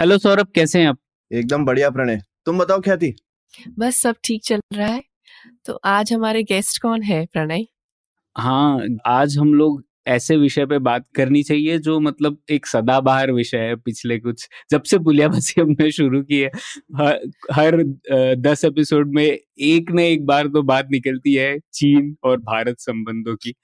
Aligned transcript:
Hello 0.00 0.18
Saurabh 0.18 0.46
कैसे 0.54 0.78
हैं 0.78 0.86
आप? 0.86 0.98
एकदम 1.32 1.64
बढ़िया 1.64 1.90
प्रणय। 1.90 2.20
तुम 2.46 2.58
बताओ 2.58 2.80
ख्याति 2.80 3.14
बस 3.78 3.96
सब 3.96 4.16
ठीक 4.24 4.44
चल 4.44 4.60
रहा 4.74 4.88
है। 4.88 5.02
तो 5.66 5.80
आज 5.84 6.12
हमारे 6.12 6.42
गेस्ट 6.42 6.82
कौन 6.82 7.02
है 7.02 7.26
प्रणय? 7.26 7.66
हाँ 8.38 8.80
आज 9.06 9.38
हम 9.38 9.54
लोग 9.54 9.84
ऐसे 10.06 10.36
विषय 10.36 10.66
पे 10.66 10.78
बात 10.78 11.06
करनी 11.14 11.42
चाहिए 11.42 11.78
जो 11.78 12.00
मतलब 12.00 12.38
एक 12.50 12.66
सदाबहार 12.66 13.32
विषय 13.32 13.58
है 13.58 13.76
पिछले 13.76 14.18
कुछ 14.18 14.48
जब 14.70 14.82
से 14.82 14.98
पुलियाबाजी 14.98 15.60
हमने 15.60 15.90
शुरू 15.90 16.22
की 16.22 16.38
है। 16.38 16.50
हर, 16.96 17.30
हर 17.52 17.82
दस 18.36 18.64
एपिसोड 18.64 19.14
में 19.14 19.38
एक 19.58 19.90
न 19.90 19.98
एक 19.98 20.26
बार 20.26 20.46
तो 20.46 20.62
बात 20.62 20.88
निकलती 20.90 21.34
है 21.34 21.58
चीन 21.72 22.16
और 22.24 22.36
भारत 22.36 22.76
संबंधों 22.78 23.36
की। 23.36 23.54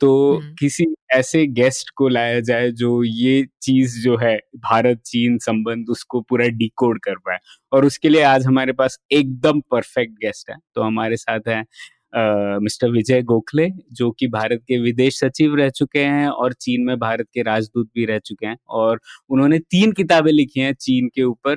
तो 0.00 0.10
हम्म। 0.34 0.54
किसी 0.54 0.84
ऐसे 1.12 1.46
गेस्ट 1.46 1.90
को 1.96 2.08
लाया 2.08 2.40
जाए 2.40 2.70
जो 2.72 3.02
ये 3.04 3.44
चीज़ 3.62 3.98
जो 4.02 4.16
है 4.16 4.36
भारत 4.58 5.00
चीन 5.06 5.38
संबंध 5.38 5.88
उसको 5.90 6.20
पूरा 6.20 6.46
डिकोड 6.56 7.00
कर 7.00 7.14
पाए 7.18 7.38
और 7.72 7.84
उसके 7.84 8.08
लिए 8.08 8.22
आज 8.24 8.46
हमारे 8.46 8.72
पास 8.72 8.98
एकदम 9.12 9.60
परफेक्ट 9.70 10.12
गेस्ट 10.20 10.50
है 10.50 10.56
तो 10.74 10.82
हमारे 10.82 11.16
साथ 11.16 11.48
है 11.48 11.64
मिस्टर 12.12 12.90
विजय 12.90 13.22
गोखले, 13.22 13.68
जो 13.92 14.10
कि 14.10 14.26
भारत 14.28 14.60
के 14.68 14.78
विदेश 14.80 15.18
सचिव 15.20 15.54
रह 15.56 15.68
चुके 15.70 15.98
हैं 16.00 16.28
और 16.28 16.52
चीन 16.54 16.84
में 16.86 16.96
भारत 16.98 17.26
के 17.34 17.42
राजदूत 17.42 17.88
भी 17.94 18.04
रह 18.06 18.18
चुके 18.20 18.46
हैं। 18.46 18.56
और 18.68 19.00
उन्होंने 19.30 19.58
तीन 19.60 19.92
किताबें 19.92 20.30
लिखी 20.32 20.60
हैं 20.60 20.72
चीन 20.80 21.08
के 21.14 21.22
ऊपर 21.24 21.56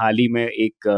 हाल 0.00 0.18
ही 0.18 0.28
में 0.28 0.46
एक 0.46 0.88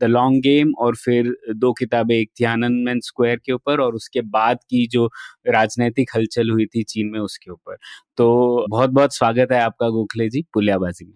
द 0.00 0.04
लॉन्ग 0.06 0.42
गेम 0.42 0.72
और 0.78 0.96
फिर 0.96 1.34
दो 1.54 1.72
किताबें, 1.72 2.14
एक 2.16 2.30
थियाननमेन 2.40 3.00
स्क्वायर 3.04 3.40
के 3.46 3.52
ऊपर 3.52 3.80
और 3.80 3.94
उसके 3.94 4.20
बाद 4.30 4.58
की 4.70 4.86
जो 4.88 5.06
राजनीतिक 5.48 6.10
हलचल 6.16 6.50
हुई 6.50 6.66
थी 6.66 6.82
चीन 6.84 7.10
में 7.12 7.20
उसके 7.20 7.50
ऊपर। 7.52 7.76
तो 8.18 8.66
बहुत 8.70 8.90
बहुत 8.90 9.16
स्वागत 9.16 9.52
है 9.52 9.60
आपका 9.62 9.88
गोखले 9.90 10.28
जी 10.30 10.42
पुलियाबाजी 10.54 11.04
में। 11.04 11.14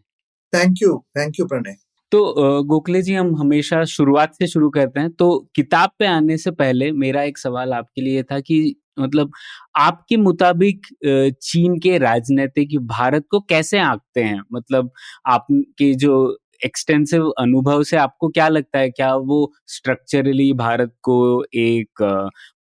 Thank 0.52 0.76
you 0.82 0.98
thank 1.18 1.40
you 1.40 1.46
Pranay. 1.46 1.85
तो 2.12 2.62
गोखले 2.64 3.00
जी, 3.02 3.14
हम 3.14 3.34
हमेशा 3.36 3.82
शुरुआत 3.86 4.34
से 4.34 4.46
शुरू 4.46 4.68
करते 4.70 5.00
हैं। 5.00 5.10
तो 5.12 5.38
किताब 5.56 5.90
पे 5.98 6.06
आने 6.06 6.36
से 6.38 6.50
पहले 6.52 6.90
मेरा 6.94 7.22
एक 7.24 7.38
सवाल 7.38 7.72
आपके 7.74 8.02
लिए 8.02 8.22
था 8.22 8.38
कि 8.40 8.74
मतलब 8.98 9.30
आपके 9.76 10.16
मुताबिक 10.16 10.86
चीन 11.42 11.78
के 11.80 11.96
राजनीतिक 11.98 12.78
भारत 12.88 13.24
को 13.30 13.40
कैसे 13.50 13.78
आंकते 13.80 14.22
हैं? 14.22 14.40
मतलब 14.52 14.90
आपके 15.26 15.92
जो 15.96 16.36
एक्सटेंसिव 16.60 17.24
अनुभव 17.38 17.82
से 17.84 17.96
आपको 17.96 18.28
क्या 18.28 18.48
लगता 18.48 18.78
है? 18.78 18.90
क्या 18.90 19.14
वो 19.16 19.52
स्ट्रक्चरली 19.68 20.52
भारत 20.54 20.92
को 21.02 21.44
एक 21.56 22.02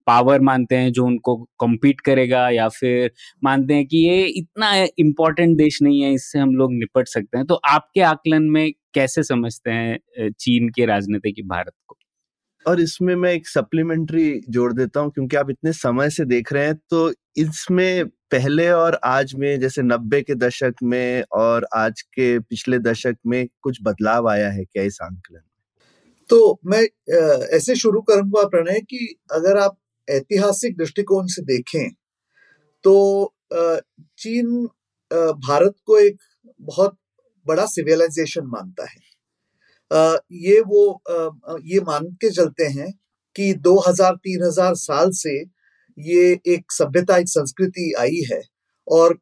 पावर 0.07 0.41
मानते 0.41 0.75
हैं 0.75 0.91
जो 0.93 1.05
उनको 1.05 1.35
कम्पीट 1.61 2.01
करेगा? 2.01 2.49
या 2.49 2.67
फिर 2.69 3.11
मानते 3.43 3.73
हैं 3.73 3.85
कि 3.87 3.97
ये 3.99 4.25
इतना 4.27 4.73
इम्पोर्टेंट 4.99 5.57
देश 5.57 5.81
नहीं 5.81 6.01
है, 6.01 6.13
इससे 6.13 6.39
हम 6.39 6.55
लोग 6.55 6.73
निपट 6.73 7.07
सकते 7.07 7.37
हैं? 7.37 7.45
तो 7.47 7.55
आपके 7.69 8.01
आकलन 8.03 8.43
में 8.51 8.71
कैसे 8.95 9.23
समझते 9.23 9.71
हैं 9.71 10.29
चीन 10.31 10.69
के 10.69 10.85
राजनीति 10.85 11.31
की 11.31 11.41
भारत 11.43 11.73
को? 11.87 11.97
और 12.65 12.81
इसमें 12.81 13.15
मैं 13.15 13.31
एक 13.33 13.47
सप्लीमेंट्री 13.47 14.41
जोड़ 14.49 14.73
देता 14.73 14.99
हूँ 14.99 15.11
क्योंकि 15.11 15.37
आप 15.37 15.49
इतने 15.49 15.73
समय 15.73 16.09
से 16.09 16.25
देख 16.25 16.53
रहे 16.53 16.65
हैं 16.65 16.75
तो 16.89 17.11
इसमें 17.37 18.07
पहले 18.31 18.69
और 18.69 18.99
आज 19.03 19.33
में 19.35 19.59
जैसे 19.59 19.81
नब्बे 19.81 20.21
के 20.21 20.35
दशक 20.35 20.75
में 20.83 21.23
और 21.31 21.67
आज 21.75 22.01
के 22.01 22.39
पिछले 22.39 22.79
दशक 22.79 23.17
में 23.25 23.47
कुछ 23.61 23.79
बदलाव 23.83 24.29
आया 24.29 24.49
है 24.51 24.63
क्या 24.65 24.83
इस 24.83 24.99
आंकलन 25.03 25.35
में? 25.35 25.41
तो 26.29 26.59
मैं 26.65 26.81
ऐसे 27.57 27.75
शुरू 27.75 28.01
करूँगा 28.01 28.47
प्रणय 28.47 28.79
कि 28.79 29.15
अगर 29.31 29.57
आप 29.57 29.77
ऐतिहासिक 30.09 30.77
दृष्टिकोण 30.77 31.27
से 31.27 31.41
देखें 31.41 31.89
तो 32.83 33.33
चीन 34.17 34.67
भारत 35.47 35.75
को 35.85 35.99
एक 35.99 36.17
बहुत 36.61 36.97
बड़ा 37.47 37.65
सिविलाइजेशन 37.65 38.45
मानता 38.45 38.85
है। 38.89 39.15
ये 40.31 40.59
वो 40.61 41.01
ये 41.63 41.79
मान 41.81 42.05
के 42.21 42.29
चलते 42.29 42.63
हैं 42.63 42.91
कि 43.35 43.53
2000-3000 43.53 44.73
साल 44.75 45.09
से 45.11 45.39
ये 45.99 46.39
एक 46.47 46.71
सभ्यता 46.71 47.17
एक 47.17 47.29
संस्कृति 47.29 47.93
आई 47.99 48.21
है 48.31 48.41
और 48.87 49.19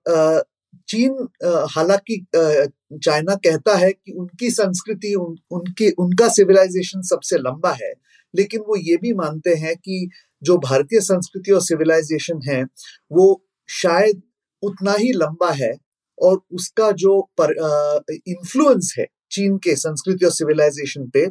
चीन 0.87 1.27
हालाँकि 1.45 2.25
चाइना 3.03 3.35
कहता 3.35 3.75
है 3.77 3.91
कि 3.91 4.11
उनकी 4.11 4.49
संस्कृति 4.49 5.13
उन, 5.15 5.35
उनकी 5.51 5.91
उनका 5.91 6.27
सिविलाइजेशन 6.27 7.01
सबसे 7.01 7.37
लंबा 7.37 7.71
है 7.71 7.93
लेकिन 8.35 8.61
वो 8.61 8.75
ये 8.75 8.97
भी 8.97 9.13
मानते 9.13 9.53
हैं 9.55 9.75
कि 9.75 10.09
जो 10.43 10.57
भारतीय 10.57 10.99
संस्कृति 10.99 11.51
और 11.51 11.61
सिविलाइजेशन 11.61 12.39
है 12.49 12.63
वो 13.11 13.45
शायद 13.69 14.21
उतना 14.61 14.93
ही 14.93 15.11
लंबा 15.13 15.51
है 15.51 15.73
और 16.23 16.41
उसका 16.53 16.91
जो 16.97 17.19
इन्फ्लुएंस 17.41 18.93
है 18.99 19.05
चीन 19.31 19.57
के 19.57 19.75
संस्कृति 19.77 20.25
और 20.25 20.31
सिविलाइजेशन 20.31 21.09
पे 21.09 21.25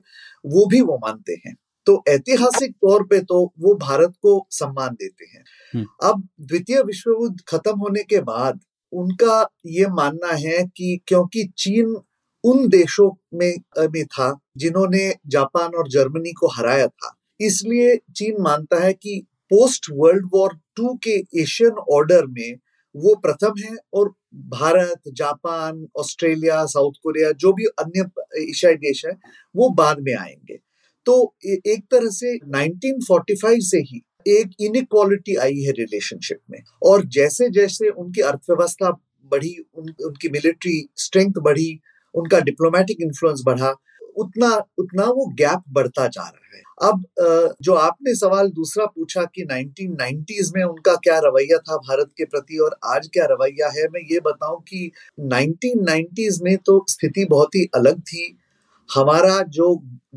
वो 0.47 0.67
भी 0.67 0.81
वो 0.83 0.99
मानते 0.99 1.41
हैं 1.47 1.55
तो 1.87 2.03
ऐतिहासिक 2.09 2.73
तौर 2.77 3.03
पे 3.03 3.21
तो 3.23 3.41
वो 3.61 3.75
भारत 3.79 4.13
को 4.23 4.35
सम्मान 4.53 4.95
देते 4.95 5.25
हैं 5.27 5.45
हम्म। 5.75 5.87
अब 6.03 6.29
द्वितीय 6.43 6.83
विश्व 6.83 7.11
युद्ध 7.13 7.37
खत्म 7.49 7.79
होने 7.79 8.03
के 8.05 8.21
बाद 8.23 8.61
उनका 8.93 9.41
ये 9.69 9.87
मानना 9.93 10.33
है 10.39 10.65
कि 10.69 10.99
क्योंकि 11.07 11.45
चीन 11.57 11.97
उन 12.45 12.69
देशों 12.69 13.11
में 13.35 13.55
में 13.89 14.05
था 14.07 14.33
जिन्होंने 14.57 15.11
जापान 15.29 15.77
और 15.79 15.89
जर्मनी 15.89 16.33
को 16.33 16.49
हराया 16.49 16.87
था 16.87 17.15
इसलिए 17.41 17.97
चीन 18.17 18.43
मानता 18.43 18.83
है 18.85 18.93
कि 18.95 19.21
पोस्ट 19.51 19.87
वर्ल्ड 19.93 20.29
वॉर 20.35 20.55
टू 20.77 20.95
के 21.05 21.17
एशियन 21.43 21.79
ऑर्डर 21.93 22.27
में 22.29 22.55
वो 22.95 23.15
प्रथम 23.17 23.55
है 23.59 23.77
और 23.95 24.13
Bharat 24.35 25.01
Japan 25.13 25.89
Australia 25.97 26.67
South 26.67 26.93
Korea 27.03 27.33
जो 27.33 27.53
भी 27.53 27.65
अन्य 27.65 28.11
एशियाई 28.51 28.75
देश 28.75 29.07
है 29.07 29.13
वो 29.57 29.71
बाद 29.71 30.01
में 30.01 30.15
आएँगे। 30.15 30.59
तो 31.07 31.37
एक 31.45 31.83
तरह 31.91 32.09
से 32.11 32.39
1945 32.39 33.71
से 33.71 33.79
ही 33.79 34.03
एक 34.29 34.51
इनक्वालिटी 34.61 35.35
आई 35.35 35.61
है 35.61 35.71
रिलेशनशिप 35.71 36.39
में। 36.51 36.63
और 36.83 37.05
जैसे 37.05 37.49
जैसे 37.51 37.89
उनकी 37.89 38.21
अर्थव्यवस्था 38.21 38.91
बढ़ी 39.25 39.57
उन, 39.75 39.95
उनकी 40.05 40.29
मिलिट्री 40.29 40.89
स्ट्रेंथ 40.97 41.33
बढ़ी 41.39 41.81
उनका 42.15 42.41
डिप्लोमेटिक 42.41 42.97
इन्फ्लुएंस 43.01 43.43
बढ़ा 43.47 43.75
उतना 44.17 44.63
उतना 44.79 45.05
वो 45.05 45.35
गैप 45.35 45.63
बढ़ता 45.69 46.07
जा 46.07 46.23
रहा 46.23 46.57
है। 46.57 46.63
अब 46.83 47.05
जो 47.63 47.75
आपने 47.75 48.15
सवाल 48.15 48.49
दूसरा 48.51 48.85
पूछा 48.87 49.25
कि 49.27 49.45
1990s 49.45 50.51
में 50.55 50.63
उनका 50.65 50.95
क्या 51.05 51.19
रवैया 51.19 51.59
था 51.61 51.77
भारत 51.79 52.11
के 52.19 52.25
प्रति 52.27 52.59
और 52.59 52.77
आज 52.87 53.09
क्या 53.13 53.25
रवैया 53.31 53.69
है, 53.71 53.85
मैं 53.85 54.01
ये 54.13 54.21
बताऊँ 54.21 54.61
कि 54.63 54.91
1990s 55.27 56.41
में 56.43 56.57
तो 56.59 56.85
स्थिति 56.89 57.25
बहुत 57.31 57.55
ही 57.55 57.65
अलग 57.75 58.01
थी। 58.03 58.37
हमारा 58.91 59.41
जो 59.51 59.67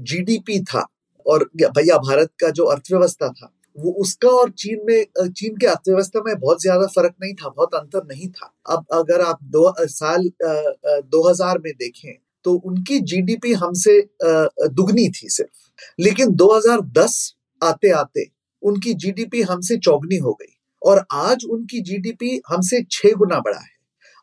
जीडीपी 0.04 0.60
था 0.64 0.86
और 1.26 1.50
भैया 1.58 1.98
भारत 2.00 2.32
का 2.40 2.50
जो 2.52 2.66
अर्थव्यवस्था 2.66 3.30
था, 3.30 3.52
वो 3.76 3.92
उसका 4.02 4.30
और 4.32 4.50
चीन 4.54 4.80
में 4.86 5.30
चीन 5.30 5.56
के 5.58 5.68
अर्थव्यवस्था 5.68 6.22
में 6.26 6.36
बहुत 6.36 6.62
ज़्यादा 6.62 6.88
फ़र्क 6.88 7.14
नहीं 7.22 7.34
था, 7.34 7.50
बहुत 7.50 7.76
अंतर 7.76 8.06
नहीं 8.06 8.28
था। 8.30 8.54
अब 8.68 8.86
अगर 8.94 9.22
आप 9.24 9.40
दो 9.46 9.74
साल 9.82 10.30
दो 10.42 11.28
हज़ार 11.30 11.58
में 11.60 11.72
देखें 11.74 12.14
तो 12.46 12.54
उनकी 12.56 13.00
जीडीपी 13.02 13.54
हमसे 13.56 14.00
दुगनी 14.24 15.08
थी 15.12 15.30
सिर्फ़। 15.30 15.65
लेकिन 16.00 16.32
2010 16.36 17.18
आते 17.62 17.90
आते 17.92 18.26
उनकी 18.64 18.94
जीडीपी 18.94 19.42
हमसे 19.42 19.78
चौगनी 19.78 20.18
हो 20.18 20.34
गई 20.34 20.54
और 20.82 21.06
आज 21.14 21.46
उनकी 21.46 21.82
जीडीपी 21.82 22.40
हमसे 22.50 22.84
छह 22.92 23.16
गुना 23.18 23.40
बढ़ा 23.40 23.60
है। 23.60 23.74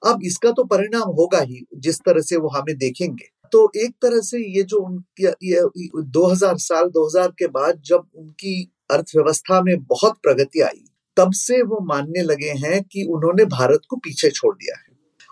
अब 0.02 0.20
इसका 0.24 0.50
तो 0.50 0.64
परिणाम 0.64 1.10
होगा 1.10 1.40
ही 1.40 1.64
जिस 1.76 1.98
तरह 1.98 2.20
से 2.20 2.36
वो 2.36 2.48
हमें 2.48 2.76
देखेंगे। 2.78 3.28
तो 3.52 3.70
एक 3.76 3.94
तरह 4.02 4.20
से 4.20 4.38
ये 4.56 4.62
जो 4.62 4.78
उनकी 4.78 5.26
ये 5.44 5.60
2000 6.12 6.58
साल 6.58 6.88
2000 6.90 7.32
के 7.38 7.46
बाद 7.48 7.82
जब 7.84 8.06
उनकी 8.14 8.54
अर्थव्यवस्था 8.90 9.60
में 9.62 9.76
बहुत 9.84 10.16
प्रगति 10.22 10.60
आई, 10.60 10.84
तब 11.16 11.32
से 11.32 11.60
वो 11.62 11.80
मानने 11.84 12.22
लगे 12.22 12.50
हैं 12.58 12.82
कि 12.82 13.02
उन्होंने 13.04 13.44
भारत 13.46 13.80
को 13.90 13.96
पीछे 13.96 14.30
छोड़ 14.30 14.54
दिया 14.56 14.76
है। 14.78 14.90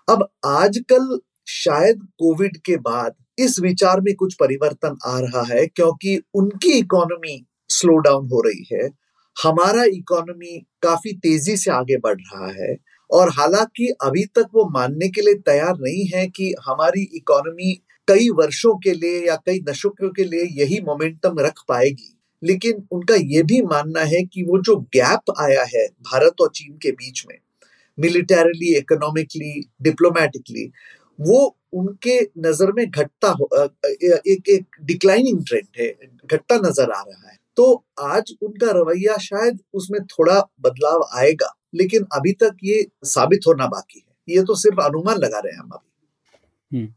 अब 0.08 0.28
आजकल 0.46 1.18
शायद 1.48 2.02
कोविड 2.18 2.56
के 2.56 2.76
बाद 2.78 3.14
इस 3.38 3.58
विचार 3.60 4.00
में 4.00 4.14
कुछ 4.14 4.34
परिवर्तन 4.34 4.96
आ 5.06 5.18
रहा 5.20 5.42
है 5.52 5.66
क्योंकि 5.66 6.20
उनकी 6.34 6.72
इकोनॉमी 6.78 7.44
स्लो 7.70 7.96
डाउन 7.98 8.28
हो 8.28 8.40
रही 8.40 8.66
है। 8.72 8.88
हमारा 9.36 9.84
इकोनॉमी 9.84 10.58
काफ़ी 10.82 11.12
तेज़ी 11.12 11.56
से 11.56 11.70
आगे 11.70 11.96
बढ़ 11.96 12.20
रहा 12.20 12.50
है 12.52 12.76
और 13.10 13.28
हालाँकि 13.30 13.88
अभी 14.04 14.24
तक 14.34 14.46
वो 14.54 14.68
मानने 14.70 15.08
के 15.08 15.20
लिए 15.20 15.34
तैयार 15.46 15.76
नहीं 15.80 16.06
है 16.14 16.26
कि 16.26 16.54
हमारी 16.66 17.02
इकोनॉमी 17.14 17.72
कई 18.08 18.28
वर्षों 18.30 18.74
के 18.78 18.92
लिए 18.92 19.26
या 19.26 19.36
कई 19.36 19.60
दशकों 19.60 20.10
के 20.10 20.24
लिए 20.24 20.44
यही 20.62 20.80
मोमेंटम 20.80 21.38
रख 21.40 21.62
पाएगी। 21.68 22.16
लेकिन 22.42 22.86
उनका 22.92 23.14
ये 23.14 23.42
भी 23.42 23.60
मानना 23.62 24.00
है 24.00 24.22
कि 24.24 24.42
वो 24.42 24.58
जो 24.62 24.76
गैप 24.96 25.32
आया 25.40 25.62
है 25.74 25.86
भारत 26.10 26.40
और 26.40 26.50
चीन 26.54 26.76
के 26.82 26.90
बीच 26.92 27.24
में 27.28 27.36
मिलिटरली 27.98 28.74
इकोनॉमिकली 28.76 29.52
डिप्लोमेटिकली 29.82 30.70
वो 31.18 31.56
उनके 31.72 32.20
नज़र 32.38 32.72
में 32.72 32.84
घटता 32.90 33.30
एक 33.54 34.48
एक 34.48 34.76
डिक्लाइनिंग 34.82 35.44
ट्रेंड 35.46 35.66
है, 35.78 35.88
घटता 36.26 36.56
नज़र 36.58 36.90
आ 36.90 37.02
रहा 37.02 37.28
है। 37.30 37.38
तो 37.56 37.84
आज 38.00 38.32
उनका 38.42 38.70
रवैया 38.70 39.16
शायद 39.18 39.58
उसमें 39.74 40.00
थोड़ा 40.04 40.40
बदलाव 40.60 41.08
आएगा, 41.14 41.54
लेकिन 41.74 42.06
अभी 42.12 42.32
तक 42.32 42.56
ये 42.64 42.86
साबित 43.04 43.46
होना 43.46 43.66
बाकी 43.66 43.98
है। 43.98 44.34
ये 44.34 44.42
तो 44.42 44.54
सिर्फ़ 44.54 44.80
अनुमान 44.80 45.18
लगा 45.18 45.38
रहे 45.38 45.52
हैं 45.52 45.60
हम 45.60 45.70
अभी। 45.70 46.78
हम्म। 46.78 46.92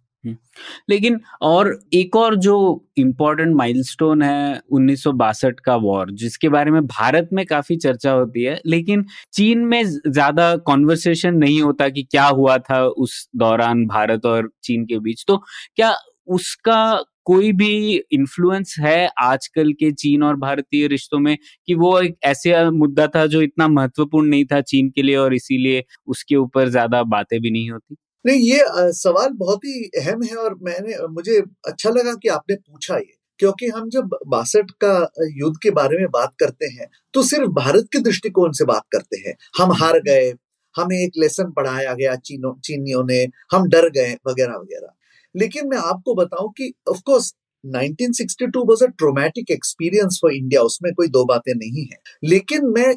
लेकिन 0.90 1.20
और 1.44 1.78
एक 1.94 2.16
और 2.16 2.36
जो 2.40 2.56
इम्पोर्टेंट 2.98 3.56
माइलस्टोन 3.56 4.22
है 4.22 4.62
उन्नीस 4.72 5.04
सौ 5.04 5.12
बासठ 5.16 5.60
का 5.62 5.76
वॉर 5.78 6.12
जिसके 6.16 6.50
बारे 6.50 6.72
में 6.72 6.86
भारत 6.88 7.30
में 7.34 7.46
काफ़ी 7.48 7.76
चर्चा 7.78 8.12
होती 8.12 8.44
है, 8.44 8.60
लेकिन 8.66 9.06
चीन 9.34 9.60
में 9.68 9.84
ज़्यादा 9.86 10.56
कॉन्वर्सेशन 10.66 11.36
नहीं 11.38 11.62
होता 11.62 11.90
कि 11.90 12.04
क्या 12.06 12.26
हुआ 12.28 12.58
था 12.60 12.84
उस 12.88 13.28
दौरान 13.38 13.86
भारत 13.88 14.26
और 14.28 14.50
चीन 14.64 14.86
के 14.86 15.00
बीच। 15.00 15.24
तो 15.28 15.38
क्या 15.76 15.94
उसका 16.30 16.84
कोई 17.26 17.52
भी 17.54 17.70
इन्फ्लुएंस 18.14 18.76
है 18.80 19.08
आजकल 19.22 19.72
के 19.76 19.92
चीन 19.94 20.24
और 20.24 20.36
भारतीय 20.38 20.88
रिश्तों 20.88 21.20
में 21.20 21.36
कि 21.68 21.74
वो 21.76 22.00
एक 22.02 22.18
ऐसे 22.26 22.70
मुद्दा 22.72 23.08
था 23.10 23.26
जो 23.28 23.42
इतना 23.42 23.68
महत्वपूर्ण 23.70 24.30
नहीं 24.30 24.46
था 24.48 24.62
चीन 24.64 24.90
के 24.92 25.02
लिए 25.04 25.16
और 25.18 25.34
इसीलिए 25.36 25.84
उसके 26.08 26.36
ऊपर 26.38 26.70
ज़्यादा 26.70 27.04
बातें 27.06 27.40
भी 27.42 27.52
नहीं 27.52 27.70
होती? 27.72 27.96
नहीं 28.26 28.40
ये 28.42 28.60
सवाल 28.94 29.30
बहुत 29.38 29.66
ही 29.66 29.84
अहम 30.00 30.22
है 30.24 30.36
और 30.38 30.54
मैंने 30.64 30.96
मुझे 31.14 31.40
अच्छा 31.68 31.90
लगा 31.90 32.14
कि 32.24 32.30
आपने 32.30 32.56
पूछा 32.56 32.98
ये। 32.98 33.14
क्योंकि 33.40 33.68
हम 33.68 33.90
जब 33.90 34.10
बासठ 34.28 34.70
का 34.84 34.92
युद्ध 35.38 35.56
के 35.64 35.70
बारे 35.72 35.98
में 36.00 36.08
बात 36.12 36.34
करते 36.40 36.66
हैं 36.74 36.88
तो 37.14 37.24
सिर्फ़ 37.24 37.50
भारत 37.54 37.88
के 37.94 38.00
दृष्टिकोण 38.00 38.52
से 38.52 38.66
बात 38.66 38.84
करते 38.92 39.18
हैं। 39.20 39.34
हम 39.60 39.72
हार 39.82 40.00
गए 40.00 40.32
हमें 40.76 40.98
एक 40.98 41.12
लेसन 41.18 41.52
पढ़ाया 41.52 41.94
गया 41.94 42.16
चीनों 42.26 42.54
चीनियों 42.66 43.04
ने 43.06 43.24
हम 43.52 43.68
डर 43.70 43.90
गए 43.90 44.14
वगैरह 44.28 44.54
वगैरह। 44.54 44.88
लेकिन 45.36 45.68
मैं 45.70 45.78
आपको 45.80 46.14
बताऊँ 46.16 46.52
कि 46.58 46.72
of 46.90 47.02
course 47.06 47.34
1962 47.64 48.64
was 48.70 48.84
a 48.84 48.88
traumatic 48.98 49.52
experience 49.52 50.20
for 50.22 50.34
India 50.34 50.62
उसमें 50.62 50.92
कोई 50.94 51.08
दो 51.10 51.26
बातें 51.26 51.54
नहीं 51.56 51.86
है। 51.86 51.98
लेकिन 52.24 52.66
मैं 52.78 52.94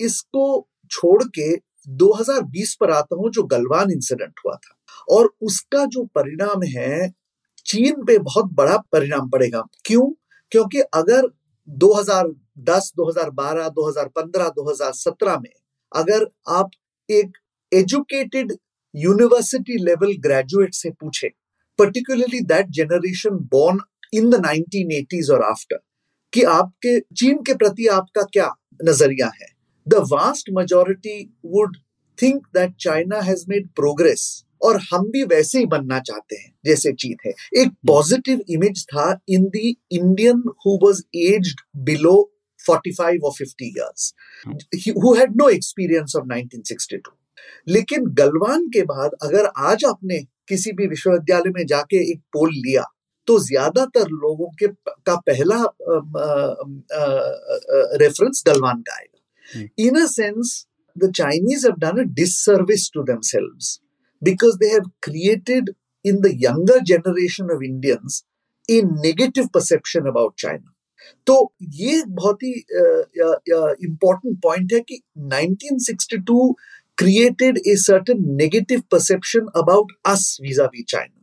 इसको 0.00 0.44
छोड़ 0.90 1.22
के 1.38 1.54
2020 1.88 2.76
पर 2.80 2.90
आता 2.90 3.16
हूँ 3.16 3.30
जो 3.30 3.42
गलवान 3.42 3.90
इंसिडेंट 3.90 4.32
हुआ 4.46 4.54
था। 4.54 4.76
और 5.08 5.34
उसका 5.42 5.84
जो 5.84 6.04
परिणाम 6.04 6.62
है 6.62 7.14
चीन 7.66 8.04
पे 8.04 8.18
बहुत 8.18 8.44
बड़ा 8.44 8.76
परिणाम 8.76 9.30
पड़ेगा। 9.30 9.62
क्यों? 9.84 10.14
क्योंकि 10.50 10.80
अगर 10.80 11.22
2010, 11.68 12.92
2012, 12.96 13.68
2015, 13.68 14.48
2017 14.48 15.38
में 15.38 15.52
अगर 15.96 16.26
आप 16.48 16.70
एक 17.10 17.32
एजुकेटेड 17.72 18.52
यूनिवर्सिटी 18.96 19.84
लेवल 19.84 20.12
ग्रेजुएट 20.18 20.74
से 20.74 20.90
पूछे 20.90 21.28
particularly 21.78 22.40
that 22.40 22.66
generation 22.70 23.30
born 23.30 23.78
in 24.14 24.30
the 24.30 24.34
1980s 24.34 25.30
और 25.30 25.42
आफ्टर 25.42 25.78
कि 26.32 26.42
आपके 26.42 27.00
चीन 27.00 27.38
के 27.38 27.54
प्रति 27.54 27.86
आपका 27.86 28.22
क्या 28.22 28.54
नज़रिया 28.84 29.26
है? 29.26 29.57
The 29.88 30.02
vast 30.10 30.50
majority 30.52 31.22
would 31.46 31.76
think 32.18 32.46
that 32.54 32.74
China 32.80 33.20
has 33.22 33.44
made 33.48 33.68
progress 33.76 34.24
और 34.62 34.80
हम 34.82 35.04
भी 35.10 35.22
वैसे 35.26 35.58
ही 35.58 35.66
बनना 35.66 35.98
चाहते 36.00 36.36
हैं 36.36 36.52
जैसे 36.66 36.92
चीन 36.92 37.16
है। 37.26 37.32
एक 37.62 37.68
पॉजिटिव 37.86 38.40
इमेज 38.50 38.84
था 38.86 39.10
in 39.28 39.44
the 39.46 39.56
Indian 39.92 40.42
who 40.66 40.78
was 40.84 41.02
aged 41.16 41.60
below 41.84 42.14
45 42.60 43.24
और 43.24 43.32
50 43.32 43.62
years 43.62 44.12
who 44.96 45.14
had 45.14 45.36
no 45.36 45.48
experience 45.48 46.16
of 46.16 46.24
1962 46.28 47.12
लेकिन 47.68 48.04
गलवान 48.14 48.66
के 48.68 48.82
बाद 48.84 49.10
अगर 49.22 49.50
आज 49.66 49.84
आपने 49.84 50.18
किसी 50.48 50.72
भी 50.72 50.86
विश्वविद्यालय 50.86 51.50
में 51.50 51.64
जाके 51.66 52.00
एक 52.12 52.20
पोल 52.32 52.50
लिया 52.54 52.84
तो 53.28 53.38
ज़्यादातर 53.40 54.10
लोगों 54.22 54.48
के 54.58 54.66
का 55.06 55.14
पहला 55.28 55.56
रेफरेंस 58.02 58.42
गलवान 58.46 58.80
का 58.80 58.94
आएगा। 58.96 59.17
In 59.76 59.96
a 59.96 60.06
sense, 60.06 60.66
the 60.96 61.10
Chinese 61.12 61.64
have 61.64 61.78
done 61.78 61.98
a 61.98 62.04
disservice 62.04 62.88
to 62.90 63.02
themselves 63.02 63.80
because 64.22 64.58
they 64.58 64.68
have 64.68 64.86
created 65.00 65.70
in 66.04 66.20
the 66.20 66.34
younger 66.36 66.80
generation 66.80 67.50
of 67.50 67.62
Indians 67.62 68.24
a 68.70 68.82
negative 68.82 69.52
perception 69.52 70.06
about 70.06 70.36
China. 70.36 70.64
तो 71.26 71.34
ये 71.74 72.02
बहुत 72.08 72.42
ही 72.42 72.52
इम्पोर्टेंट 73.86 74.40
पॉइंट 74.42 74.72
है 74.72 74.80
कि 74.80 75.00
1962 75.18 76.54
created 76.98 77.58
a 77.72 77.76
certain 77.76 78.22
negative 78.38 78.80
perception 78.92 79.48
about 79.54 79.92
us 80.12 80.22
vis-a-vis 80.44 80.86
China 80.92 81.18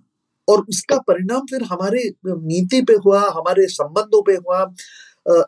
और 0.49 0.61
उसका 0.69 0.97
परिणाम 1.07 1.45
फिर 1.49 1.63
हमारे 1.71 2.03
नीति 2.27 2.81
पे 2.89 2.93
हुआ 3.05 3.21
हमारे 3.37 3.67
संबंधों 3.67 4.21
पे 4.29 4.33
हुआ 4.35 4.61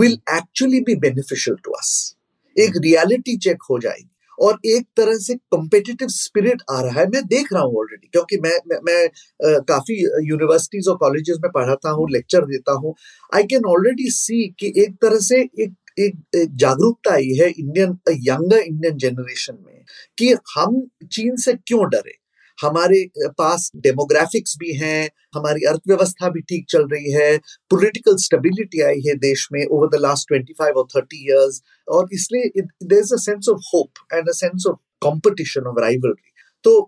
will 0.00 0.16
actually 0.38 0.80
be 0.90 1.00
beneficial 1.06 1.56
to 1.56 1.72
us. 1.82 2.14
एक 2.58 2.72
रियलिटी 2.76 3.36
चेक 3.36 3.58
हो 3.70 3.78
जाएगी। 3.78 4.08
और 4.40 4.58
एक 4.66 4.86
तरह 4.96 5.18
से 5.18 5.34
कॉम्पिटिटिव 5.34 6.08
स्पिरिट 6.08 6.62
आ 6.70 6.80
रहा 6.80 7.00
है। 7.00 7.06
मैं 7.06 7.26
देख 7.26 7.52
रहा 7.52 7.62
हूँ 7.62 7.76
ऑलरेडी 7.78 8.08
क्योंकि 8.12 8.36
मैं 8.36 8.58
मैं, 8.68 8.78
मैं 8.84 9.06
आ, 9.06 9.58
काफ़ी 9.58 9.94
यूनिवर्सिटीज 10.28 10.88
और 10.88 10.96
कॉलेजेस 10.96 11.36
में 11.42 11.52
पढ़ाता 11.54 11.90
हूँ 11.90 12.10
लेक्चर 12.10 12.40
देता 12.40 12.72
हूँ। 12.72 12.94
आई 13.34 13.42
कैन 13.42 13.64
ऑलरेडी 13.64 14.10
सी 14.10 14.48
कि 14.58 14.72
एक 14.76 14.94
तरह 15.02 15.18
से 15.18 15.40
एक 15.40 15.74
एक, 15.98 16.14
एक 16.34 16.56
जागरूकता 16.56 17.14
आई 17.14 17.28
है 17.28 17.50
इंडियन 17.50 17.98
यंगर 18.10 18.58
इंडियन 18.58 18.96
जनरेशन 18.96 19.58
में 19.66 19.84
कि 20.18 20.34
हम 20.56 20.90
चीन 21.12 21.36
से 21.36 21.52
क्यों 21.52 21.90
डरे? 21.90 22.21
हमारे 22.60 23.04
पास 23.38 23.70
डेमोग्राफिक्स 23.76 24.56
भी 24.58 24.72
हैं, 24.76 25.08
हमारी 25.34 25.64
अर्थव्यवस्था 25.68 26.28
भी 26.30 26.40
ठीक 26.48 26.66
चल 26.70 26.86
रही 26.92 27.12
है 27.12 27.36
पॉलिटिकल 27.70 28.16
स्टेबिलिटी 28.24 28.82
आई 28.82 29.00
है 29.06 29.14
देश 29.18 29.48
में 29.52 29.64
over 29.64 29.88
the 29.96 30.00
last 30.00 30.28
twenty 30.28 30.52
five 30.58 30.78
और 30.78 30.86
थर्टी 30.96 31.24
ईयर्स 31.28 31.62
और 31.88 32.08
इसलिए 32.12 32.62
there 32.62 32.98
is 32.98 33.14
a 33.14 33.22
sense 33.22 33.48
of 33.48 33.70
hope 33.74 34.04
and 34.14 34.28
a 34.28 34.36
sense 34.42 34.66
of 34.68 34.78
competition 35.00 35.66
of 35.66 35.80
rivalry 35.80 36.30
तो 36.64 36.78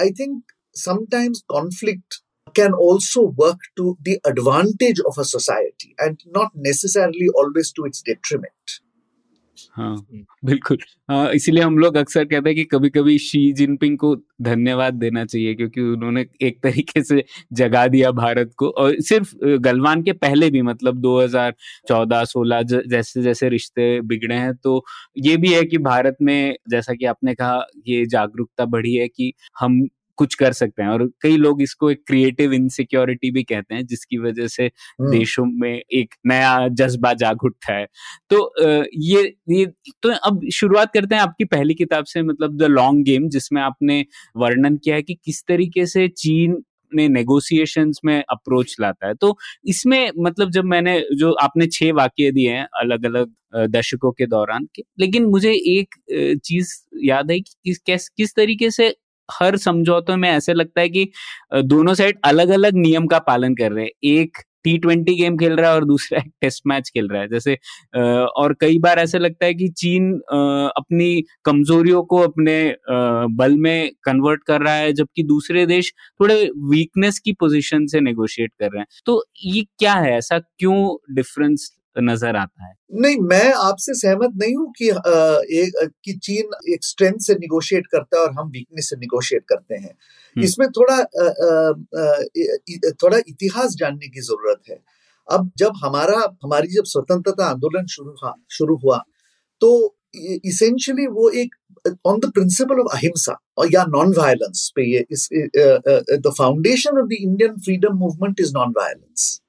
I 0.00 0.10
think 0.20 0.42
sometimes 0.76 1.42
conflict 1.48 2.22
can 2.54 2.72
also 2.72 3.22
work 3.40 3.58
to 3.76 3.96
the 4.02 4.20
advantage 4.26 5.00
of 5.06 5.18
a 5.18 5.24
society 5.24 5.94
and 5.98 6.20
not 6.26 6.50
necessarily 6.54 7.28
always 7.34 7.72
to 7.72 7.84
its 7.84 8.02
detriment. 8.02 8.80
हाँ 9.68 9.96
बिल्कुल। 10.44 10.78
हाँ 11.08 11.30
इसीलिए 11.32 11.62
हम 11.62 11.78
लोग 11.78 11.96
अक्सर 11.96 12.24
कहते 12.24 12.48
हैं 12.48 12.56
कि 12.56 12.64
कभी 12.66 12.88
कभी 12.90 13.16
शी 13.18 13.40
जिनपिंग 13.52 13.96
को 13.98 14.14
धन्यवाद 14.42 14.94
देना 14.94 15.24
चाहिए 15.24 15.54
क्योंकि 15.54 15.80
उन्होंने 15.82 16.24
एक 16.42 16.58
तरीके 16.62 17.02
से 17.04 17.24
जगा 17.52 17.86
दिया 17.88 18.10
भारत 18.12 18.50
को। 18.56 18.68
और 18.70 19.00
सिर्फ़ 19.02 19.34
गलवान 19.60 20.02
के 20.02 20.12
पहले 20.14 20.50
भी 20.50 20.62
मतलब 20.62 21.00
2014-16 21.00 22.62
जैसे 22.88 23.22
जैसे 23.22 23.48
रिश्ते 23.48 24.00
बिगड़े 24.02 24.34
हैं 24.34 24.54
तो 24.56 24.82
ये 25.18 25.36
भी 25.36 25.52
है 25.52 25.62
कि 25.64 25.78
भारत 25.80 26.16
में 26.22 26.54
जैसा 26.70 26.94
कि 26.94 27.04
आपने 27.06 27.34
कहा 27.34 27.62
ये 27.88 28.04
जागरूकता 28.08 28.64
बढ़ी 28.66 28.94
है 28.94 29.08
कि 29.08 29.32
हम 29.60 29.80
कुछ 30.18 30.34
कर 30.34 30.52
सकते 30.52 30.82
हैं। 30.82 30.88
और 30.90 31.06
कई 31.22 31.36
लोग 31.36 31.62
इसको 31.62 31.90
एक 31.90 32.02
क्रिएटिव 32.06 32.52
इनसिक्योरिटी 32.54 33.30
भी 33.30 33.42
कहते 33.44 33.74
हैं 33.74 33.86
जिसकी 33.86 34.18
वजह 34.18 34.46
से 34.48 34.64
हम्म। 34.64 35.10
देशों 35.10 35.44
में 35.56 35.72
एक 35.72 36.14
नया 36.26 36.68
जज्बा 36.76 37.12
जाग 37.16 37.44
उठता 37.44 37.74
है। 37.74 37.86
तो 38.30 38.52
ये 39.02 39.22
ये 39.50 39.66
तो 40.02 40.12
अब 40.22 40.48
शुरुआत 40.54 40.92
करते 40.94 41.14
हैं 41.14 41.22
आपकी 41.22 41.44
पहली 41.46 41.74
किताब 41.74 42.04
से 42.06 42.22
मतलब 42.24 42.56
द 42.58 42.70
लॉन्ग 42.70 43.04
गेम 43.04 43.28
जिसमें 43.30 43.62
आपने 43.62 44.04
वर्णन 44.36 44.76
किया 44.76 44.96
है 44.96 45.02
कि 45.02 45.14
किस 45.24 45.42
तरीके 45.48 45.86
से 45.86 46.08
चीन 46.18 46.62
ने 46.92 47.06
नेगोशिएशंस 47.08 48.00
में 48.04 48.18
अप्रोच 48.22 48.76
लाता 48.80 49.06
है। 49.06 49.14
तो 49.14 49.36
इसमें 49.66 50.10
मतलब 50.18 50.50
जब 50.50 50.64
मैंने 50.64 50.98
जो 51.18 51.32
आपने 51.42 51.66
छह 51.72 51.92
वाक्य 51.94 52.30
दिए 52.32 52.50
हैं 52.50 52.66
अलग 52.80 53.04
अलग 53.06 53.34
दशकों 53.70 54.10
के 54.12 54.26
दौरान 54.26 54.64
के 54.74 54.82
लेकिन 55.00 55.24
मुझे 55.26 55.52
एक 55.70 55.94
चीज़ 56.44 56.72
याद 57.04 57.30
है 57.30 57.38
कि 57.40 57.52
किस 57.64 57.78
किस, 57.78 58.08
किस 58.08 58.34
तरीके 58.36 58.70
से 58.70 58.88
हर 59.32 59.56
समझौते 59.58 60.16
में 60.16 60.28
ऐसे 60.30 60.54
लगता 60.54 60.80
है 60.80 60.88
कि 60.88 61.08
दोनों 61.54 61.94
साइड 61.94 62.18
अलग 62.24 62.48
अलग 62.50 62.74
नियम 62.76 63.06
का 63.06 63.18
पालन 63.20 63.54
कर 63.54 63.72
रहे 63.72 63.84
हैं। 63.84 63.90
एक 64.12 64.38
टी 64.64 64.76
ट्वेंटी 64.78 65.14
गेम 65.16 65.36
खेल 65.38 65.52
रहा 65.56 65.70
है 65.70 65.76
और 65.76 65.84
दूसरा 65.84 66.18
एक 66.20 66.30
टेस्ट 66.42 66.62
मैच 66.66 66.88
खेल 66.88 67.08
रहा 67.08 67.20
है। 67.22 67.28
जैसे 67.28 67.54
और 68.38 68.54
कई 68.60 68.78
बार 68.78 68.98
ऐसा 68.98 69.18
लगता 69.18 69.46
है 69.46 69.54
कि 69.54 69.68
चीन 69.70 70.12
अपनी 70.12 71.22
कमजोरियों 71.44 72.02
को 72.04 72.18
अपने 72.20 72.56
बल 73.36 73.56
में 73.58 73.90
कन्वर्ट 74.04 74.42
कर 74.46 74.60
रहा 74.60 74.74
है, 74.74 74.92
जबकि 74.92 75.22
दूसरे 75.24 75.66
देश 75.66 75.92
थोड़े 76.20 76.42
वीकनेस 76.70 77.18
की 77.18 77.32
पोजीशन 77.32 77.86
से 77.86 78.00
नेगोशिएट 78.00 78.52
कर 78.60 78.66
रहे 78.66 78.80
हैं। 78.80 78.86
तो 79.06 79.22
ये 79.44 79.62
क्या 79.78 79.94
है? 79.94 80.16
ऐसा 80.18 80.38
क्यों 80.38 81.14
डिफरेंस 81.14 81.70
नज़र 82.00 82.36
आता 82.36 82.66
है। 82.66 82.74
नहीं 82.92 83.16
मैं 83.20 83.52
आपसे 83.52 83.94
सहमत 83.94 84.32
नहीं 84.36 84.54
हूँ 84.56 84.72
कि 84.72 84.90
कि 86.04 86.12
चीन 86.18 86.72
एक 86.72 86.84
स्ट्रेंथ 86.84 87.18
से 87.18 87.34
निगोशिएट 87.34 87.86
करता 87.86 88.18
है 88.18 88.24
और 88.24 88.32
हम 88.32 88.48
वीकनेस 88.48 88.90
से 88.90 88.96
निगोशिएट 88.96 89.42
करते 89.48 89.74
हैं। 89.74 89.90
हम्म। 89.90 90.44
इसमें 90.44 90.68
थोड़ा 90.68 90.96
अ, 90.96 91.26
अ, 91.98 92.90
थोड़ा 93.02 93.18
इतिहास 93.18 93.74
जानने 93.74 94.08
की 94.08 94.20
ज़रूरत 94.20 94.62
है। 94.70 94.78
अब 95.28 95.50
जब 95.58 95.72
हमारा 95.84 96.18
हमारी 96.44 96.68
जब 96.68 96.84
स्वतंत्रता 96.84 97.46
आंदोलन 97.46 97.86
शुरू 97.86 98.10
हुआ 98.10 98.34
शुरू 98.50 98.76
हुआ 98.76 99.02
तो 99.60 99.96
इसेंशियली 100.44 101.06
वो 101.06 101.28
एक 101.30 101.54
ऑन 102.06 102.20
द 102.20 102.30
प्रिंसिपल 102.30 102.80
ऑफ़ 102.80 102.96
अहिंसा 102.96 103.38
और 103.58 103.68
या 103.74 103.84
नॉन 103.88 104.14
वायलेंस 104.18 104.72
पे 104.76 104.82
ये 104.92 105.04
इस 105.10 105.28
the 106.18 106.32
foundation 106.38 106.98
of 106.98 107.06
the 107.06 107.12
Indian 107.12 107.56
freedom 107.56 107.96
movement 107.96 108.40
is 108.40 108.52
non 108.54 108.70
violence 108.76 109.40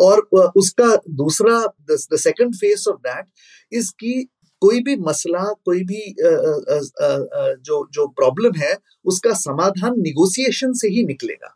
और 0.00 0.20
उसका 0.56 0.94
दूसरा 1.16 1.60
the 1.90 1.96
second 2.18 2.54
face 2.54 2.84
of 2.88 2.96
that 3.06 3.24
is 3.72 3.90
कि 4.00 4.26
कोई 4.62 4.82
भी 4.82 4.96
मसला 4.96 5.44
कोई 5.64 5.82
भी 5.84 6.14
जो 6.20 7.86
जो 7.94 8.06
प्रॉब्लम 8.16 8.60
है 8.60 8.76
उसका 9.04 9.32
समाधान 9.34 10.00
निगोसिएशन 10.00 10.72
से 10.72 10.88
ही 10.88 11.04
निकलेगा। 11.04 11.54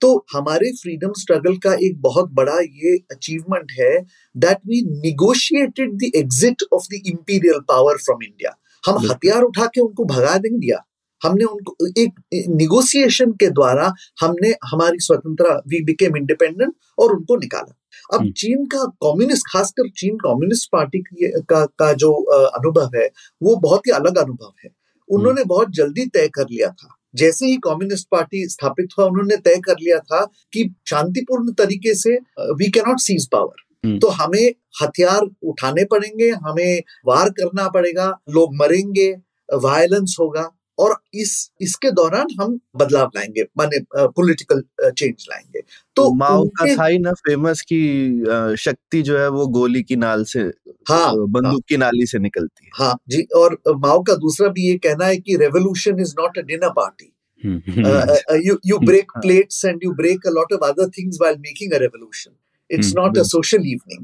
तो 0.00 0.14
हमारे 0.34 0.70
फ्रीडम 0.72 1.12
स्ट्रगल 1.18 1.56
का 1.56 1.72
एक 1.82 2.00
बहुत 2.00 2.30
बड़ा 2.32 2.58
ये 2.60 2.96
अचीवमेंट 3.12 3.72
है 3.78 3.98
that 4.36 4.58
we 4.66 4.82
negotiated 5.00 5.96
the 5.98 6.10
exit 6.16 6.62
of 6.72 6.86
the 6.90 7.00
imperial 7.06 7.60
power 7.68 7.96
from 7.96 8.22
India 8.22 8.56
हम 8.84 8.98
हथियार 9.06 9.42
उठा 9.42 9.66
के 9.66 9.80
उनको 9.80 10.04
भगा 10.04 10.34
नहीं 10.34 10.58
दिया 10.58 10.84
हमने 11.22 11.44
उनको 11.44 11.76
एक 12.00 12.20
निगोसिएशन 12.48 13.32
के 13.32 13.50
द्वारा 13.50 13.92
हमने 14.20 14.48
हमारी 14.48 14.98
स्वतंत्रता 14.98 15.54
वी 15.68 15.84
बिकेम 15.84 16.16
इंडिपेंडेंट 16.16 16.74
और 16.98 17.12
उनको 17.12 17.36
निकाला। 17.36 17.74
अब 18.14 18.20
हम्म। 18.20 18.32
चीन 18.32 18.64
का 18.64 18.84
कम्युनिस्ट 18.84 19.46
खासकर 19.52 19.88
चीन 19.90 20.16
कम्युनिस्ट 20.16 20.68
पार्टी 20.72 20.98
की 20.98 21.42
का, 21.48 21.64
का 21.64 21.92
जो 21.92 22.12
अनुभव 22.46 22.90
है 22.96 23.10
वो 23.42 23.56
बहुत 23.56 23.86
ही 23.86 23.92
अलग 23.92 24.18
अनुभव 24.18 24.52
है। 24.64 24.70
उन्होंने 25.08 25.44
बहुत 25.44 25.70
जल्दी 25.70 26.06
तय 26.06 26.28
कर 26.28 26.42
लिया 26.42 26.68
था। 26.68 26.94
जैसे 27.14 27.46
ही 27.46 27.56
कम्युनिस्ट 27.56 28.08
पार्टी 28.10 28.48
स्थापित 28.48 28.88
हुआ 28.98 29.06
उन्होंने 29.06 29.36
तय 29.36 29.54
कर 29.54 29.72
लिया 29.72 29.98
था 29.98 30.24
कि 30.52 30.74
शांतिपूर्ण 30.88 31.52
तरीके 31.52 31.94
से 31.94 32.10
we 32.40 32.70
cannot 32.70 33.00
seize 33.00 33.28
power 33.28 33.62
hmm. 33.86 33.98
तो 33.98 34.08
हमें 34.08 34.54
हथियार 34.82 35.22
उठाने 35.42 35.84
पड़ेंगे 35.84 36.30
हमें 36.30 36.82
वार 37.06 37.30
करना 37.30 37.68
पड़ेगा 37.68 38.20
लोग 38.30 38.54
मरेंगे 38.54 39.16
वायलेंस 39.54 40.16
होगा। 40.20 40.57
और 40.78 41.00
इस 41.14 41.50
इसके 41.60 41.90
दौरान 41.90 42.26
हम 42.40 42.60
बदलाव 42.76 43.10
लाएँगे 43.16 43.42
माने 43.42 43.78
पॉलिटिकल 43.94 44.62
चेंज 44.90 45.26
लाएँगे। 45.30 45.60
तो 45.96 46.14
माओ 46.14 46.44
का 46.48 46.76
था 46.76 46.86
ही 46.86 46.98
ना 46.98 47.12
फ़ेमस 47.12 47.60
की 47.60 48.56
शक्ति 48.56 49.02
जो 49.02 49.18
है 49.18 49.28
वो 49.28 49.46
गोली 49.46 49.82
की 49.82 49.96
नाल 49.96 50.24
से 50.24 50.40
हाँ 50.88 51.12
अ, 51.12 51.16
बंदूक 51.16 51.62
की 51.68 51.76
नाली 51.76 52.06
से 52.06 52.18
निकलती 52.18 52.64
है। 52.64 52.70
हाँ 52.74 52.98
जी 53.08 53.22
और 53.36 53.58
माओ 53.68 54.02
का 54.02 54.14
दूसरा 54.14 54.48
भी 54.48 54.68
ये 54.68 54.76
कहना 54.78 55.04
है 55.04 55.16
कि 55.16 55.36
revolution 55.36 56.00
is 56.00 56.14
not 56.20 56.38
a 56.38 56.42
dinner 56.42 56.68
party 56.68 57.14
you 57.44 58.58
you 58.64 58.78
break 58.80 59.06
हाँ। 59.16 59.22
plates 59.22 59.64
and 59.64 59.82
you 59.82 59.94
break 59.94 60.18
a 60.26 60.30
lot 60.30 60.52
of 60.52 60.62
other 60.62 60.86
things 60.88 61.18
while 61.20 61.36
making 61.38 61.72
a 61.72 61.78
revolution 61.78 62.32
it's 62.70 62.94
not 62.94 63.08
a 63.08 63.12
बिल्कुल। 63.12 63.28
social 63.30 63.62
evening 63.72 64.02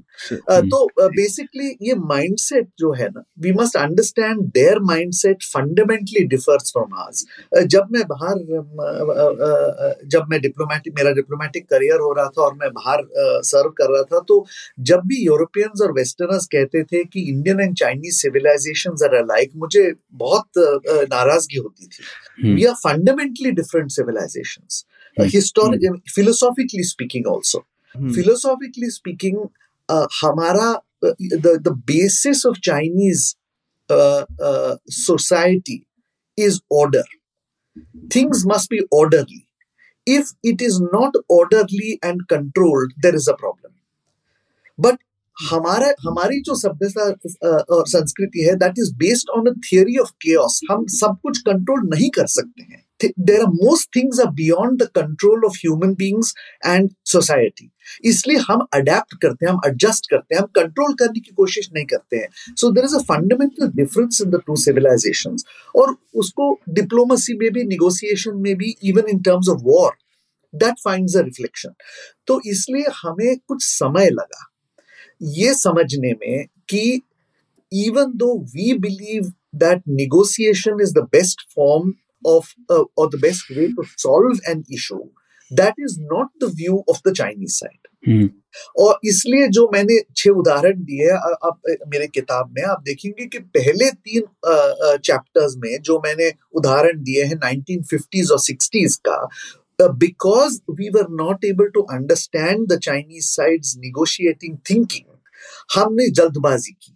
uh, 0.50 0.60
Hmm. 0.60 0.68
तो 0.68 1.08
बेसिकली 1.16 1.76
ये 1.82 1.94
माइंडसेट 1.94 2.68
जो 2.78 2.92
है 2.92 3.08
ना 3.08 3.24
we 3.40 3.52
must 3.52 3.76
understand 3.76 4.40
their 4.54 4.78
mindset 4.78 5.42
fundamentally 5.42 6.24
differs 6.26 6.70
from 6.72 6.94
ours 7.00 7.24
जब 7.66 7.88
मैं 7.92 8.02
बाहर 8.08 8.34
uh, 8.34 8.62
uh, 9.24 9.32
uh, 9.48 9.92
जब 10.06 10.26
मैं 10.30 10.40
डिप्लोमेटिक 10.40 10.94
मेरा 10.96 11.12
डिप्लोमेटिक 11.12 11.66
करियर 11.68 12.00
हो 12.00 12.12
रहा 12.12 12.26
था 12.26 12.42
और 12.42 12.54
मैं 12.54 12.70
बाहर 12.72 13.04
सर्व 13.44 13.70
कर 13.70 13.92
रहा 13.92 14.02
था 14.02 14.20
तो 14.28 14.44
जब 14.90 15.00
भी 15.06 15.24
यूरोपियंस 15.24 15.80
और 15.82 15.92
वेस्टर्नर्स 15.92 16.46
कहते 16.46 16.82
थे 16.84 17.04
कि 17.04 17.20
Indian 17.20 17.60
and 17.60 17.76
Chinese 17.76 18.20
civilizations 18.20 19.02
are 19.02 19.14
alike 19.14 19.50
मुझे 19.56 19.92
बहुत 20.12 20.48
uh, 20.58 20.96
uh, 20.96 21.04
नाराज़गी 21.12 21.58
होती 21.58 21.86
थी 21.86 22.02
hmm, 22.42 22.56
we 22.56 22.66
are 22.70 22.76
fundamentally 22.86 23.52
different 23.62 23.92
civilizations 24.00 24.84
uh, 25.16 25.22
Hmm. 25.22 25.30
historic 25.30 25.80
philosophically 27.96 28.90
speaking 28.90 29.38
हमारा 30.22 30.72
the 31.04 31.74
basis 31.86 32.44
of 32.46 32.58
Chinese 32.64 33.32
society 34.96 35.82
is 36.38 36.60
order 36.72 37.04
things 38.16 38.42
must 38.46 38.70
be 38.70 38.78
orderly 38.94 39.44
if 40.06 40.32
it 40.44 40.62
is 40.62 40.80
not 40.82 41.16
orderly 41.32 41.92
and 42.04 42.22
controlled 42.30 42.92
there 43.02 43.14
is 43.14 43.30
a 43.30 43.34
problem 43.34 43.72
but 44.78 44.98
हमारा 45.36 45.92
हमारी 46.00 46.40
जो 46.40 46.54
सभ्यता 46.54 47.04
और 47.76 47.86
संस्कृति 47.88 48.42
है 48.42 48.54
that 48.56 48.78
is 48.78 48.94
based 48.96 49.30
on 49.36 49.46
a 49.46 49.52
theory 49.64 49.96
of 49.98 50.10
के 50.22 50.34
हम 50.72 50.86
सब 50.96 51.18
कुछ 51.22 51.38
कंट्रोल 51.48 51.88
नहीं 51.88 52.10
कर 52.10 52.26
सकते 52.34 52.62
हैं 52.62 52.83
there 53.02 53.40
are 53.40 53.46
most 53.46 53.88
things 53.96 54.20
are 54.20 54.30
beyond 54.32 54.82
the 54.82 54.86
control 54.94 55.44
of 55.44 55.56
human 55.56 55.94
beings 55.94 56.34
and 56.66 56.90
society 57.12 57.70
इसलिए 58.04 58.36
हम 58.48 58.66
अडेप्ट 58.74 59.14
करते 59.22 59.46
हैं, 59.46 59.52
हम 59.52 59.60
एडजस्ट 59.66 60.06
करते 60.10 60.34
हैं, 60.34 60.42
हम 60.42 60.48
कंट्रोल 60.54 60.94
करने 60.94 61.20
की 61.20 61.34
कोशिश 61.36 61.68
नहीं 61.74 61.84
करते 61.84 62.16
हैं। 62.16 62.28
So 62.56 62.70
there 62.72 62.84
is 62.84 62.94
a 62.96 62.98
fundamental 62.98 63.68
difference 63.76 64.20
in 64.22 64.30
the 64.30 64.40
two 64.46 64.56
civilization 64.56 65.36
और 65.76 65.96
उसको 66.14 66.52
डिप्लोमेसी 66.70 67.34
में 67.38 67.50
भी 67.52 67.64
निगोसिएशन 67.64 68.36
में 68.36 68.54
भी 68.56 68.74
even 68.84 69.08
in 69.08 69.20
terms 69.22 69.48
of 69.48 69.62
war 69.62 69.92
that 70.54 70.74
finds 70.84 71.16
a 71.16 71.20
reflection 71.20 71.74
तो 72.26 72.40
इसलिए 72.46 72.92
हमें 73.02 73.36
कुछ 73.38 73.64
समय 73.64 74.10
लगा 74.10 74.50
ये 75.22 75.54
समझने 75.54 76.12
में 76.12 76.46
कि 76.68 77.00
even 77.72 78.12
though 78.16 78.44
we 78.54 78.78
believe 78.78 79.32
that 79.52 79.82
negotiation 79.84 80.80
is 80.80 80.92
the 80.92 81.02
best 81.14 81.40
form 81.54 81.94
of 82.24 82.54
uh, 82.70 82.84
or 82.96 83.10
the 83.10 83.18
best 83.18 83.50
way 83.50 83.68
to 83.68 83.84
solve 83.96 84.40
an 84.46 84.64
issue 84.70 85.04
that 85.50 85.74
is 85.78 85.98
not 86.12 86.28
the 86.40 86.48
view 86.48 86.82
of 86.88 87.00
the 87.04 87.12
chinese 87.12 87.58
side. 87.58 87.80
हम्म, 88.08 88.28
और 88.78 88.98
इसलिए 89.04 89.46
जो 89.48 89.70
मैंने 89.72 89.98
छह 90.16 90.30
उदाहरण 90.30 90.82
दिए 90.84 91.10
आप 91.10 91.60
मेरे 91.88 92.06
किताब 92.06 92.52
में 92.56 92.62
आप 92.62 92.82
देखेंगे 92.84 93.26
कि 93.26 93.38
पहले 93.38 93.90
तीन 93.90 94.22
चैप्टर्स 95.04 95.54
में 95.58 95.82
जो 95.82 95.98
मैंने 95.98 96.32
उदाहरण 96.54 97.02
दिए 97.02 97.24
हैं 97.24 97.36
1950s 97.36 98.30
और 98.30 98.40
60s 98.40 98.96
का 99.08 99.28
because 99.88 100.60
we 100.70 100.88
were 100.88 101.06
not 101.22 101.44
able 101.44 101.68
to 101.74 101.80
understand 101.80 102.66
the 102.72 102.78
Chinese 102.78 103.26
sides 103.26 103.74
negotiating 103.78 104.58
thinking 104.70 105.16
हमने 105.74 106.08
जल्दबाजी 106.10 106.72
की। 106.72 106.93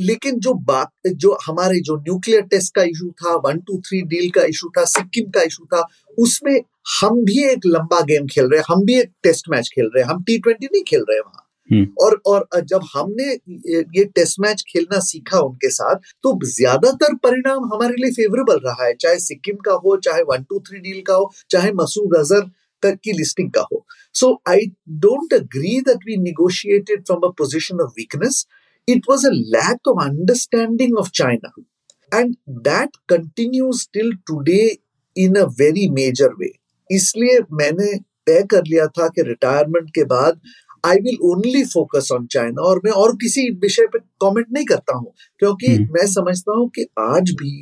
लेकिन 0.00 0.38
जो 0.40 0.52
बात 0.64 1.08
जो 1.16 1.36
हमारे 1.46 1.80
जो 1.80 1.96
न्यूक्लियर 1.98 2.42
टेस्ट 2.48 2.74
का 2.74 2.82
इशू 2.84 3.10
था 3.22 3.34
वन 3.44 3.58
टू 3.60 3.80
थ्री 3.80 4.02
डील 4.08 4.30
का 4.30 4.42
इशू 4.46 4.68
था 4.78 4.84
सिक्किम 4.88 5.30
का 5.30 5.42
इशू 5.42 5.64
था 5.74 5.86
उसमें 6.18 6.60
हम 6.92 7.24
भी 7.24 7.44
एक 7.44 7.66
लंबा 7.66 8.00
गेम 8.04 8.26
खेल 8.26 8.46
रहे 8.46 8.60
हैं 8.60 8.66
हम 8.70 8.84
भी 8.84 8.98
एक 9.00 9.10
टेस्ट 9.22 9.48
मैच 9.50 9.68
खेल 9.74 9.90
रहे 9.94 10.04
हैं 10.04 10.10
हम 10.10 10.22
टी 10.22 10.38
ट्वेंटी 10.38 10.66
नहीं 10.66 10.82
खेल 10.84 11.04
रहे 11.10 11.20
वहाँ 11.20 11.40
हम्म। 11.70 11.86
और 12.00 12.20
और 12.26 12.46
जब 12.62 12.80
हमने 12.86 13.24
ये 13.24 13.84
ये 13.96 14.04
टेस्ट 14.14 14.40
मैच 14.40 14.64
खेलना 14.68 14.98
सीखा 15.02 15.38
उनके 15.40 15.70
साथ 15.70 16.10
तो 16.22 16.38
ज़्यादातर 16.46 17.14
परिणाम 17.24 17.64
हमारे 17.64 17.94
लिए 17.94 18.10
फेवरेबल 18.12 18.60
रहा 18.64 18.84
है 18.84 18.94
चाहे 18.96 19.18
सिक्किम 19.20 19.56
का 19.64 19.72
हो 19.84 19.96
चाहे 19.98 20.22
वन 20.24 20.42
टू 20.42 20.58
थ्री 20.60 20.80
डील 20.80 21.00
का 21.02 21.14
हो 21.14 21.30
चाहे 21.50 21.72
मसूद 21.74 22.16
अजहर 22.18 22.50
तक 22.82 22.98
की 23.04 23.12
लिस्टिंग 23.12 23.50
का 23.50 23.60
हो 23.72 23.84
so 24.14 24.32
I 24.48 24.66
don't 25.00 25.34
agree 25.34 25.80
that 25.82 26.06
we 26.06 26.16
negotiated 26.22 27.04
from 27.04 27.20
a 27.24 27.30
position 27.38 27.80
of 27.80 27.92
weakness 27.98 28.44
it 28.88 29.02
was 29.06 29.24
a 29.24 29.32
lack 29.50 29.80
of 29.86 29.98
understanding 29.98 30.92
of 30.98 31.12
China. 31.12 31.50
And 32.12 32.36
that 32.46 32.90
continues 33.08 33.86
till 33.86 34.10
today 34.26 34.78
in 35.16 35.36
a 35.36 35.46
very 35.48 35.88
major 35.88 36.30
way. 36.38 36.52
इसलिए 36.90 37.38
मैंने 37.52 37.96
तय 38.26 38.42
कर 38.50 38.62
लिया 38.66 38.86
था 38.98 39.08
कि 39.08 39.22
retirement 39.22 39.88
के 39.94 40.04
बाद 40.04 40.40
I 40.84 40.96
will 41.02 41.18
only 41.24 41.64
focus 41.64 42.08
on 42.12 42.26
China 42.32 42.62
और 42.62 42.80
मैं 42.84 42.92
और 43.02 43.14
किसी 43.16 43.48
विषय 43.60 43.86
पे 43.92 43.98
कमेंट 44.22 44.46
नहीं 44.52 44.64
करता 44.64 44.96
हूँ 44.96 45.12
क्योंकि 45.38 45.66
हम्म। 45.66 45.92
मैं 45.92 46.06
समझता 46.12 46.56
हूँ 46.56 46.68
कि 46.74 46.86
आज 47.00 47.30
भी 47.40 47.54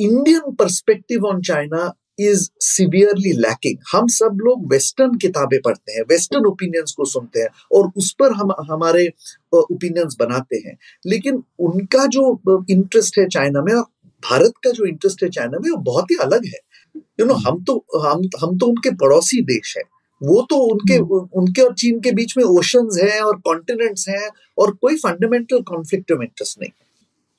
Indian 0.00 0.54
perspective 0.54 1.26
on 1.26 1.40
China 1.48 1.92
is 2.18 2.48
severely 2.60 3.32
lacking 3.32 3.78
हम 3.92 4.06
सब 4.06 4.38
लोग 4.40 4.72
वेस्टर्न 4.72 5.18
किताबें 5.18 5.60
पढ़ते 5.64 5.92
हैं 5.92 6.02
वेस्टर्न 6.02 6.46
ओपिनियंस 6.46 6.94
को 6.96 7.04
सुनते 7.04 7.40
हैं 7.40 7.48
और 7.72 7.92
उस 7.96 8.14
पर 8.18 8.32
हम 8.32 8.52
हमारे 8.72 9.12
ओपिनियंस 9.52 10.16
बनाते 10.20 10.56
हैं। 10.56 10.78
लेकिन 11.06 11.42
उनका 11.58 12.06
जो 12.06 12.42
इंटरेस्ट 12.70 13.18
है 13.18 13.28
चाइना 13.28 13.62
में 13.62 13.74
और 13.74 13.86
भारत 14.30 14.52
का 14.64 14.70
जो 14.70 14.86
इंटरेस्ट 14.86 15.22
है 15.22 15.28
चाइना 15.28 15.58
में 15.58 15.70
वो 15.70 15.76
बहुत 15.76 16.10
ही 16.10 16.16
अलग 16.16 16.44
है। 16.46 16.58
यू 16.96 17.26
नो 17.26 17.34
हम 17.34 17.64
तो 17.64 17.86
हम 17.98 18.18
हम 18.18 18.58
तो 18.58 18.66
उनके 18.66 18.90
पड़ोसी 18.90 19.42
देश 19.42 19.76
है। 19.76 19.82
वो 20.22 20.46
तो 20.50 20.56
उनके 20.56 20.98
उनके 21.38 21.62
और 21.62 21.74
चीन 21.74 22.00
के 22.00 22.12
बीच 22.12 22.36
में 22.36 22.44
ओशंस 22.44 23.00
हैं 23.02 23.20
और 23.20 23.36
कॉन्टिनेंट्स 23.36 24.08
हैं 24.08 24.30
और 24.58 24.70
कोई 24.70 24.96
फंडामेंटल 24.96 25.62
कॉन्फ्लिक्ट 25.62 26.12
ऑफ़ 26.12 26.22
इंटरेस्ट 26.22 26.60
नहीं। 26.60 26.70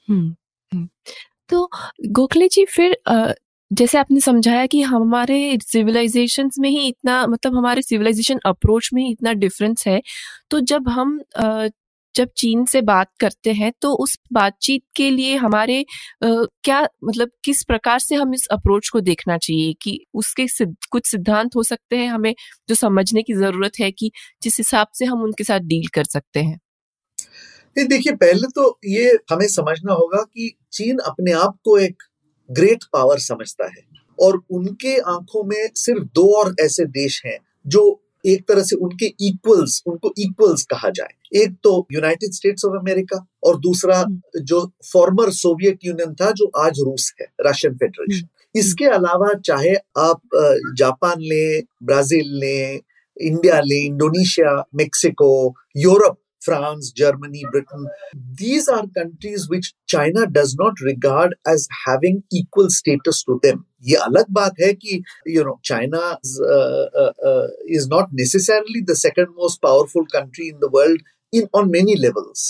हम्म, 0.09 0.35
हम्म। 0.73 0.89
तो 1.49 1.69
गोखले 2.05 2.47
जी 2.47 2.65
फिर 2.65 2.97
जैसे 3.73 3.97
आपने 3.97 4.19
समझाया 4.19 4.65
कि 4.65 4.81
हमारे 4.81 5.57
सिविलाइजेशंस 5.63 6.55
में 6.59 6.69
ही 6.69 6.87
इतना 6.87 7.27
मतलब 7.27 7.55
हमारे 7.55 7.81
सिविलाइजेशन 7.81 8.39
अप्रोच 8.45 8.89
में 8.93 9.03
ही 9.03 9.11
इतना 9.11 9.33
डिफरेंस 9.33 9.83
है 9.87 10.01
तो 10.49 10.59
जब 10.59 10.89
हम 10.89 11.21
जब 12.15 12.29
चीन 12.37 12.65
से 12.65 12.81
बात 12.81 13.07
करते 13.19 13.53
हैं 13.53 13.73
तो 13.81 13.93
उस 13.93 14.19
बातचीत 14.33 14.83
के 14.95 15.09
लिए 15.09 15.35
हमारे 15.35 15.85
क्या 16.23 16.87
मतलब 17.03 17.31
किस 17.43 17.63
प्रकार 17.63 17.99
से 17.99 18.15
हम 18.15 18.33
इस 18.33 18.47
अप्रोच 18.51 18.89
को 18.89 18.99
देखना 18.99 19.37
चाहिए 19.37 19.73
कि 19.73 20.05
उसके 20.13 20.47
कुछ 20.91 21.11
सिद्धांत 21.11 21.55
हो 21.55 21.63
सकते 21.63 21.97
हैं 21.97 22.09
हमें 22.09 22.35
जो 22.69 22.75
समझने 22.75 23.23
की 23.23 23.33
ज़रूरत 23.33 23.71
है 23.79 23.91
कि 23.91 24.11
जिस 24.43 24.57
हिसाब 24.57 24.87
से 24.93 25.05
हम 25.05 25.23
उनके 25.23 25.43
साथ 25.43 25.59
डील 25.59 25.87
कर 25.87 26.03
सकते 26.03 26.39
हैं? 26.39 26.59
देखिए, 27.87 28.13
पहले 28.13 28.47
तो 28.47 28.79
ये 28.85 29.17
हमें 29.31 29.47
समझना 29.47 29.93
होगा 29.93 30.21
कि 30.21 30.57
चीन 30.73 30.97
अपने 30.97 31.31
आप 31.31 31.57
को 31.63 31.77
एक 31.77 32.03
ग्रेट 32.49 32.83
पावर 32.93 33.19
समझता 33.21 33.67
है 33.67 33.87
और 34.19 34.41
उनके 34.51 34.97
आँखों 35.07 35.43
में 35.43 35.69
सिर्फ़ 35.75 36.03
दो 36.15 36.25
और 36.33 36.55
ऐसे 36.61 36.85
देश 36.93 37.21
हैं 37.25 37.37
जो 37.65 37.83
एक 38.25 38.47
तरह 38.47 38.63
से 38.63 38.75
उनके 38.77 39.05
इक्वल्स 39.21 39.81
उनको 39.87 40.13
इक्वल्स 40.19 40.63
कहा 40.63 40.89
जाए 40.89 41.41
एक 41.41 41.55
तो 41.63 41.73
यूनाइटेड 41.91 42.33
स्टेट्स 42.33 42.65
ऑफ़ 42.65 42.75
अमेरिका 42.77 43.25
और 43.43 43.59
दूसरा 43.59 43.99
हम्म। 43.99 44.41
जो 44.43 44.65
फॉर्मर 44.85 45.31
सोवियत 45.33 45.85
यूनियन 45.85 46.13
था 46.13 46.31
जो 46.31 46.51
आज 46.57 46.79
रूस 46.79 47.13
है 47.21 47.27
रशियन 47.41 47.75
फेडरेशन 47.75 48.15
हम्म। 48.15 48.59
इसके 48.59 48.85
अलावा 48.89 49.33
चाहे 49.41 49.73
आप 49.99 50.21
जापान 50.77 51.21
लें 51.21 51.61
ब्राज़ील 51.83 52.33
लें 52.35 52.79
इंडिया 53.17 53.59
लें 53.61 53.79
Indonesia 53.79 54.55
Mexico 54.75 55.31
Europe 55.77 56.17
France, 56.49 56.91
Germany, 56.93 57.43
Britain. 57.51 57.87
These 58.35 58.67
are 58.69 58.83
countries 58.89 59.47
which 59.49 59.73
China 59.87 60.27
does 60.27 60.55
not 60.55 60.79
regard 60.81 61.35
as 61.47 61.67
having 61.85 62.23
equal 62.31 62.69
status 62.71 63.23
to 63.23 63.39
them. 63.43 63.65
ये 63.83 63.95
अलग 64.03 64.31
बात 64.33 64.55
है 64.61 64.73
कि 64.73 65.01
you 65.27 65.43
know 65.43 65.59
China 65.65 65.99
is 67.75 67.87
not 67.91 68.13
necessarily 68.13 68.81
the 68.83 68.95
second 68.97 69.27
most 69.39 69.61
powerful 69.63 70.05
country 70.13 70.47
in 70.47 70.57
the 70.59 70.69
world 70.73 71.01
in 71.33 71.47
on 71.55 71.69
many 71.71 71.95
levels 71.99 72.49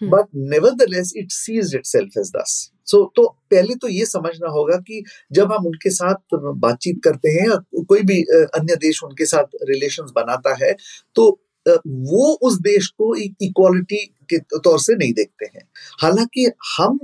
but 0.00 0.26
nevertheless 0.90 1.12
it 1.16 1.30
sees 1.32 1.74
itself 1.86 2.18
as 2.18 2.30
thus 2.36 2.54
so 2.86 3.04
तो 3.16 3.26
पहले 3.50 3.74
तो 3.82 3.88
ये 3.88 4.04
समझना 4.06 4.48
होगा 4.50 4.76
कि 4.88 5.02
जब 5.38 5.52
हम 5.52 5.66
उनके 5.66 5.90
साथ 5.90 6.34
बातचीत 6.34 7.00
करते 7.04 7.30
हैं 7.30 7.58
कोई 7.84 8.02
भी 8.02 8.22
uh, 8.24 8.46
अन्य 8.58 8.76
देश 8.76 9.02
उनके 9.04 9.26
साथ 9.26 9.56
रिलेशंस 9.70 10.12
बनाता 10.16 10.54
है 10.64 10.74
तो 11.16 11.30
वो 11.86 12.32
उस 12.42 12.60
देश 12.60 12.86
को 12.86 13.14
इक्वालिटी 13.16 14.04
के 14.30 14.38
तौर 14.38 14.78
से 14.80 14.96
नहीं 14.96 15.12
देखते 15.12 15.46
हैं। 15.46 15.68
हालाँकि 16.02 16.50
हम 16.78 16.98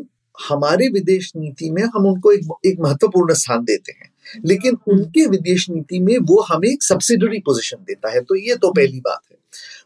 हमारे 0.49 0.88
विदेश 0.88 1.33
नीति 1.37 1.71
में 1.71 1.83
हम 1.83 2.07
उनको 2.07 2.33
एक, 2.33 2.49
एक 2.66 2.81
महत्वपूर्ण 2.81 3.35
स्थान 3.35 3.64
देते 3.64 3.92
हैं 3.92 4.12
लेकिन 4.45 4.75
हम्म। 4.75 4.99
उनके 4.99 5.26
विदेश 5.26 5.71
नीति 5.71 6.00
में 6.00 6.19
वो 6.19 6.40
हमें 6.42 6.69
एक 6.69 6.83
सब्सिडरी 6.83 7.38
पोजीशन 7.38 7.76
देता 7.76 8.11
है 8.11 8.21
तो 8.21 8.35
ये 8.35 8.57
तो 8.57 8.73
पहली 8.73 9.00
बात 9.00 9.21
है। 9.33 9.38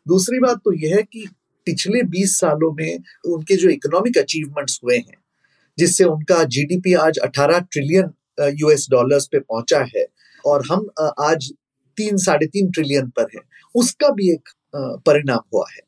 दूसरी 0.09 0.39
बात 0.39 0.57
तो 0.57 0.73
यह 0.73 0.97
है 0.97 1.03
कि 1.03 1.29
पिछले 1.67 2.03
20 2.03 2.27
सालों 2.27 2.73
में 2.73 2.99
उनके 3.27 3.57
जो 3.57 3.69
इकोनॉमिक 3.69 4.19
अचीवमेंट्स 4.19 4.81
हुए 4.85 4.97
हैं 4.97 5.19
जिससे 5.79 6.05
उनका 6.05 6.45
जीडीपी 6.45 6.95
आज 6.95 7.19
18 7.27 7.63
ट्रिलियन 7.71 8.11
यूएस 8.55 8.87
डॉलर्स 8.91 9.27
पे 9.27 9.39
पहुँचा 9.39 9.85
है 9.97 10.07
और 10.47 10.65
हम 10.73 10.89
आज 11.21 11.53
तीन 11.97 12.17
साढ़े 12.17 12.47
तीन 12.47 12.71
ट्रिलियन 12.71 13.09
पर 13.09 13.27
है 13.35 13.41
उसका 13.75 14.09
भी 14.09 14.33
एक 14.33 14.49
परिणाम 15.07 15.41
हुआ 15.55 15.65
है। 15.71 15.81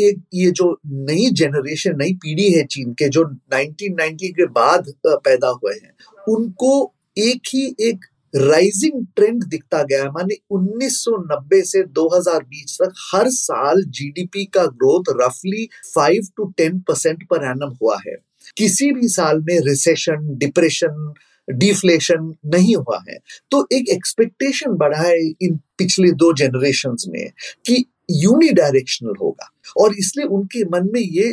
एक 0.00 0.22
ये 0.34 0.50
जो 0.50 0.70
नई 0.86 1.28
जनरेशन 1.32 1.96
नई 1.98 2.14
पीढ़ी 2.14 2.50
है 2.52 2.64
चीन 2.66 2.92
के, 2.92 3.08
जो 3.08 3.24
1990 3.24 4.28
के 4.30 4.46
बाद 4.52 4.92
पैदा 5.06 5.48
हुए 5.48 5.74
हैं, 5.74 5.94
उनको 6.28 6.92
एक 7.18 7.48
ही 7.48 7.64
एक 7.80 8.04
राइजिंग 8.34 9.04
ट्रेंड 9.16 9.44
दिखता 9.44 9.82
गया 9.82 10.04
माने 10.04 10.36
1990 10.50 11.62
से 11.64 11.82
2020 11.98 12.76
तक 12.80 12.94
हर 13.12 13.28
साल 13.30 13.82
जीडीपी 13.88 14.44
का 14.54 14.64
ग्रोथ 14.64 15.12
रफली 15.20 15.68
5 15.88 16.30
टू 16.36 16.52
10 16.60 16.80
परसेंट 16.88 17.22
पर 17.30 17.44
एनम 17.44 17.76
हुआ 17.82 17.98
है। 18.06 18.16
किसी 18.56 18.90
भी 18.92 19.08
साल 19.08 19.40
में 19.40 19.58
रिसेशन 19.66 20.26
डिप्रेशन 20.38 21.12
डिफ्लेशन 21.48 22.32
नहीं 22.46 22.74
हुआ 22.76 23.02
है। 23.08 23.18
तो 23.50 23.66
एक 23.72 23.88
एक्सपेक्टेशन 23.88 24.76
बढ़ा 24.76 24.98
है 24.98 25.16
इन 25.42 25.56
पिछले 25.78 26.10
दो 26.12 26.32
जनरेशन 26.32 26.96
में 27.08 27.30
कि 27.66 27.84
यूनिडायरेक्शनल 28.08 29.14
होगा। 29.20 29.50
और 29.76 29.94
इसलिए 29.98 30.26
उनके 30.28 30.64
मन 30.66 30.88
में 30.92 31.00
ये 31.00 31.28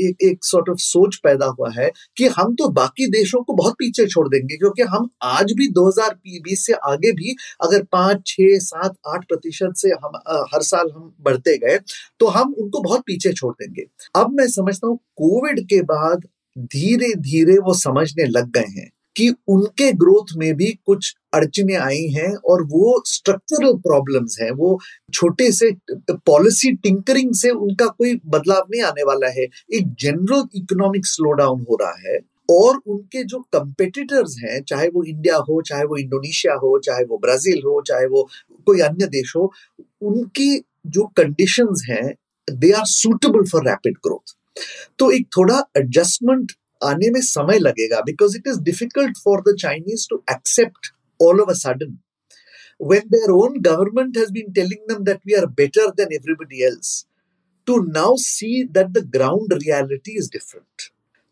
एक 0.00 0.16
एक 0.22 0.44
सॉर्ट 0.44 0.68
ऑफ़ 0.70 0.78
सोच 0.78 1.16
पैदा 1.24 1.46
हुआ 1.48 1.70
है 1.72 1.90
कि 2.16 2.26
हम 2.28 2.54
तो 2.54 2.68
बाकी 2.70 3.06
देशों 3.10 3.42
को 3.42 3.52
बहुत 3.54 3.74
पीछे 3.78 4.06
छोड़ 4.06 4.26
देंगे, 4.28 4.56
क्योंकि 4.56 4.82
हम 4.84 5.08
आज 5.24 5.52
भी 5.52 5.68
2020 5.70 6.66
से 6.66 6.72
आगे 6.72 7.12
भी 7.12 7.34
अगर 7.62 7.82
पाँच, 7.92 8.22
छह, 8.26 8.58
सात, 8.60 8.96
आठ 9.08 9.24
प्रतिशत 9.24 9.72
से 9.76 9.90
हम 9.94 10.20
हर 10.54 10.62
साल 10.62 10.90
हम 10.94 11.12
बढ़ते 11.20 11.56
गए 11.58 11.78
तो 12.20 12.26
हम 12.28 12.54
उनको 12.54 12.82
बहुत 12.82 13.02
पीछे 13.06 13.32
छोड़ 13.32 13.54
देंगे। 13.54 13.86
अब 14.14 14.32
मैं 14.32 14.48
समझता 14.50 14.86
हूँ 14.86 14.96
कोविड 15.18 15.66
के 15.68 15.82
बाद 15.84 16.28
धीरे 16.56 17.12
धीरे 17.20 17.58
वो 17.58 17.74
समझने 17.76 18.24
लग 18.28 18.50
गए 18.50 18.66
हैं। 18.70 18.90
कि 19.16 19.28
उनके 19.48 19.90
ग्रोथ 19.92 20.36
में 20.36 20.54
भी 20.56 20.66
कुछ 20.86 21.14
अड़चने 21.34 21.74
आई 21.76 22.06
हैं 22.08 22.34
और 22.44 22.62
वो 22.62 23.02
स्ट्रक्चरल 23.06 23.76
प्रॉब्लम्स 23.78 24.36
हैं, 24.40 24.50
वो 24.50 24.78
छोटे 25.14 25.50
से 25.52 25.70
पॉलिसी 26.26 26.72
टिंकरिंग 26.72 27.34
से 27.34 27.50
उनका 27.50 27.86
कोई 27.86 28.14
बदलाव 28.26 28.66
नहीं 28.70 28.82
आने 28.82 29.02
वाला 29.02 29.28
है। 29.28 29.44
एक 29.74 29.94
जनरल 30.00 30.44
इकोनॉमिक 30.54 31.06
स्लो 31.06 31.32
डाउन 31.32 31.64
हो 31.70 31.78
रहा 31.82 31.94
है 32.08 32.18
और 32.50 32.80
उनके 32.86 33.24
जो 33.24 33.38
कंपेटिटर्स 33.52 34.36
हैं, 34.44 34.62
चाहे 34.62 34.88
वो 34.88 35.04
इंडिया 35.04 35.36
हो, 35.36 35.60
चाहे 35.62 35.84
वो 35.84 35.96
इंडोनेशिया 35.96 36.54
हो, 36.54 36.78
चाहे 36.78 37.04
वो 37.04 37.18
ब्राज़ील 37.18 37.62
हो, 37.66 37.80
चाहे 37.86 38.06
वो 38.06 38.28
कोई 38.66 38.80
अन्य 38.80 39.06
देश 39.06 39.32
हो, 39.36 39.52
उनकी 40.02 40.64
जो 40.86 41.04
कंडीशंस 41.16 41.86
हैं 41.90 42.14
they 42.48 42.70
are 42.72 42.84
suitable 42.86 43.44
for 43.44 43.68
rapid 43.68 43.96
growth 44.06 44.34
तो 44.98 45.10
एक 45.10 45.26
थोड़ा 45.36 45.62
एडजस्टमेंट 45.76 46.52
आने 46.82 47.10
में 47.10 47.20
समय 47.22 47.58
लगेगा 47.58 48.00
because 48.06 48.36
it 48.36 48.48
is 48.48 48.60
difficult 48.62 49.18
for 49.24 49.40
the 49.48 49.56
Chinese 49.60 50.06
to 50.10 50.22
accept 50.30 50.92
all 51.20 51.40
of 51.40 51.50
a 51.50 51.58
sudden 51.64 51.98
when 52.80 53.08
their 53.08 53.30
own 53.30 53.56
government 53.60 54.14
has 54.16 54.30
been 54.30 54.52
telling 54.54 54.78
them 54.88 55.00
that 55.04 55.18
we 55.22 55.34
are 55.36 55.46
better 55.46 55.82
than 55.96 56.12
everybody 56.12 56.62
else 56.64 56.92
to 57.68 57.74
now 57.88 58.12
see 58.16 58.64
that 58.76 58.94
the 58.94 59.02
ground 59.16 59.52
reality 59.58 60.12
is 60.12 60.30
different 60.36 60.86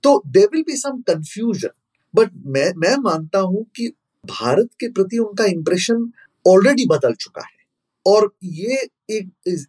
तो 0.04 0.10
there 0.26 0.48
will 0.52 0.62
be 0.62 0.76
some 0.76 1.00
confusion 1.02 1.70
but 2.14 2.32
मैं 2.56 2.72
मैं 2.80 2.96
मानता 3.02 3.38
हूँ 3.46 3.64
कि 3.76 3.88
भारत 4.24 4.68
के 4.80 4.90
प्रति 4.92 5.18
उनका 5.18 5.44
impression 5.52 6.10
already 6.44 6.86
बदल 6.90 7.14
चुका 7.20 7.42
है 7.42 7.56
और 8.06 8.30
ये 8.52 8.76
एक 9.10 9.28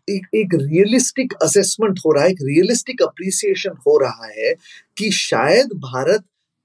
एक 0.09 0.25
एक 0.35 0.53
रियलिस्टिक 0.53 1.33
असेसमेंट 1.43 1.99
हो 2.05 2.11
रहा 2.13 2.23
है, 2.23 2.31
एक 2.31 2.41
रियलिस्टिक 2.43 3.01
अप्रिसिएशन 3.01 3.77
हो 3.87 3.97
रहा 3.99 4.27
है 4.29 4.53
कि 4.97 5.11
शायद 5.13 5.73
भारत 5.83 6.23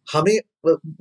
हमें 0.08 0.38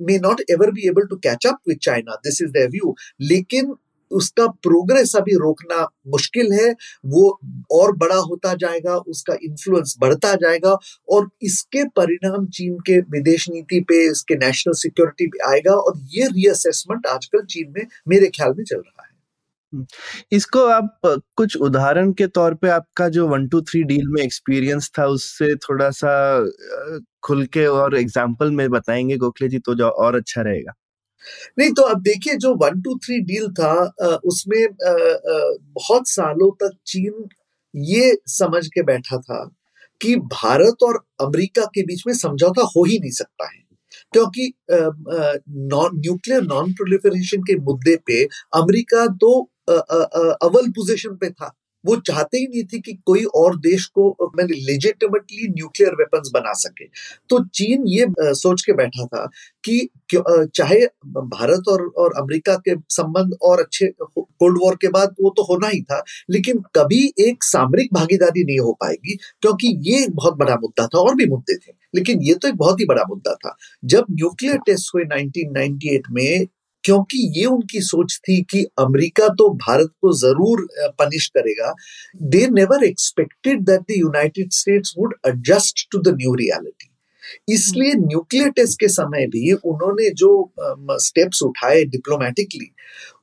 may 0.02 0.18
not 0.18 0.40
ever 0.50 0.70
be 0.70 0.88
able 0.88 1.06
to 1.06 1.16
catch 1.18 1.46
up 1.46 1.58
with 1.68 1.78
China 1.82 2.14
this 2.24 2.42
is 2.42 2.58
view 2.68 2.94
लेकिन 3.22 3.74
उसका 4.10 4.46
प्रोग्रेस 4.62 5.14
अभी 5.16 5.34
रोकना 5.34 5.82
मुश्किल 6.08 6.52
है, 6.52 6.74
वो 7.06 7.40
और 7.72 7.92
बड़ा 7.96 8.16
होता 8.18 8.52
जाएगा, 8.54 8.96
उसका 8.96 9.34
इन्फ्लुएंस 9.44 9.94
बढ़ता 10.00 10.34
जाएगा 10.34 10.76
और 11.08 11.28
इसके 11.42 11.84
परिणाम 11.96 12.46
चीन 12.48 12.76
के 12.86 12.98
विदेश 13.10 13.48
नीति 13.50 13.80
पे, 13.80 14.04
इसके 14.10 14.34
नेशनल 14.36 14.74
सिक्योरिटी 14.74 15.26
पे 15.26 15.38
आएगा 15.50 15.74
और 15.74 15.98
ये 16.14 16.26
रीअसेसमेंट 16.28 17.06
आजकल 17.06 17.44
चीन 17.46 17.72
में 17.76 17.86
मेरे 18.08 18.26
ख्याल 18.28 18.54
में 18.58 18.64
चल 18.64 18.76
रहा 18.76 19.02
है। 19.02 19.12
इसको 20.32 20.64
आप, 20.66 20.98
कुछ 21.06 21.56
उदाहरण 21.58 22.12
के 22.12 22.26
तौर 22.28 22.54
पे 22.54 22.68
आपका 22.70 23.08
जो 23.08 23.26
वन 23.28 23.46
टू 23.48 23.60
थ्री 23.62 23.82
डील 23.84 24.08
में 24.08 24.22
एक्सपीरियंस 24.22 24.90
था, 24.98 25.06
उससे 25.06 25.54
थोड़ा 25.58 25.90
सा 25.92 26.14
खुल 27.22 27.44
के 27.46 27.66
और 27.66 27.96
एग्ज़ाम्पल 27.96 28.50
में 28.52 28.68
बताएँगे 28.70 29.16
गोखले 29.16 29.48
जी 29.48 29.58
तो 29.58 29.74
जो 29.74 29.88
और 29.88 30.16
अच्छा 30.16 30.42
रहेगा। 30.42 30.72
नहीं 31.58 31.70
तो 31.72 31.82
अब 31.82 32.00
देखिए, 32.02 32.34
जो 32.36 32.54
वन 32.56 32.80
टू 32.82 32.94
थ्री 33.04 33.18
डील 33.22 33.48
था 33.52 33.72
उसमें 34.24 34.66
बहुत 34.80 36.08
सालों 36.08 36.50
तक 36.62 36.76
चीन 36.86 37.28
ये 37.74 38.16
समझ 38.28 38.66
के 38.66 38.82
बैठा 38.82 39.18
था 39.18 39.44
कि 40.00 40.16
भारत 40.16 40.82
और 40.82 40.96
अमेरिका 41.20 41.64
के 41.74 41.82
बीच 41.82 42.02
में 42.06 42.14
समझौता 42.14 42.62
हो 42.76 42.84
ही 42.84 42.98
नहीं 42.98 43.10
सकता 43.12 43.46
है। 43.46 43.62
क्योंकि 44.12 44.52
न्यूक्लियर 44.70 46.42
नॉन 46.42 46.72
प्रोलिफरेशन 46.72 47.42
के 47.42 47.56
मुद्दे 47.60 47.96
पे 48.06 48.22
अमेरिका 48.54 49.06
तो 49.20 49.30
अव्वल 49.68 50.70
पोजीशन 50.70 51.16
पे 51.16 51.30
था। 51.30 51.54
वो 51.84 51.96
चाहते 51.98 52.38
ही 52.38 52.46
नहीं 52.46 52.62
थी 52.64 52.78
कि 52.80 52.92
कोई 53.06 53.24
और 53.36 53.56
देश 53.60 53.84
को 53.88 54.30
मैंने 54.36 54.54
लेजिटिमेटली 54.56 55.48
न्यूक्लियर 55.48 55.94
वेपन्स 55.94 56.30
बना 56.34 56.52
सके। 56.52 56.84
तो 57.30 57.42
चीन 57.46 57.84
ये 57.88 58.06
सोच 58.34 58.62
के 58.62 58.72
बैठा 58.72 59.04
था 59.06 59.24
कि 59.64 59.88
चाहे 60.14 60.78
भारत 61.34 61.68
और 61.68 61.86
और 61.98 62.14
अमेरिका 62.18 62.54
के 62.58 62.74
संबंध 62.90 63.36
और 63.42 63.60
अच्छे 63.60 63.88
कोल्ड 64.00 64.58
वॉर 64.62 64.76
के 64.80 64.88
बाद 64.88 65.14
वो 65.20 65.30
तो 65.36 65.42
होना 65.44 65.68
ही 65.68 65.82
था, 65.82 66.02
लेकिन 66.30 66.62
कभी 66.76 67.02
एक 67.20 67.44
सामरिक 67.44 67.94
भागीदारी 67.94 68.44
नहीं 68.44 68.58
हो 68.58 68.72
पाएगी, 68.80 69.18
क्योंकि 69.42 69.76
ये 69.82 70.02
एक 70.02 70.14
बहुत 70.16 70.36
बड़ा 70.38 70.54
मुद्दा 70.54 70.86
था, 70.86 70.98
और 70.98 71.14
भी 71.14 71.26
मुद्दे 71.26 71.56
थे। 71.56 71.72
लेकिन 71.94 72.22
ये 72.22 72.34
तो 72.34 72.48
एक 72.48 72.56
बहुत 72.56 72.80
ही 72.80 72.86
बड़ा 72.86 73.04
मुद्दा 73.08 73.34
था। 73.36 73.56
जब 73.84 74.04
न्यूक्लियर 74.10 74.58
टेस्ट 74.66 74.94
हुए 74.94 75.04
1998 75.06 76.10
में 76.10 76.46
क्योंकि 76.84 77.18
ये 77.38 77.44
उनकी 77.46 77.80
सोच 77.82 78.18
थी 78.28 78.40
कि 78.50 78.62
अमेरिका 78.78 79.28
तो 79.38 79.48
भारत 79.58 79.90
को 80.00 80.12
ज़रूर 80.18 80.66
पनिश 80.98 81.26
करेगा। 81.36 81.74
They 82.22 82.46
never 82.52 82.84
expected 82.84 83.64
that 83.66 83.80
the 83.80 83.98
United 83.98 84.50
States 84.52 84.94
would 84.98 85.14
adjust 85.26 85.86
to 85.92 85.98
the 86.00 86.14
new 86.16 86.34
reality 86.34 86.90
इसलिए 87.48 87.92
न्यूक्लियर 87.94 88.48
टेस्ट 88.56 88.78
के 88.80 88.88
समय 88.88 89.26
भी 89.26 89.52
उन्होंने 89.52 90.08
जो 90.14 90.28
स्टेप्स 91.02 91.42
उठाए 91.42 91.84
डिप्लोमेटिकली 91.84 92.70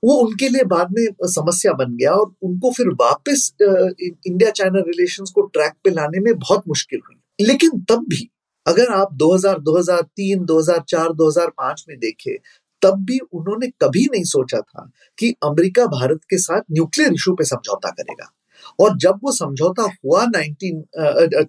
वो 0.03 0.15
उनके 0.17 0.47
लिए 0.49 0.63
बाद 0.67 0.91
में 0.91 1.05
समस्या 1.31 1.73
बन 1.73 1.95
गया 1.97 2.11
और 2.13 2.33
उनको 2.43 2.71
फिर 2.71 2.87
वापस 3.01 3.51
इंडिया 3.61 4.49
चाइना 4.51 4.79
रिलेशंस 4.87 5.31
को 5.35 5.41
ट्रैक 5.47 5.73
पे 5.83 5.89
लाने 5.89 6.19
में 6.19 6.33
बहुत 6.35 6.63
मुश्किल 6.67 6.99
हुई। 7.07 7.45
लेकिन 7.45 7.79
तब 7.89 8.05
भी 8.09 8.29
अगर 8.65 8.91
आप 8.93 9.13
2000, 9.13 9.59
2003, 9.59 10.43
2004, 10.45 11.13
2005 11.13 11.83
में 11.89 11.97
देखें 11.99 12.35
तब 12.81 13.03
भी 13.05 13.17
उन्होंने 13.33 13.67
कभी 13.81 14.05
नहीं 14.11 14.23
सोचा 14.23 14.59
था 14.59 14.89
कि 15.17 15.33
अमेरिका 15.43 15.85
भारत 15.87 16.19
के 16.29 16.37
साथ 16.37 16.61
न्यूक्लियर 16.71 17.13
इशू 17.13 17.33
पे 17.33 17.43
समझौता 17.43 17.89
करेगा। 17.89 18.31
और 18.79 18.97
जब 18.97 19.19
वो 19.23 19.31
समझौता 19.31 19.83
हुआ 19.83 20.25
19 20.27 20.83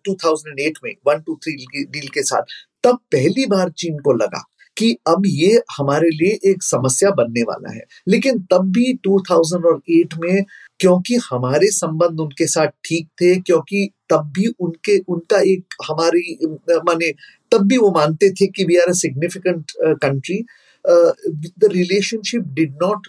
2008 0.08 0.78
में 0.84 0.94
वन 1.06 1.20
टू 1.20 1.34
थ्री 1.36 1.84
डील 1.84 2.08
के 2.08 2.22
साथ, 2.22 2.42
तब 2.84 2.98
पहली 3.12 3.46
बार 3.46 3.70
चीन 3.70 3.98
को 3.98 4.12
लगा 4.12 4.42
कि 4.76 4.90
अब 5.08 5.22
ये 5.26 5.60
हमारे 5.78 6.08
लिए 6.10 6.38
एक 6.50 6.62
समस्या 6.62 7.10
बनने 7.10 7.42
वाला 7.42 7.72
है। 7.74 7.82
लेकिन 8.08 8.38
तब 8.52 8.70
भी 8.72 8.92
2008 9.06 10.14
में, 10.18 10.44
क्योंकि 10.80 11.16
हमारे 11.24 11.70
संबंध 11.70 12.20
उनके 12.20 12.46
साथ 12.46 12.68
ठीक 12.84 13.08
थे, 13.20 13.34
क्योंकि 13.40 13.88
तब 14.10 14.32
भी 14.36 14.46
उनके, 14.60 14.98
उनका 14.98 15.40
एक 15.42 15.74
हमारी 15.90 16.38
माने 16.86 17.12
तब 17.52 17.66
भी 17.68 17.76
वो 17.76 17.90
मानते 17.90 18.30
थे 18.30 18.46
कि 18.46 18.64
we 18.64 18.76
are 18.76 18.88
a 18.88 18.92
significant 18.96 19.72
country 20.02 20.44
the 20.86 21.68
relationship 21.72 22.42
did 22.54 22.74
not 22.82 23.06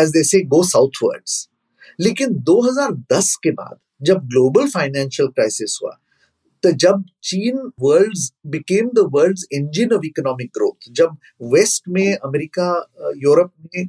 as 0.00 0.10
they 0.10 0.22
say 0.24 0.40
go 0.46 0.62
southwards 0.62 1.48
लेकिन 2.00 2.34
2010 2.50 3.34
के 3.42 3.50
बाद, 3.50 3.76
जब 4.02 4.18
ग्लोबल 4.26 4.68
फाइनेंशियल 4.68 5.28
क्राइसिस 5.28 5.78
हुआ 5.82 5.98
तो 6.62 6.70
जब 6.70 7.04
चीन 7.22 7.58
world 7.80 8.18
became 8.46 8.88
the 8.88 9.08
world 9.12 9.38
engine 9.52 9.94
of 9.94 10.04
economic 10.04 10.50
growth 10.54 10.92
जब 10.92 11.16
वेस्ट 11.42 11.88
में, 11.88 12.14
अमेरिका 12.14 12.70
यूरोप 13.16 13.52
में 13.76 13.88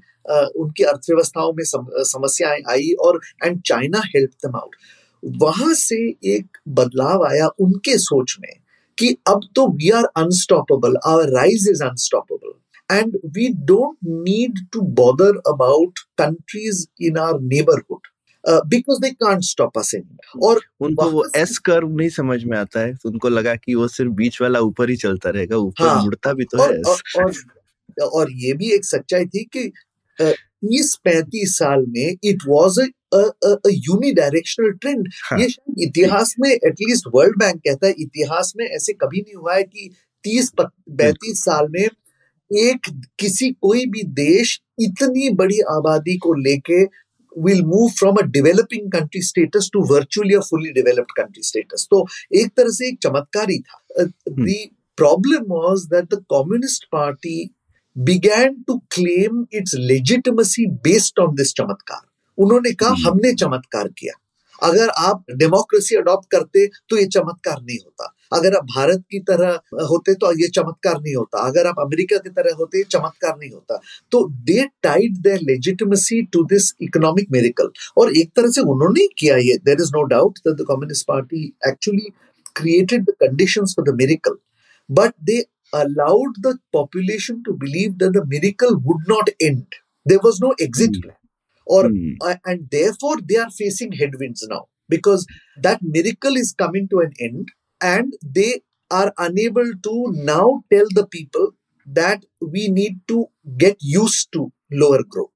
उनकी 0.62 0.84
अर्थव्यवस्थाओं 0.84 1.54
में 1.54 1.64
समस्याएँ 1.66 2.62
आई 2.70 2.92
और 3.00 3.20
and 3.46 3.62
China 3.62 4.02
help 4.06 4.32
them 4.46 4.56
out 4.56 4.76
वहाँ 5.24 5.74
से 5.74 5.96
एक 6.26 6.58
बदलाव 6.68 7.26
आया 7.28 7.48
उनके 7.60 7.98
सोच 7.98 8.36
में 8.42 8.54
कि 9.00 9.16
अब 9.28 9.42
तो 9.56 9.68
we 9.74 9.90
are 9.98 10.06
unstoppable 10.18 10.98
our 11.06 11.34
rise 11.36 11.68
is 11.70 11.84
unstoppable 11.84 12.58
and 12.90 13.18
we 13.36 13.54
don't 13.66 13.98
need 14.04 14.62
to 14.74 14.82
bother 14.82 15.34
about 15.46 16.00
countries 16.18 16.88
in 17.00 17.18
our 17.18 17.40
neighborhood 17.42 18.08
because 18.44 19.00
they 19.02 19.10
they 19.10 19.40
stop 19.42 19.78
us 19.78 19.86
us 19.86 19.96
anymore. 19.96 20.44
और 20.44 20.62
उनको 20.82 21.10
वो 21.12 21.24
एस 21.36 21.58
कर्व 21.66 21.90
नहीं 21.90 22.10
समझ 22.10 22.44
में 22.44 22.58
आता 22.58 22.80
है 22.80 22.94
उनको 23.06 23.30
लगा 23.30 23.56
कि 23.56 23.76
वो 23.76 23.88
सिर्फ़ 23.88 24.12
बीच 24.14 24.42
वाला 24.42 24.60
ऊपर 24.60 24.90
ही 24.90 24.96
चलता 24.96 25.30
रहेगा 25.30 25.58
ऊपर 25.58 25.88
हाँ, 25.88 26.04
मुड़ता 26.04 26.34
भी 26.34 26.46
तो 26.46 26.62
और, 26.64 26.74
है 26.74 26.82
और, 26.82 27.02
और, 27.24 28.08
और 28.08 28.32
ये 28.36 28.54
भी 28.54 28.72
एक 28.76 28.86
सच्चाई 28.86 29.26
थी 29.26 29.44
कि 29.56 29.68
तीस 30.20 30.96
पैंतीस 31.04 31.58
साल 31.58 31.86
में 31.88 32.16
इट 32.24 32.48
वॉज़ 32.48 32.80
यूनिडायरेक्शनल 33.14 34.72
ट्रेंड 34.72 35.08
ये 35.40 35.48
इतिहास 35.84 36.36
में 36.40 36.50
एटलीस्ट 36.50 37.08
वर्ल्ड 37.16 37.40
बैंक 37.40 37.58
कहता 37.58 37.88
है 37.88 37.94
इतिहास 38.00 38.54
में 38.58 38.66
ऐसे 38.66 38.94
कभी 38.94 39.22
नहीं 39.22 39.36
हुआ 39.36 39.56
है 39.56 39.64
कि 39.64 39.90
तीस 40.24 40.52
पैंतीस 40.60 41.44
साल 41.44 41.68
में 41.70 41.88
एक 42.52 42.80
किसी 43.20 43.50
कोई 43.52 43.86
भी 43.86 44.04
देश 44.04 44.62
इतनी 44.82 45.30
बड़ी 45.30 45.60
आबादी 45.60 46.18
को 46.18 46.34
लेके 46.34 46.84
will 47.44 47.62
move 47.66 47.90
from 47.90 48.16
a 48.16 48.22
developing 48.22 48.92
country 48.92 49.22
status 49.22 49.70
to 49.74 49.84
virtually 49.94 50.36
a 50.36 50.40
fully 50.40 50.72
developed 50.72 51.12
country 51.18 51.44
status 51.44 51.88
तो 51.92 52.08
एक 52.36 52.48
तरह 52.58 52.70
से 52.70 52.88
एक 52.88 52.98
चमत्कार 53.04 53.50
ही 53.50 53.60
था 53.60 54.04
the 54.30 54.56
problem 54.98 55.44
was 55.50 55.86
that 55.86 56.06
the 56.06 56.24
communist 56.34 56.86
party 56.92 57.50
began 57.98 58.62
to 58.68 58.78
claim 58.92 59.46
its 59.54 59.76
legitimacy 59.76 60.66
based 60.66 61.20
on 61.20 61.36
this 61.36 61.54
चमत्कार। 61.54 62.09
उन्होंने 62.40 62.72
कहा 62.74 62.90
hmm. 62.90 63.06
हमने 63.08 63.34
चमत्कार 63.34 63.88
किया। 63.88 64.14
अगर 64.64 64.90
आप 64.90 65.24
डेमोक्रेसी 65.32 65.96
अडॉप्ट 65.96 66.32
करते 66.32 66.66
तो 66.90 66.98
ये 66.98 67.06
चमत्कार 67.06 67.62
नहीं 67.62 67.78
होता। 67.78 68.14
अगर 68.34 68.56
आप 68.56 68.64
भारत 68.64 69.04
की 69.12 69.20
तरह 69.20 69.60
होते 69.90 70.14
तो 70.14 70.32
ये 70.40 70.48
चमत्कार 70.48 71.02
नहीं 71.02 71.16
होता। 71.16 71.48
अगर 71.48 71.68
आप 71.68 71.80
अमेरिका 71.80 72.18
की 72.18 72.30
तरह 72.30 72.56
होते 72.60 72.84
चमत्कार 72.84 73.36
नहीं 73.40 73.52
होता। 73.52 73.80
तो 74.12 74.28
they 74.30 74.68
tied 74.84 75.22
the 75.22 75.38
legitimacy 75.44 76.22
to 76.34 76.44
this 76.44 76.72
economic 76.82 77.32
miracle. 77.32 77.70
और 77.98 78.18
एक 78.18 78.32
तरह 78.36 78.52
से 78.52 78.62
उन्होंने 78.62 79.08
किया 79.20 79.38
ये। 79.38 79.58
There 79.66 79.82
is 79.82 79.92
no 79.98 80.04
doubt 80.16 80.40
the 80.48 80.66
communist 80.72 81.08
party 81.08 81.54
actually 81.68 82.10
created 82.60 83.06
the 83.08 83.14
conditions 83.22 83.74
for 83.74 83.84
the 83.88 83.94
miracle. 83.98 84.34
But 84.90 85.14
they 85.28 85.36
allowed 85.74 86.40
the 86.46 86.58
population 86.78 87.44
to 87.46 87.54
believe 87.54 88.00
that 88.00 88.16
the 88.18 88.24
miracle 88.26 88.74
would 88.88 89.08
not 89.08 89.30
end. 89.40 89.78
There 90.06 90.24
was 90.24 90.42
no 90.42 90.54
exit 90.60 90.92
mm. 90.92 91.04
plan. 91.04 91.19
Or 91.70 91.84
mm. 91.86 92.16
uh, 92.22 92.36
and 92.46 92.68
therefore 92.72 93.16
they 93.30 93.38
are 93.38 93.50
facing 93.52 93.92
headwinds 93.94 94.46
now 94.50 94.66
because 94.90 95.26
that 95.58 95.80
miracle 95.82 96.36
is 96.36 96.54
coming 96.64 96.88
to 96.90 97.00
an 97.00 97.12
end 97.20 97.50
and 97.82 98.14
they 98.24 98.62
are 98.92 99.14
unable 99.18 99.72
to 99.84 99.96
now 100.32 100.64
tell 100.72 100.88
the 100.92 101.06
people 101.08 101.52
that 101.88 102.24
we 102.42 102.68
need 102.70 103.02
to 103.08 103.26
get 103.58 103.78
used 103.80 104.32
to 104.32 104.52
lower 104.72 105.04
growth 105.04 105.36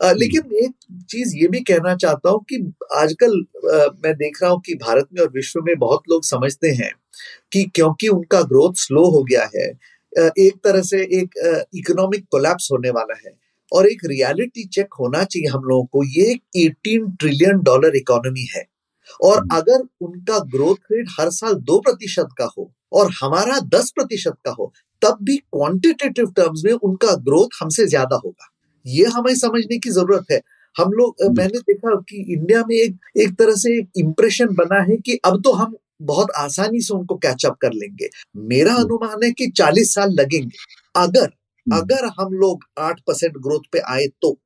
Uh, 0.00 0.12
लेकिन 0.16 0.50
एक 0.62 0.72
चीज़ 1.10 1.34
ये 1.36 1.46
भी 1.48 1.60
कहना 1.68 1.94
चाहता 1.96 2.30
हूँ 2.30 2.40
कि 2.48 2.56
आजकल 2.94 3.30
uh, 3.74 3.88
मैं 4.04 4.12
देख 4.16 4.42
रहा 4.42 4.50
हूँ 4.50 4.60
कि 4.66 4.74
भारत 4.82 5.08
में 5.12 5.22
और 5.22 5.30
विश्व 5.34 5.60
में 5.66 5.74
बहुत 5.78 6.02
लोग 6.10 6.24
समझते 6.24 6.70
हैं 6.80 6.90
कि 7.52 7.64
क्योंकि 7.74 8.08
उनका 8.08 8.40
ग्रोथ 8.50 8.74
स्लो 8.80 9.04
हो 9.16 9.22
गया 9.30 9.44
है 9.54 9.66
uh, 9.72 10.30
एक 10.38 10.58
तरह 10.64 10.82
से 10.90 11.00
एक 11.20 11.38
इकोनॉमिक 11.74 12.26
कोलैप्स 12.30 12.68
होने 12.72 12.90
वाला 12.98 13.16
है 13.24 13.32
और 13.76 13.86
एक 13.86 14.04
रियलिटी 14.06 14.64
चेक 14.68 14.94
होना 15.00 15.22
चाहिए 15.24 15.48
हम 15.48 15.64
लोगों 15.64 15.84
को 15.86 16.04
ये 16.10 16.30
एक 16.32 16.42
18 16.56 17.10
ट्रिलियन 17.18 17.60
डॉलर 17.62 17.96
इकोनॉमी 17.96 18.46
है 18.54 18.64
और 19.22 19.38
हम्म। 19.38 19.56
अगर 19.56 19.86
उनका 20.00 20.38
ग्रोथ 20.48 20.92
रेट 20.92 21.08
हर 21.10 21.30
साल 21.32 21.54
दो 21.64 21.78
प्रतिशत 21.80 22.28
का 22.38 22.50
हो 22.58 22.70
और 22.92 23.10
हमारा 23.22 23.58
दस 23.70 23.90
प्रतिशत 23.90 24.36
का 24.44 24.50
हो 24.50 24.72
तब 25.02 25.18
भी 25.22 25.36
क्वांटिटेटिव 25.36 26.30
टर्म्स 26.36 26.62
में 26.64 26.72
उनका 26.72 27.14
ग्रोथ 27.24 27.62
हमसे 27.62 27.86
ज़्यादा 27.86 28.16
होगा 28.16 28.52
ये 28.86 29.04
हमें 29.14 29.34
समझने 29.36 29.78
की 29.78 29.90
ज़रूरत 29.90 30.30
है 30.32 30.40
हम 30.76 30.92
लोग 30.92 31.22
हम्म। 31.22 31.36
मैंने 31.36 31.58
देखा 31.60 31.94
कि 32.02 32.24
इंडिया 32.28 32.62
में 32.68 32.76
एक 32.76 32.96
एक 33.16 33.34
तरह 33.34 33.54
से 33.56 33.78
एक 33.78 33.88
इम्प्रेशन 33.98 34.54
बना 34.54 34.80
है 34.82 34.96
कि 34.96 35.18
अब 35.24 35.40
तो 35.42 35.52
हम 35.54 35.76
बहुत 36.02 36.30
आसानी 36.36 36.80
से 36.80 36.94
उनको 36.94 37.14
कैचअप 37.16 37.56
कर 37.60 37.72
लेंगे 37.72 38.08
मेरा 38.48 38.72
हम्म। 38.72 38.84
अनुमान 38.84 39.24
है 39.24 39.30
कि 39.32 39.50
40 39.52 39.94
साल 39.94 40.12
लगेंगे 40.12 40.56
अगर 40.94 41.30
अगर 41.72 42.04
हम 42.20 42.32
लोग 42.32 42.64
आठ 42.78 43.00
परसेंट 43.00 43.36
ग्रोथ 43.36 43.68
पे 43.72 43.78
आए 43.78 44.06
तो। 44.22 44.38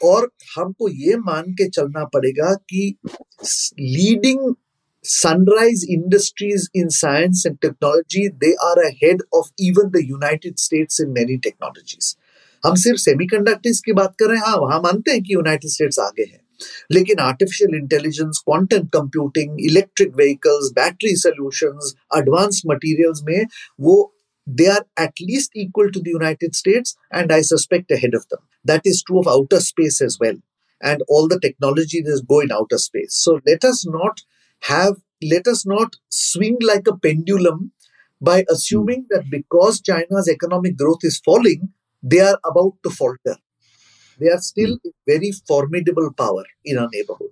और 0.00 0.28
हमको 0.56 0.88
ये 0.88 1.16
मान 1.16 1.52
के 1.52 1.68
चलना 1.68 2.04
पड़ेगा 2.04 2.52
कि 2.54 2.94
leading 3.80 4.54
sunrise 5.04 5.86
industries 5.90 6.68
in 6.76 6.88
science 6.88 7.42
and 7.46 7.56
technology 7.58 8.28
they 8.28 8.52
are 8.62 8.78
ahead 8.84 9.22
of 9.34 9.50
even 9.60 9.90
the 9.90 10.02
United 10.04 10.56
States 10.58 11.00
in 11.00 11.10
many 11.10 11.36
technologies 11.36 12.14
हम 12.62 12.74
सिर्फ़ 12.74 12.98
सेमीकंडक्टर्स 12.98 13.80
की 13.80 13.92
बात 13.92 14.14
कर 14.18 14.26
रहे 14.26 14.38
हैं। 14.38 14.46
हाँ 14.46 14.56
वहाँ 14.56 14.80
मानते 14.80 15.10
हैं 15.10 15.22
कि 15.22 15.34
यूनाइटेड 15.34 15.70
स्टेट्स 15.70 15.98
आगे 15.98 16.22
है। 16.22 16.40
लेकिन 16.92 17.18
artificial 17.18 17.74
intelligence 17.74 18.42
quantum 18.44 18.86
computing 18.96 19.60
electric 19.60 20.16
vehicles 20.16 20.70
battery 20.72 21.14
solutions 21.16 21.94
advance 22.16 22.62
materials 22.66 23.20
में 23.22 23.46
वो 23.80 23.96
they 24.46 24.66
are 24.66 24.84
at 24.96 25.14
least 25.20 25.52
equal 25.54 25.90
to 25.90 26.00
the 26.00 26.10
United 26.10 26.54
States 26.54 26.96
and 27.10 27.32
I 27.32 27.42
suspect 27.42 27.90
ahead 27.90 28.14
of 28.14 28.28
them. 28.28 28.40
That 28.64 28.82
is 28.84 29.02
true 29.02 29.20
of 29.20 29.28
outer 29.28 29.60
space 29.60 30.00
as 30.00 30.18
well. 30.18 30.34
And 30.80 31.02
all 31.08 31.28
the 31.28 31.38
technology 31.38 32.02
that 32.02 32.10
is 32.10 32.22
going 32.22 32.50
outer 32.50 32.78
space. 32.78 33.14
So 33.14 33.40
let 33.46 33.64
us 33.64 33.86
not 33.86 34.22
have, 34.62 34.96
let 35.22 35.46
us 35.46 35.64
not 35.64 35.96
swing 36.08 36.58
like 36.60 36.86
a 36.88 36.96
pendulum 36.96 37.72
by 38.20 38.44
assuming 38.50 39.06
that 39.10 39.30
because 39.30 39.80
China's 39.80 40.28
economic 40.28 40.76
growth 40.76 41.00
is 41.02 41.18
falling, 41.24 41.70
they 42.02 42.20
are 42.20 42.38
about 42.44 42.74
to 42.82 42.90
falter. 42.90 43.36
They 44.18 44.28
are 44.28 44.38
still 44.40 44.78
a 44.84 44.90
very 45.06 45.32
formidable 45.46 46.12
power 46.12 46.44
in 46.64 46.78
our 46.78 46.88
neighborhood. 46.92 47.30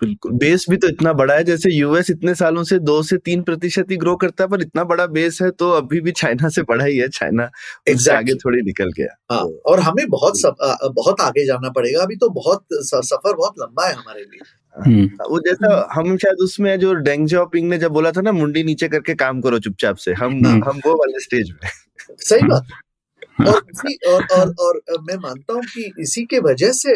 बिल्कुल 0.00 0.32
base 0.34 0.64
भी 0.70 0.76
तो 0.76 0.88
इतना 0.88 1.12
बड़ा 1.12 1.34
है 1.34 1.44
जैसे 1.44 1.72
US 1.72 2.10
इतने 2.10 2.34
सालों 2.34 2.62
से 2.64 2.78
दो 2.80 3.02
से 3.02 3.16
तीन 3.20 3.42
प्रतिशत 3.42 3.90
ही 3.90 3.96
ग्रो 3.96 4.14
करता 4.16 4.44
है 4.44 4.50
पर 4.50 4.62
इतना 4.62 4.84
बड़ा 4.84 5.06
बेस 5.08 5.38
है 5.42 5.50
तो 5.52 5.70
अभी 5.72 6.00
भी 6.00 6.12
चाइना 6.12 6.48
से 6.48 6.62
बड़ा 6.64 6.84
ही 6.84 6.96
है 6.98 7.08
चाइना 7.10 7.48
exactly. 7.88 8.16
आगे 8.16 8.34
थोड़ी 8.34 8.62
निकल 8.62 8.92
गया 8.92 9.16
हाँ, 9.32 9.40
तो, 9.40 9.62
और 9.66 9.80
हमें 9.80 10.08
बहुत 10.08 10.40
सब, 10.40 10.56
बहुत 10.94 11.20
आगे 11.20 11.46
जाना 11.46 11.70
पड़ेगा 11.70 12.02
अभी 12.02 12.16
तो 12.16 12.28
बहुत 12.32 12.64
सफ़र 12.82 13.34
बहुत 13.34 13.54
लंबा 13.60 13.86
है 13.86 13.94
हमारे 13.94 14.20
लिए 14.22 14.54
हम्म। 14.76 15.26
वो 15.30 15.38
जैसा 15.40 15.88
हम 15.92 16.16
शायद 16.16 16.42
उसमें 16.42 16.78
जो 16.80 16.94
डेंग 17.02 17.26
जॉपिंग 17.28 17.68
ने 17.68 17.78
जब 17.78 17.92
बोला 17.92 18.10
था 18.12 18.20
ना 18.20 18.32
मुंडी 18.32 18.62
नीचे 18.64 18.88
करके 18.88 19.14
काम 19.16 19.40
करो 19.40 19.58
चुपचाप 19.58 19.96
से 19.98 20.12
हम 20.14 20.34
हम्म। 20.36 20.62
हम 20.64 20.80
वो 20.86 20.94
वाले 20.94 21.20
स्टेज 21.20 21.50
में 21.52 21.70
सही 22.20 22.46
बात 22.46 22.66
और 23.40 23.62
इसी 23.70 23.94
और, 24.06 24.22
और 24.24 24.52
और 24.60 24.80
मैं 25.00 25.16
मानता 25.18 25.54
हूँ 25.54 25.62
कि 25.64 25.92
इसी 26.00 26.24
के 26.24 26.38
वजह 26.40 26.72
से 26.74 26.94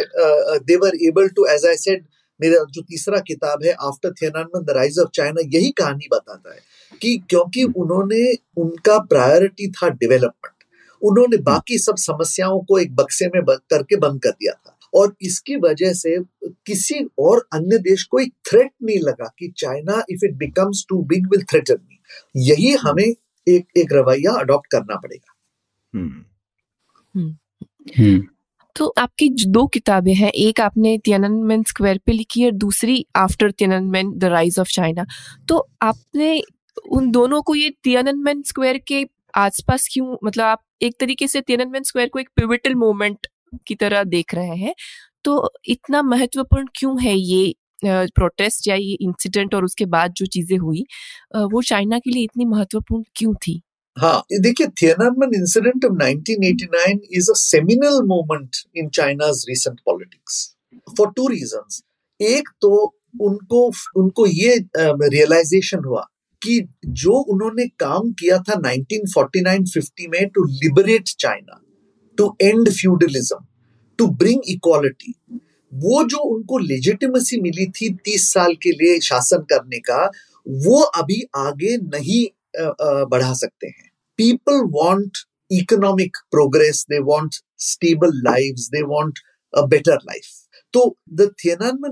they were 0.65 0.97
able 1.09 1.29
to 1.29 1.47
as 1.47 1.67
I 1.67 1.77
said 1.77 2.05
मेरा 2.41 2.65
जो 2.71 2.83
तीसरा 2.83 3.19
किताब 3.19 3.59
है 3.65 3.73
after 3.73 4.13
Tiananmen 4.13 4.65
the 4.65 4.71
rise 4.71 4.99
of 4.99 5.09
China 5.15 5.41
यही 5.47 5.71
कहानी 5.71 6.09
बताता 6.13 6.55
है 6.55 6.59
कि 7.03 7.23
क्योंकि 7.31 7.65
उन्होंने 7.65 8.35
उनका 8.57 8.99
प्रायोरिटी 8.99 9.71
था 9.71 9.89
डेवलपमेंट 9.89 10.65
उन्होंने 11.03 11.37
बाकी 11.37 11.79
सब 11.79 11.95
समस्याओं 11.97 12.61
को 12.61 12.79
एक 12.79 12.95
बक्से 12.95 13.27
में 13.27 13.43
करके 13.51 13.97
बंद 13.97 14.23
कर 14.23 14.31
दिया 14.31 14.53
था। 14.53 14.77
और 14.95 15.17
इसकी 15.23 15.57
वजह 15.57 15.93
से 15.93 16.23
किसी 16.45 17.09
और 17.19 17.49
अन्य 17.53 17.79
देश 17.79 18.03
को 18.03 18.19
एक 18.19 18.35
थ्रेट 18.51 18.71
नहीं 18.83 18.99
लगा 18.99 19.35
कि 19.39 19.55
China 19.57 20.03
if 20.11 20.21
it 20.25 20.37
becomes 20.37 20.87
too 20.89 21.03
big 21.03 21.27
will 21.27 21.43
threaten 21.43 21.77
me 21.89 21.99
यही 22.37 22.73
हमें 22.73 23.15
एक 23.49 23.65
एक 23.77 23.89
रवैया 23.93 24.33
अडॉप्ट 24.33 24.71
करना 24.73 24.97
पड़ेगा। 24.97 25.35
हम्म। 25.95 27.31
हम्म। 27.99 28.27
तो 28.81 28.87
आपकी 28.99 29.29
दो 29.47 29.67
किताबें 29.69 30.13
हैं, 30.15 30.31
एक 30.31 30.61
आपने 30.61 30.97
तियाननमेन 31.05 31.63
स्क्वायर 31.69 31.99
पे 32.07 32.13
लिखी 32.13 32.41
है, 32.43 32.51
दूसरी 32.53 33.05
after 33.17 33.51
Tiananmen 33.53 34.13
the 34.19 34.25
rise 34.27 34.59
of 34.61 34.69
China 34.75 35.05
तो 35.49 35.59
आपने 35.83 36.41
उन 36.91 37.11
दोनों 37.11 37.43
को 37.43 37.55
ये 37.55 37.71
तियाननमेन 37.85 38.43
स्क्वायर 38.49 38.79
के 38.89 39.05
आसपास 39.37 39.89
क्यों 39.93 40.17
मतलब 40.25 40.45
आप 40.45 40.63
एक 40.83 40.97
तरीके 41.01 41.27
से 41.29 41.41
तियाननमेन 41.43 41.83
स्क्वायर 41.85 42.09
को 42.09 42.19
एक 42.19 42.29
पिविटल 42.37 42.75
मोमेंट 42.77 43.27
की 43.67 43.75
तरह 43.77 44.05
देख 44.07 44.35
रहे 44.35 44.57
हैं 44.59 44.75
तो 45.25 45.51
इतना 45.69 46.03
महत्वपूर्ण 46.05 46.67
क्यों 46.77 47.01
है 47.03 47.15
ये 47.17 47.55
प्रोटेस्ट 47.85 48.69
या 48.69 48.75
ये 48.77 48.97
इंसिडेंट 49.03 49.55
और 49.55 49.65
उसके 49.65 49.85
बाद 49.89 50.13
जो 50.17 50.27
चीज़ें 50.29 50.57
हुई 50.59 50.85
वो 51.37 51.63
चाइना 51.65 51.99
के 51.99 52.11
लिए 52.11 52.25
इतनी 52.25 52.45
महत्वपूर्ण 52.47 53.03
क्यों 53.17 53.35
थी? 53.37 53.61
हाँ 53.97 54.23
देखिए 54.41 54.67
Tiananmen 54.83 55.35
incident 55.35 55.85
of 55.85 55.93
1989 55.95 57.01
is 57.19 57.31
a 57.31 57.35
seminal 57.37 58.01
moment 58.09 58.57
in 58.77 58.89
China's 58.91 59.45
recent 59.49 59.81
politics 59.87 60.37
for 60.99 61.13
two 61.17 61.27
reasons 61.29 61.83
एक 62.21 62.49
तो 62.61 62.71
उनको 63.21 63.67
उनको 63.97 64.27
ये 64.27 64.57
रियलाइजेशन 64.77 65.79
uh, 65.79 65.87
हुआ 65.87 66.07
कि 66.43 66.61
जो 67.01 67.19
उन्होंने 67.33 67.67
काम 67.79 68.11
किया 68.21 68.39
था 68.39 68.61
1949-50 68.61 70.09
में 70.09 70.29
to 70.29 70.45
liberate 70.45 71.09
China 71.19 71.61
to 72.19 72.35
end 72.43 72.71
feudalism 72.71 73.45
to 73.99 74.07
bring 74.17 74.41
equality 74.49 75.15
वो 75.73 76.03
जो 76.11 76.19
उनको 76.27 76.59
लेजिटिमेसी 76.59 77.41
मिली 77.41 77.67
थी 77.71 77.93
तीस 78.05 78.33
साल 78.33 78.55
के 78.63 78.71
लिए 78.73 78.99
शासन 79.03 79.43
करने 79.51 79.79
का 79.91 80.05
वो 80.47 80.81
अभी 81.01 81.23
आगे 81.39 81.77
नहीं 81.79 82.27
बढ़ा 82.57 83.33
सकते 83.35 83.67
हैं। 83.67 83.91
People 84.19 84.63
want 84.73 85.19
economic 85.51 86.17
progress 86.31 86.85
they 86.91 86.99
want 87.05 87.35
stable 87.61 88.11
life 88.25 88.55
they 88.73 88.83
want 88.87 89.19
a 89.55 89.63
better 89.67 89.99
life 90.05 90.27
तो 90.75 90.97
द 91.13 91.33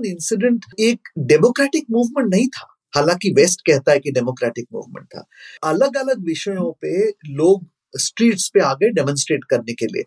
इंसिडेंट 0.05 0.65
एक 0.79 1.09
डेमोक्रेटिक 1.27 1.85
मूवमेंट 1.91 2.33
नहीं 2.33 2.47
था। 2.47 2.67
हालाँकि 2.95 3.33
वेस्ट 3.33 3.61
कहता 3.67 3.91
है 3.91 3.99
कि 3.99 4.11
डेमोक्रेटिक 4.11 4.67
मूवमेंट 4.73 5.07
था। 5.07 5.23
अलग 5.63 5.97
अलग 5.97 6.23
विषयों 6.25 6.71
पे 6.81 7.09
लोग 7.33 7.65
स्ट्रीट्स 7.93 8.49
पे 8.53 8.59
आ 8.59 8.73
गए 8.73 8.89
डेमोन्स्ट्रेट 8.91 9.43
करने 9.49 9.73
के 9.73 9.85
लिए। 9.85 10.03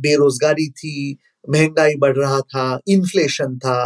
बेरोजगारी 0.00 0.68
थी 0.70 1.18
महँगाई 1.48 1.94
बढ़ 1.98 2.16
रहा 2.16 2.40
था 2.40 2.66
इन्फ्लेशन 2.88 3.56
था 3.58 3.76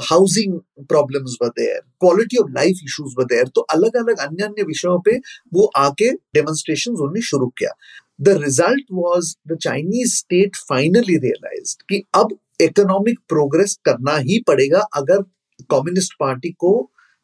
housing 0.00 0.58
problems 0.88 1.36
there 1.42 1.80
quality 2.00 2.36
of 2.36 2.50
life 2.52 2.80
issues 2.84 3.14
there 3.24 3.48
तो 3.54 3.60
अलग 3.74 3.96
अलग 3.96 4.18
अन्य 4.18 4.44
अन्य 4.44 4.62
विषयों 4.62 4.98
पे 5.00 5.16
वो 5.54 5.70
आके 5.76 6.10
डेमोन्स्ट्रेशन 6.34 6.92
उन्होंने 6.92 7.20
शुरू 7.22 7.46
किया। 7.58 7.70
The 8.20 8.28
result 8.42 8.86
was 8.92 9.34
the 9.48 9.58
Chinese 9.62 10.14
state 10.14 10.56
finally 10.68 11.16
realise 11.16 11.76
कि 11.88 12.02
अब 12.14 12.36
इकोनॉमिक 12.60 13.18
प्रोग्रेस 13.28 13.78
करना 13.84 14.16
ही 14.18 14.42
पड़ेगा 14.48 14.80
अगर 14.96 15.22
कम्युनिस्ट 15.70 16.14
पार्टी 16.20 16.50
को 16.50 16.70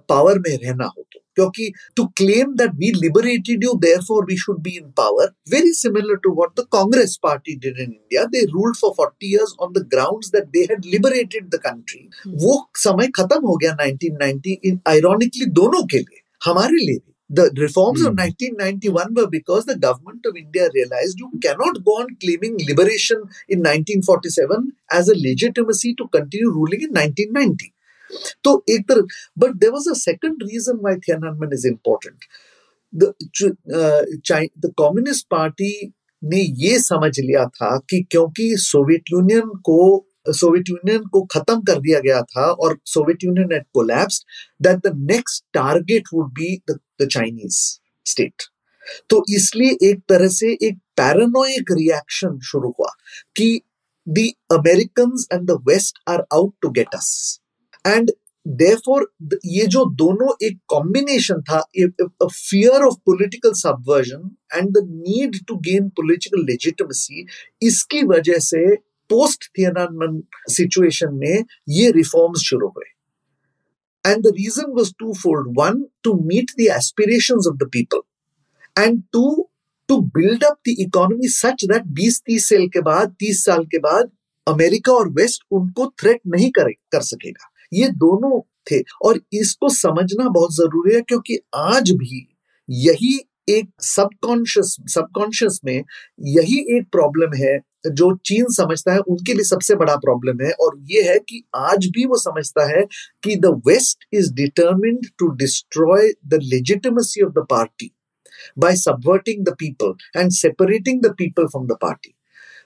पावर 0.09 0.39
में 0.39 0.57
रहना 0.57 0.85
हो 0.87 1.03
तो। 1.13 1.24
क्योंकि 1.37 1.71
to 1.97 2.05
claim 2.17 2.55
that 2.57 2.75
we 2.79 2.91
liberated 2.97 3.65
you 3.65 3.75
therefore 4.09 4.25
we 4.31 4.37
should 4.45 4.61
be 4.63 4.77
in 4.77 4.91
power 4.97 5.33
very 5.55 5.73
similar 5.81 6.17
to 6.25 6.35
what 6.41 6.61
the 6.61 6.67
Congress 6.73 7.19
party 7.23 7.57
did 7.57 7.79
in 7.79 7.91
India 7.91 8.25
they 8.35 8.45
ruled 8.53 8.77
for 8.77 8.93
forty 8.97 9.33
years 9.33 9.55
on 9.63 9.73
the 9.73 9.87
ground 9.95 10.31
that 10.37 10.49
they 10.57 10.67
had 10.71 10.85
liberated 10.95 11.49
the 11.55 11.61
country 11.67 12.09
वो 12.45 12.61
समय 12.85 13.09
खत्म 13.17 13.47
हो 13.47 13.57
गया 13.57 13.77
1990 13.87 14.57
इन 14.65 14.79
ironically 14.89 15.47
दोनों 15.61 15.83
के 15.93 15.99
लिए 15.99 16.23
हमारे 16.47 16.85
लिए 16.85 16.99
भी 16.99 17.15
The 17.31 17.51
reforms 17.57 18.03
mm. 18.03 18.09
of 18.09 18.19
1991 18.19 19.15
were 19.15 19.27
because 19.27 19.65
the 19.65 19.77
government 19.77 20.25
of 20.27 20.37
India 20.37 20.69
realized 20.75 21.19
you 21.19 21.31
cannot 21.43 21.83
go 21.85 21.93
on 21.93 22.09
claiming 22.21 22.57
liberation 22.59 23.17
in 23.49 23.59
1947 23.61 24.73
as 24.93 25.09
a 25.09 25.17
legitimacy 25.17 25.95
to 25.95 26.07
continue 26.09 26.51
ruling 26.51 26.83
in 26.83 26.91
1990. 26.91 27.74
तो 28.45 28.63
एक 28.71 28.89
तरफ़ 28.89 29.19
but 29.39 29.55
there 29.57 29.71
was 29.71 29.91
a 29.91 29.95
second 29.99 30.43
reason 30.43 30.79
why 30.85 30.97
Tiananmen 31.09 31.53
is 31.55 31.67
important 31.69 32.25
the 32.95 34.73
communist 34.79 35.27
party 35.31 35.93
ने 36.23 36.41
ये 36.59 36.79
समझ 36.81 37.19
लिया 37.21 37.45
था 37.47 37.77
कि 37.91 38.03
क्योंकि 38.11 38.55
सोवियत 38.59 39.13
यूनियन 39.13 39.49
को 39.65 39.81
सोवियत 40.33 40.71
यूनियन 40.71 41.03
को 41.07 41.23
खत्म 41.33 41.61
कर 41.63 41.81
दिया 41.81 42.01
गया 42.01 42.21
था 42.23 42.47
और 42.53 42.79
Soviet 42.87 43.25
Union 43.25 43.53
at 43.53 43.67
collapse 43.75 44.25
that 44.63 44.79
the 44.79 44.93
next 45.11 45.45
target 45.55 46.09
would 46.15 46.31
be 46.33 46.57
the 46.71 46.79
Chinese 47.03 47.61
state 48.07 48.43
तो 49.11 49.25
इसलिए 49.31 49.91
एक 49.91 50.01
तरह 50.09 50.29
से 50.29 50.53
एक 50.63 50.79
पैरानोइक 50.97 51.73
रिएक्शन 51.73 52.39
शुरू 52.51 52.75
हुआ 52.79 52.91
कि 53.37 53.61
the 54.07 54.31
American 54.53 55.13
and 55.33 55.47
the 55.51 55.59
West 55.69 55.99
are 56.09 56.25
out 56.33 56.55
to 56.63 56.71
get 56.71 56.95
us 56.95 57.11
and 57.87 58.11
therefore 58.49 59.13
ये 59.47 59.67
जो 59.67 59.85
दोनों 59.95 60.47
एक 60.47 60.59
कॉम्बिनेशन 60.69 61.41
था 61.43 61.61
fear 62.25 62.85
of 62.87 62.95
political 63.07 63.53
subversion 63.53 64.31
and 64.55 64.71
the 64.71 64.83
need 64.87 65.37
to 65.49 65.57
gain 65.57 65.89
political 65.89 66.45
legitimacy 66.45 67.27
इसकी 67.63 68.03
वजह 68.03 68.39
से 68.39 68.75
पोस्ट 69.11 69.49
थियनमन 69.59 70.23
सिचुएशन 70.51 71.15
में 71.15 71.45
ये 71.69 71.91
रिफॉर्म्स 71.91 72.41
शुरू 72.41 72.69
हुए। 72.69 72.93
And 74.11 74.23
the 74.23 74.27
reason 74.27 74.73
was 74.73 74.93
twofold 75.13 75.55
one 75.59 75.85
to 76.03 76.13
meet 76.25 76.51
the 76.59 76.61
aspirations 76.61 77.47
of 77.49 77.57
the 77.57 77.69
people 77.73 78.01
and 78.83 79.03
to 79.13 79.51
to 79.89 80.01
build 80.17 80.45
up 80.45 80.59
the 80.69 80.75
economy 80.79 81.29
such 81.29 81.65
that 81.65 81.83
20 82.01 82.21
30 82.31 82.39
साल 82.39 82.67
के 82.69 82.81
बाद 82.81 83.15
30 83.23 83.43
साल 83.45 83.65
के 83.65 83.79
बाद 83.79 84.11
अमेरिका 84.47 84.93
और 84.93 85.09
वेस्ट 85.09 85.45
उनको 85.51 85.87
थ्रेट 86.01 86.21
नहीं 86.27 86.51
कर, 86.51 86.71
कर 86.71 87.01
सकेगा। 87.01 87.51
ये 87.73 87.89
दोनों 87.97 88.41
थे। 88.71 88.81
और 89.05 89.21
इसको 89.33 89.69
समझना 89.69 90.29
बहुत 90.29 90.55
ज़रूरी 90.55 90.95
है 90.95 91.01
क्योंकि 91.01 91.39
आज 91.57 91.91
भी 91.93 92.27
यही 92.69 93.19
एक 93.49 93.69
सबकॉन्शियस 93.83 94.77
सबकॉन्शियस 94.89 95.61
में 95.65 95.83
यही 96.29 96.59
एक 96.77 96.87
प्रॉब्लम 96.93 97.35
है 97.37 97.59
जो 97.89 98.15
चीन 98.27 98.45
समझता 98.49 98.93
है, 98.93 98.99
उनके 98.99 99.33
लिए 99.35 99.45
सबसे 99.45 99.75
बड़ा 99.75 99.95
प्रॉब्लम 99.97 100.41
है। 100.45 100.51
और 100.61 100.79
ये 100.91 101.03
है 101.03 101.19
कि 101.19 101.43
आज 101.57 101.87
भी 101.87 102.05
वो 102.07 102.17
समझता 102.19 102.67
है 102.69 102.85
कि 103.25 103.37
the 103.37 103.47
West 103.67 104.07
is 104.13 104.33
determined 104.35 105.07
to 105.19 105.29
destroy 105.37 106.11
the 106.27 106.39
legitimacy 106.43 107.23
of 107.23 107.33
the 107.33 107.47
party 107.51 107.91
by 108.59 108.77
subverting 108.77 109.45
the 109.45 109.55
people 109.59 109.95
and 110.17 110.31
separating 110.33 111.03
the 111.03 111.15
people 111.19 111.47
from 111.47 111.67
the 111.67 111.77
party 111.83 112.15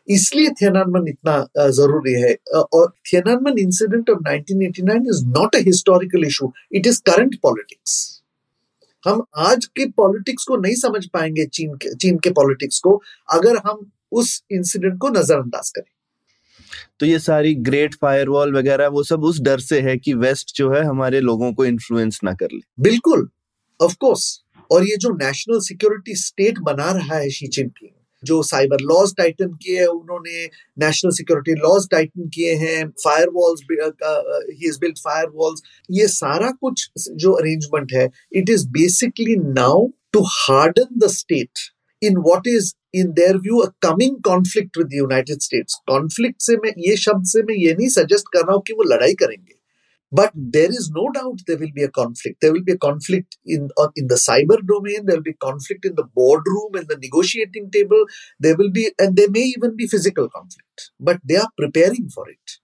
इसलिए 0.09 0.51
थियनमन 0.61 1.09
इतना 1.09 1.69
ज़रूरी 1.71 2.13
है। 2.23 2.35
और 2.75 2.93
Tiananmen 3.13 3.59
incident 3.59 4.11
of 4.11 4.19
1989 4.29 5.09
is 5.11 5.25
not 5.29 5.57
a 5.57 5.59
historical 5.67 6.27
issue 6.27 6.53
it 6.73 6.87
is 6.87 7.01
current 7.07 7.39
politics 7.43 7.97
हम 9.05 9.23
आज 9.39 9.65
के 9.77 9.87
politics 9.97 10.45
को 10.45 10.57
नहीं 10.57 10.75
समझ 10.77 11.05
पाएँगे 11.07 11.45
चीन 11.49 11.75
के 11.75 11.95
चीन 11.97 12.19
के 12.19 12.31
पॉलिटिक्स 12.33 12.79
को 12.81 12.97
अगर 13.29 13.57
हम 13.67 13.91
उस 14.13 14.43
इंसिडेंट 14.53 14.99
को 14.99 15.09
नजरअंदाज 15.11 15.71
करें। 15.71 15.91
तो 17.01 17.07
ये 17.07 17.19
सारी 17.19 17.55
ग्रेट 17.67 17.95
फायरवॉल 17.95 18.55
वगैरह 18.57 18.89
वो 18.89 19.03
सब 19.03 19.25
उस 19.25 19.41
डर 19.41 19.59
से 19.61 19.81
है 19.81 19.97
कि 19.97 20.15
वेस्ट 20.17 20.57
जो 20.57 20.71
है 20.73 20.83
हमारे 20.85 21.21
लोगों 21.21 21.53
को 21.53 21.65
इन्फ्लुएंस 21.65 22.21
ना 22.25 22.33
कर 22.33 22.49
ले। 22.53 22.61
बिल्कुल 22.81 23.29
ऑफ़ 23.81 23.95
कोर्स 24.01 24.25
और 24.71 24.85
ये 24.85 24.97
जो 24.97 25.11
नेशनल 25.17 25.61
सिक्योरिटी 25.61 26.15
स्टेट 26.17 26.59
बना 26.63 26.91
रहा 26.93 27.17
है 27.17 27.31
शी 27.31 27.47
जिनपिंग 27.49 27.91
जो 28.23 28.43
साइबर 28.43 28.81
लॉज 28.83 29.15
टाइटन 29.17 29.53
किए 29.55 29.79
हैं, 29.79 29.87
उन्होंने 29.87 30.45
नेशनल 30.79 31.13
सिक्योरिटी 31.13 31.55
लॉज 31.61 31.89
टाइटन 31.91 32.29
किए 32.35 32.55
हैं 32.57 32.89
firewalls 33.35 33.63
he 33.71 34.69
is 34.69 34.79
built 34.81 34.99
firewalls 35.35 35.63
ये 35.91 36.09
सारा 36.09 36.51
कुछ 36.61 36.89
जो 36.99 37.33
अरेंजमेंट 37.35 37.93
है 37.93 38.09
it 38.33 38.51
is 38.51 38.69
basically 38.71 39.37
now 39.37 39.87
to 40.13 40.23
harden 40.29 40.99
the 40.99 41.11
state 41.13 41.69
in 42.03 42.17
what 42.27 42.47
is 42.47 42.73
in 42.95 43.13
their 43.13 43.37
view 43.39 43.59
a 43.59 43.69
coming 43.83 44.17
conflict 44.25 44.79
with 44.79 44.95
United 44.95 45.41
States 45.43 45.75
conflict 45.89 46.43
से 46.43 46.57
मैं, 46.57 46.73
ये 46.79 46.97
शब्द 46.97 47.25
से 47.27 47.43
मैं 47.43 47.55
ये 47.57 47.75
नहीं 47.75 47.89
सजेस्ट 47.91 48.33
कर 48.33 48.41
रहा 48.41 48.55
हूँ 48.55 48.63
कि 48.67 48.73
वो 48.73 48.93
लड़ाई 48.95 49.15
करेंगे। 49.15 49.58
But 50.13 50.33
there 50.35 50.71
is 50.71 50.91
no 50.95 51.11
doubt 51.13 51.41
there 51.47 51.59
will 51.59 51.73
be 51.75 51.83
a 51.83 51.91
conflict. 51.91 52.41
There 52.41 52.53
will 52.53 52.65
be 52.65 52.73
a 52.73 52.79
conflict 52.79 53.37
in 53.45 53.69
uh, 53.77 53.89
in 53.95 54.07
the 54.07 54.15
cyber 54.17 54.59
domain. 54.67 55.05
There 55.05 55.17
will 55.17 55.23
be 55.23 55.35
conflict 55.35 55.85
in 55.85 55.95
the 55.97 56.05
boardroom 56.15 56.75
and 56.75 56.89
the 56.89 56.97
negotiating 56.97 57.71
table. 57.71 58.05
There 58.41 58.57
will 58.57 58.71
be, 58.71 58.91
and 58.99 59.17
there 59.17 59.31
may 59.31 59.43
even 59.57 59.77
be 59.77 59.87
physical 59.87 60.31
conflict. 60.31 60.91
But 60.99 61.21
they 61.25 61.37
are 61.37 61.51
preparing 61.57 62.09
for 62.15 62.29
it. 62.29 62.59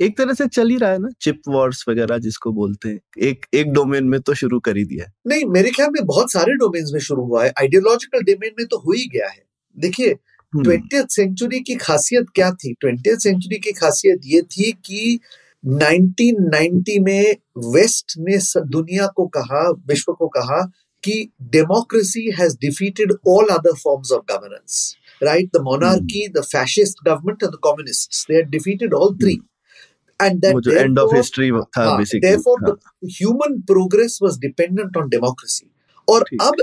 एक 0.00 0.16
तरह 0.16 0.34
से 0.34 0.46
चल 0.46 0.70
ही 0.70 0.76
रहा 0.76 0.90
है 0.90 0.98
ना 0.98 1.08
chip 1.22 1.40
Wars 1.48 1.84
वगैरह 1.88 2.18
जिसको 2.24 2.50
बोलते 2.52 2.88
हैं 2.88 3.28
एक 3.28 3.46
एक 3.60 3.72
डोमेन 3.72 4.04
में 4.08 4.20
तो 4.20 4.34
शुरू 4.40 4.58
कर 4.66 4.76
ही 4.76 4.84
दिया 4.84 5.04
है 5.04 5.12
नहीं 5.26 5.44
मेरे 5.52 5.70
ख्याल 5.76 5.90
में 5.92 6.04
बहुत 6.06 6.32
सारे 6.32 6.54
डोमेन्स 6.62 6.90
में 6.94 7.00
शुरू 7.00 7.24
हुआ 7.26 7.44
है 7.44 7.52
आइडियोलॉजिकल 7.60 8.22
डोमेन 8.30 8.52
में 8.58 8.66
तो 8.66 8.78
हो 8.78 8.92
ही 8.92 9.06
गया 9.14 9.28
है 9.28 9.42
देखिए 9.76 10.14
ट्वेंटी 10.52 11.02
सेंचुरी 11.14 11.60
की 11.60 11.74
खासियत 11.76 12.26
क्या 12.34 12.50
थी 12.60 12.72
ट्वेंटी 12.80 13.14
सेंचुरी 13.22 13.58
की 13.64 13.72
खासियत 13.80 14.20
ये 14.26 14.42
थी 14.56 14.70
कि 14.84 15.18
1990 15.66 16.98
में 17.00 17.36
वेस्ट 17.72 18.14
ने 18.18 18.36
दुनिया 18.60 19.06
को 19.06 19.26
कहा 19.26 19.70
विश्व 19.70 20.12
को 20.12 20.28
कहा 20.28 20.60
कि 21.04 21.32
democracy 21.42 22.30
has 22.30 22.56
defeated 22.56 23.12
all 23.28 23.48
other 23.48 23.74
forms 23.74 24.12
of 24.12 24.22
governance 24.32 24.96
right 25.22 25.50
the 25.56 25.60
monarchy 25.60 26.26
the 26.28 26.42
fascist 26.44 26.98
government 27.04 27.42
and 27.42 27.52
the 27.52 27.58
communist 27.64 28.30
they 28.30 28.36
had 28.36 28.50
defeated 28.50 28.94
all 28.94 29.16
three 29.16 29.40
and 30.22 30.40
that 30.40 30.56
जो 30.58 30.70
end 30.70 30.98
of 30.98 31.16
history 31.16 31.52
basically 31.52 32.20
therefore 32.20 32.78
human 33.04 33.60
progress 33.60 34.18
was 34.22 34.38
dependent 34.38 34.96
on 34.96 35.08
democracy 35.08 35.70
और 36.08 36.24
अब 36.42 36.54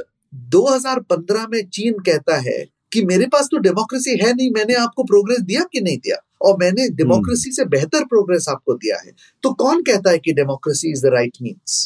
2015 0.56 1.48
में 1.50 1.68
चीन 1.68 1.94
कहता 1.94 2.38
है 2.38 2.66
कि 2.92 3.06
मेरे 3.06 3.26
पास 3.26 3.48
तो 3.52 3.58
डेमोक्रेसी 3.58 4.12
है 4.12 4.34
नहीं 4.34 4.52
मैंने 4.52 4.74
आपको 4.74 5.04
प्रोग्रेस 5.04 5.40
दिया 5.40 5.64
कि 5.64 5.82
नहीं 5.82 5.98
दिया? 5.98 6.25
और 6.46 6.58
मैंने 6.60 6.88
डेमोक्रेसी 7.02 7.52
से 7.52 7.66
बेहतर 7.76 8.04
प्रोग्रेस 8.14 8.46
आपको 8.50 8.74
दिया 8.86 9.02
है 9.06 9.12
तो 9.44 9.54
कौन 9.64 9.82
कहता 9.90 10.12
है 10.12 10.20
कि 10.26 10.34
democracy 10.42 10.92
is 10.92 11.06
the 11.08 11.12
right 11.14 11.38
means 11.42 11.82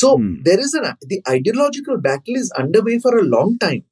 so 0.00 0.16
there 0.50 0.60
is 0.60 0.76
an 0.76 0.92
the 1.14 1.20
ideological 1.28 1.96
battle 2.10 2.40
is 2.40 2.50
under 2.62 2.82
way 2.90 2.98
for 2.98 3.18
a 3.18 3.22
long 3.34 3.58
time 3.60 3.82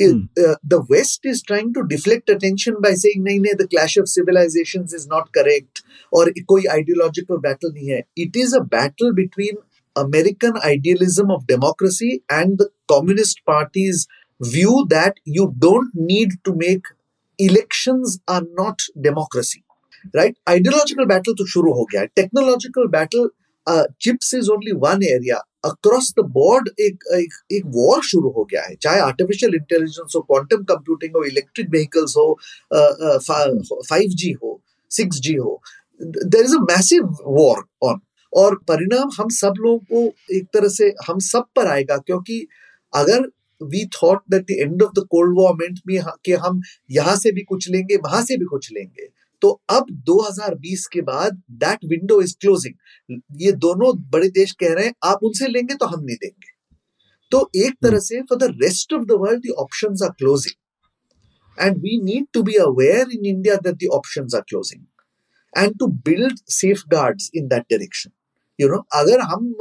the 0.00 0.84
West 0.88 1.20
is 1.24 1.42
trying 1.42 1.72
to 1.74 1.82
deflect 1.90 2.30
attention 2.34 2.78
by 2.84 2.90
saying, 2.94 3.22
"नहीं 3.24 3.40
नहीं, 3.40 3.58
the 3.58 3.66
clash 3.74 3.96
of 4.02 4.08
civilizations 4.08 4.94
is 4.98 5.06
not 5.12 5.28
correct," 5.36 5.82
और 6.12 6.32
कोई 6.52 6.62
ideological 6.72 7.40
battle 7.44 7.72
नहीं 7.74 7.88
है. 7.88 8.02
It 8.24 8.38
is 8.44 8.54
a 8.58 8.62
battle 8.74 9.12
between 9.20 9.60
American 9.96 10.58
idealism 10.70 11.30
of 11.36 11.46
democracy 11.46 12.10
and 12.30 12.58
the 12.58 12.68
Communist 12.92 13.44
Party's 13.50 14.06
view 14.40 14.86
that 14.88 15.20
you 15.36 15.54
don't 15.58 15.94
need 16.10 16.36
to 16.44 16.54
make 16.54 16.92
elections 17.44 18.18
are 18.28 18.42
not 18.60 18.88
democracy 19.06 19.62
right 20.14 20.36
ideological 20.48 21.06
battle 21.06 21.38
to 21.40 21.46
shuru 21.54 21.74
ho 21.78 21.86
gaya 21.94 22.10
technological 22.20 22.88
battle 22.96 23.28
uh, 23.66 23.84
chips 23.98 24.32
is 24.32 24.48
only 24.48 24.72
one 24.84 25.02
area 25.16 25.40
across 25.64 26.12
the 26.12 26.24
board 26.36 26.70
एक 26.86 27.04
एक 27.18 27.34
एक 27.56 27.66
war 27.74 28.02
शुरू 28.04 28.30
हो 28.36 28.44
गया 28.52 28.62
है 28.62 28.74
चाहे 28.82 29.00
artificial 29.00 29.54
intelligence 29.54 30.12
हो 30.16 30.20
quantum 30.20 30.64
computing 30.70 31.16
हो 31.16 31.22
इलेक्ट्रिक 31.24 31.68
व्हीकल्स 31.70 32.16
हो 32.16 32.26
फाइव 33.90 34.16
जी 34.22 34.32
हो 34.42 34.60
सिक्स 34.90 35.20
जी 35.26 35.34
हो 35.34 35.60
there 36.00 36.44
is 36.44 36.56
a 36.56 36.60
massive 36.70 37.16
war 37.26 37.64
on 37.88 38.00
और 38.32 38.54
परिणाम 38.68 39.10
हम 39.18 39.28
सब 39.36 39.54
लोगों 39.60 39.78
को 39.92 40.34
एक 40.36 40.46
तरह 40.54 40.68
से 40.78 40.92
हम 41.08 41.18
सब 41.28 41.46
पर 41.56 41.66
आएगा 41.66 41.96
क्योंकि 42.06 42.46
अगर 42.92 43.28
we 43.70 43.84
thought 43.86 44.22
that 44.30 44.42
the 44.42 44.60
end 44.60 44.82
of 44.82 44.92
the 45.00 45.06
cold 45.10 45.38
war 45.38 45.54
meant 45.54 45.78
भी 45.86 45.98
कि 46.24 46.32
हम 46.44 46.60
यहाँ 46.90 47.16
से 47.16 47.32
भी 47.32 47.42
कुछ 47.42 47.70
लेंगे 47.70 47.96
वहाँ 47.96 48.22
से 48.22 48.36
भी 48.36 48.44
कुछ 48.44 48.72
लेंगे 48.72 49.08
तो 49.42 49.50
अब 49.70 49.86
2020 50.08 50.86
के 50.92 51.00
बाद 51.00 51.40
दैट 51.62 51.84
विंडो 51.84 52.20
इज़ 52.22 52.34
क्लोजिंग 52.40 53.20
ये 53.40 53.52
दोनों 53.52 53.92
बड़े 54.10 54.28
देश 54.28 54.52
कह 54.52 54.74
रहे 54.74 54.84
हैं, 54.84 54.94
आप 55.04 55.20
उनसे 55.22 55.48
लेंगे 55.48 55.74
तो 55.74 55.86
हम 55.86 56.04
नहीं 56.04 56.16
देंगे। 56.16 56.50
तो 57.32 57.50
एक 57.56 57.74
तरह 57.82 57.98
से 57.98 58.20
for 58.20 58.38
the 58.38 58.48
rest 58.62 58.92
of 58.92 59.02
the 59.02 59.18
world 59.20 59.46
the 59.46 59.54
options 59.58 60.02
are 60.02 60.10
closing 60.18 61.64
and 61.66 61.78
we 61.78 62.00
need 62.02 62.26
to 62.32 62.42
be 62.42 62.54
aware 62.54 63.10
in 63.12 63.26
India 63.26 63.54
that 63.54 63.74
the 63.74 63.88
options 63.92 64.34
are 64.34 64.40
closing 64.40 64.84
and 65.54 65.78
to 65.78 65.86
build 66.08 66.38
safeguards 66.88 67.30
in 67.34 67.48
that 67.48 67.62
direction 67.62 68.10
you 68.58 68.68
know 68.68 68.84
अगर 68.94 69.20
हम 69.20 69.54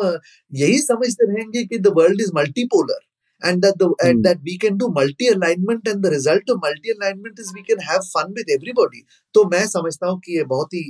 यही 0.53 0.77
समझते 0.77 1.33
रहेंगे 1.33 1.63
कि 1.63 1.77
the 1.79 1.93
world 1.97 2.21
is 2.21 2.31
multipolar 2.35 2.99
and 3.41 3.63
that 3.63 3.77
the 3.79 3.87
mm. 3.87 4.07
and 4.07 4.25
that 4.25 4.41
we 4.47 4.57
can 4.57 4.77
do 4.77 4.87
multi 4.89 5.27
alignment 5.27 5.87
and 5.87 6.03
the 6.03 6.11
result 6.11 6.49
of 6.49 6.59
multi 6.65 6.91
alignment 6.91 7.39
is 7.39 7.51
we 7.55 7.63
can 7.63 7.79
have 7.79 8.05
fun 8.09 8.33
with 8.39 8.51
everybody. 8.55 9.01
तो 9.33 9.43
मैं 9.51 9.65
समझता 9.67 10.07
हूँ 10.07 10.19
कि 10.25 10.37
ये 10.37 10.43
बहुत 10.53 10.73
ही 10.73 10.81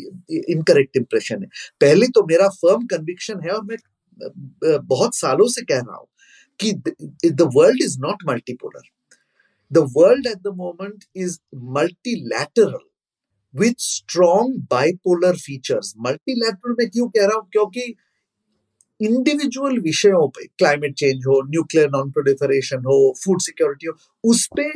इनकरेक्ट 0.53 0.97
इंप्रेशन 0.97 1.43
है। 1.43 1.49
पहले 1.81 2.07
तो 2.07 2.23
मेरा 2.31 2.49
फर्म 2.63 2.85
कन्विक्शन 2.93 3.41
है 3.45 3.51
और 3.51 3.63
मैं 3.65 3.77
बहुत 4.87 5.15
सालों 5.15 5.47
से 5.47 5.61
कह 5.61 5.79
रहा 5.79 5.97
हूँ 5.97 6.07
कि 6.59 6.71
the 7.31 7.49
world 7.55 7.81
is 7.83 7.99
not 7.99 8.23
multipolar 8.29 8.89
the 9.71 9.87
world 9.97 10.27
at 10.27 10.37
the 10.37 10.55
moment 10.55 11.03
is 11.15 11.39
multilateral 11.79 12.77
with 13.55 13.73
strong 13.79 14.55
bipolar 14.71 15.37
features 15.37 15.93
multilateral 16.07 16.75
में 16.79 16.89
क्यों 16.89 17.07
कह 17.09 17.25
रहा 17.25 17.35
हूँ? 17.35 17.47
क्योंकि 17.51 17.95
इंडिविजुअल 19.05 19.77
विषयों 19.79 20.27
पे 20.37 20.45
क्लाइमेट 20.57 20.95
चेंज 20.97 21.25
हो 21.27 21.41
न्यूक्लियर 21.49 21.89
नॉन 21.95 22.11
प्रोलिफरेशन 22.11 22.83
हो 22.85 22.97
फ़ूड 23.23 23.41
सिक्योरिटी 23.41 23.87
हो, 23.87 23.95
उस 24.23 24.47
पे 24.57 24.69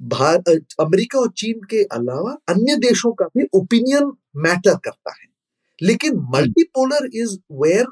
भारत, 0.00 0.66
अमेरिका 0.80 1.18
और 1.18 1.30
चीन 1.36 1.60
के 1.70 1.82
अलावा 1.92 2.36
अन्य 2.48 2.76
देशों 2.86 3.12
का 3.12 3.26
भी 3.36 3.46
ओपिनियन 3.54 4.12
मैटर 4.44 4.76
करता 4.84 5.14
है 5.14 5.26
लेकिन 5.82 6.16
multipolar 6.34 7.08
is 7.14 7.36
where 7.62 7.86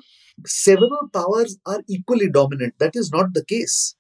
several 0.45 1.09
powers 1.13 1.59
are 1.67 1.83
equally 1.89 2.29
dominant. 2.29 2.75
That 2.79 2.95
is 2.95 3.11
not 3.11 3.33
the 3.33 3.45
case. 3.45 3.97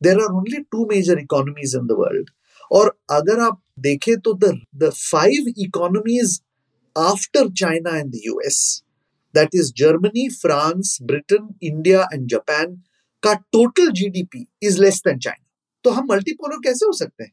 There 0.00 0.18
are 0.18 0.32
only 0.32 0.66
two 0.70 0.86
major 0.88 1.18
economies 1.18 1.74
in 1.74 1.86
the 1.86 1.96
world. 1.96 2.30
और 2.70 2.88
अगर 3.10 3.40
आप 3.40 3.60
देखें 3.80 4.14
तो 4.20 4.32
the 4.34 4.50
the 4.76 4.88
five 4.90 5.48
economies 5.58 6.40
after 6.96 7.50
China 7.52 7.96
and 7.96 8.10
the 8.12 8.20
US 8.26 8.60
that 9.34 9.48
is 9.52 9.72
Germany, 9.72 10.30
France, 10.30 10.98
Britain, 11.00 11.54
India, 11.62 12.06
and 12.10 12.28
Japan, 12.28 12.82
का 13.22 13.32
total 13.52 13.90
G 13.92 14.08
D 14.08 14.22
P 14.32 14.46
is 14.62 14.80
less 14.82 15.02
than 15.06 15.18
China 15.18 15.44
तो 15.84 15.90
हम 15.90 16.06
multipolar 16.10 16.56
कैसे 16.64 16.86
हो 16.86 16.92
सकते 16.92 17.24
हैं? 17.24 17.32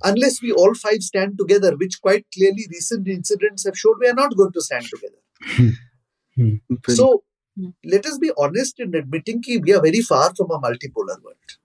Unless 0.00 0.40
we 0.44 0.50
all 0.62 0.74
five 0.74 1.00
stand 1.00 1.36
together 1.38 1.74
which 1.76 1.94
quite 1.94 2.24
clearly 2.32 2.64
recent 2.72 3.08
incident 3.08 3.60
have 3.66 3.74
showed 3.80 4.02
we 4.02 4.08
are 4.08 4.14
not 4.14 4.34
going 4.34 4.52
to 4.52 4.60
stand 4.60 4.90
together 4.90 6.94
so 6.94 7.24
let 7.86 8.06
us 8.06 8.16
be 8.20 8.28
honest 8.46 8.80
in 8.80 8.94
admitting 8.96 9.42
की 9.44 9.56
we 9.58 9.72
are 9.72 9.80
very 9.82 10.02
far 10.02 10.28
from 10.30 10.58
a 10.58 10.60
multipolar 10.68 11.16
world 11.26 11.56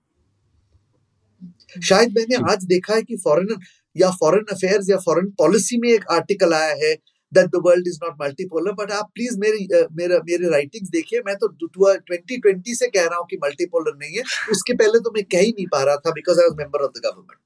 शायद 1.82 2.12
मैंने 2.16 2.36
hmm. 2.36 2.50
आज 2.50 2.64
देखा 2.64 2.94
है 2.94 3.02
कि 3.02 3.16
foreigner 3.16 3.56
या 3.96 4.10
foreign 4.20 4.44
affairs 4.52 4.90
या 4.90 4.96
foreign 5.04 5.30
policy 5.38 5.76
में 5.78 5.88
एक 5.88 6.04
आर्टिकल 6.12 6.54
आया 6.54 6.74
है 6.84 6.94
that 7.36 7.48
the 7.50 7.60
world 7.64 7.88
is 7.88 7.98
not 8.04 8.14
multipolar 8.22 8.72
but 8.80 8.90
आप 8.92 9.10
प्लीज़ 9.14 9.38
मेरी 9.40 9.66
मेरा, 9.98 10.18
मेरे 10.30 10.50
राइटिंग्स 10.50 10.88
देखिए, 10.90 11.20
मैं 11.26 11.36
तो 11.36 11.48
ट्वेंटी 11.48 12.36
ट्वेंटी 12.38 12.74
से 12.74 12.86
कह 12.88 13.06
रहा 13.06 13.18
हूँ 13.18 13.26
कि 13.30 13.36
मल्टीपोलर 13.44 13.96
नहीं 13.98 14.16
है। 14.16 14.22
उसके 14.50 14.74
पहले 14.74 14.98
तो 15.00 15.10
मैं 15.16 15.24
कह 15.32 15.40
ही 15.40 15.50
नहीं 15.50 15.66
पा 15.72 15.82
रहा 15.84 15.96
था 16.06 16.10
because 16.12 16.40
I 16.40 16.46
was 16.48 16.56
member 16.58 16.84
of 16.84 16.92
the 16.98 17.02
government 17.06 17.44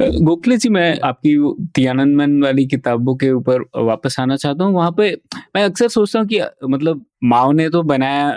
Gokhale 0.00 0.56
ji, 0.56 0.68
मैं 0.68 0.98
आपकी 1.04 1.36
तियानंदमन 1.74 2.42
वाली 2.42 2.66
किताबों 2.66 3.14
के 3.16 3.30
ऊपर 3.32 3.62
वापस 3.76 4.16
आना 4.20 4.36
चाहता 4.36 4.64
हूँ। 4.64 4.74
वहाँ 4.74 4.92
पे 4.96 5.10
मैं 5.56 5.64
अक्सर 5.64 5.88
सोचता 5.88 6.18
हूँ 6.18 6.26
कि 6.28 6.40
मतलब 6.64 7.04
माओ 7.24 7.52
ने 7.52 7.68
तो 7.70 7.82
बनाया 7.82 8.28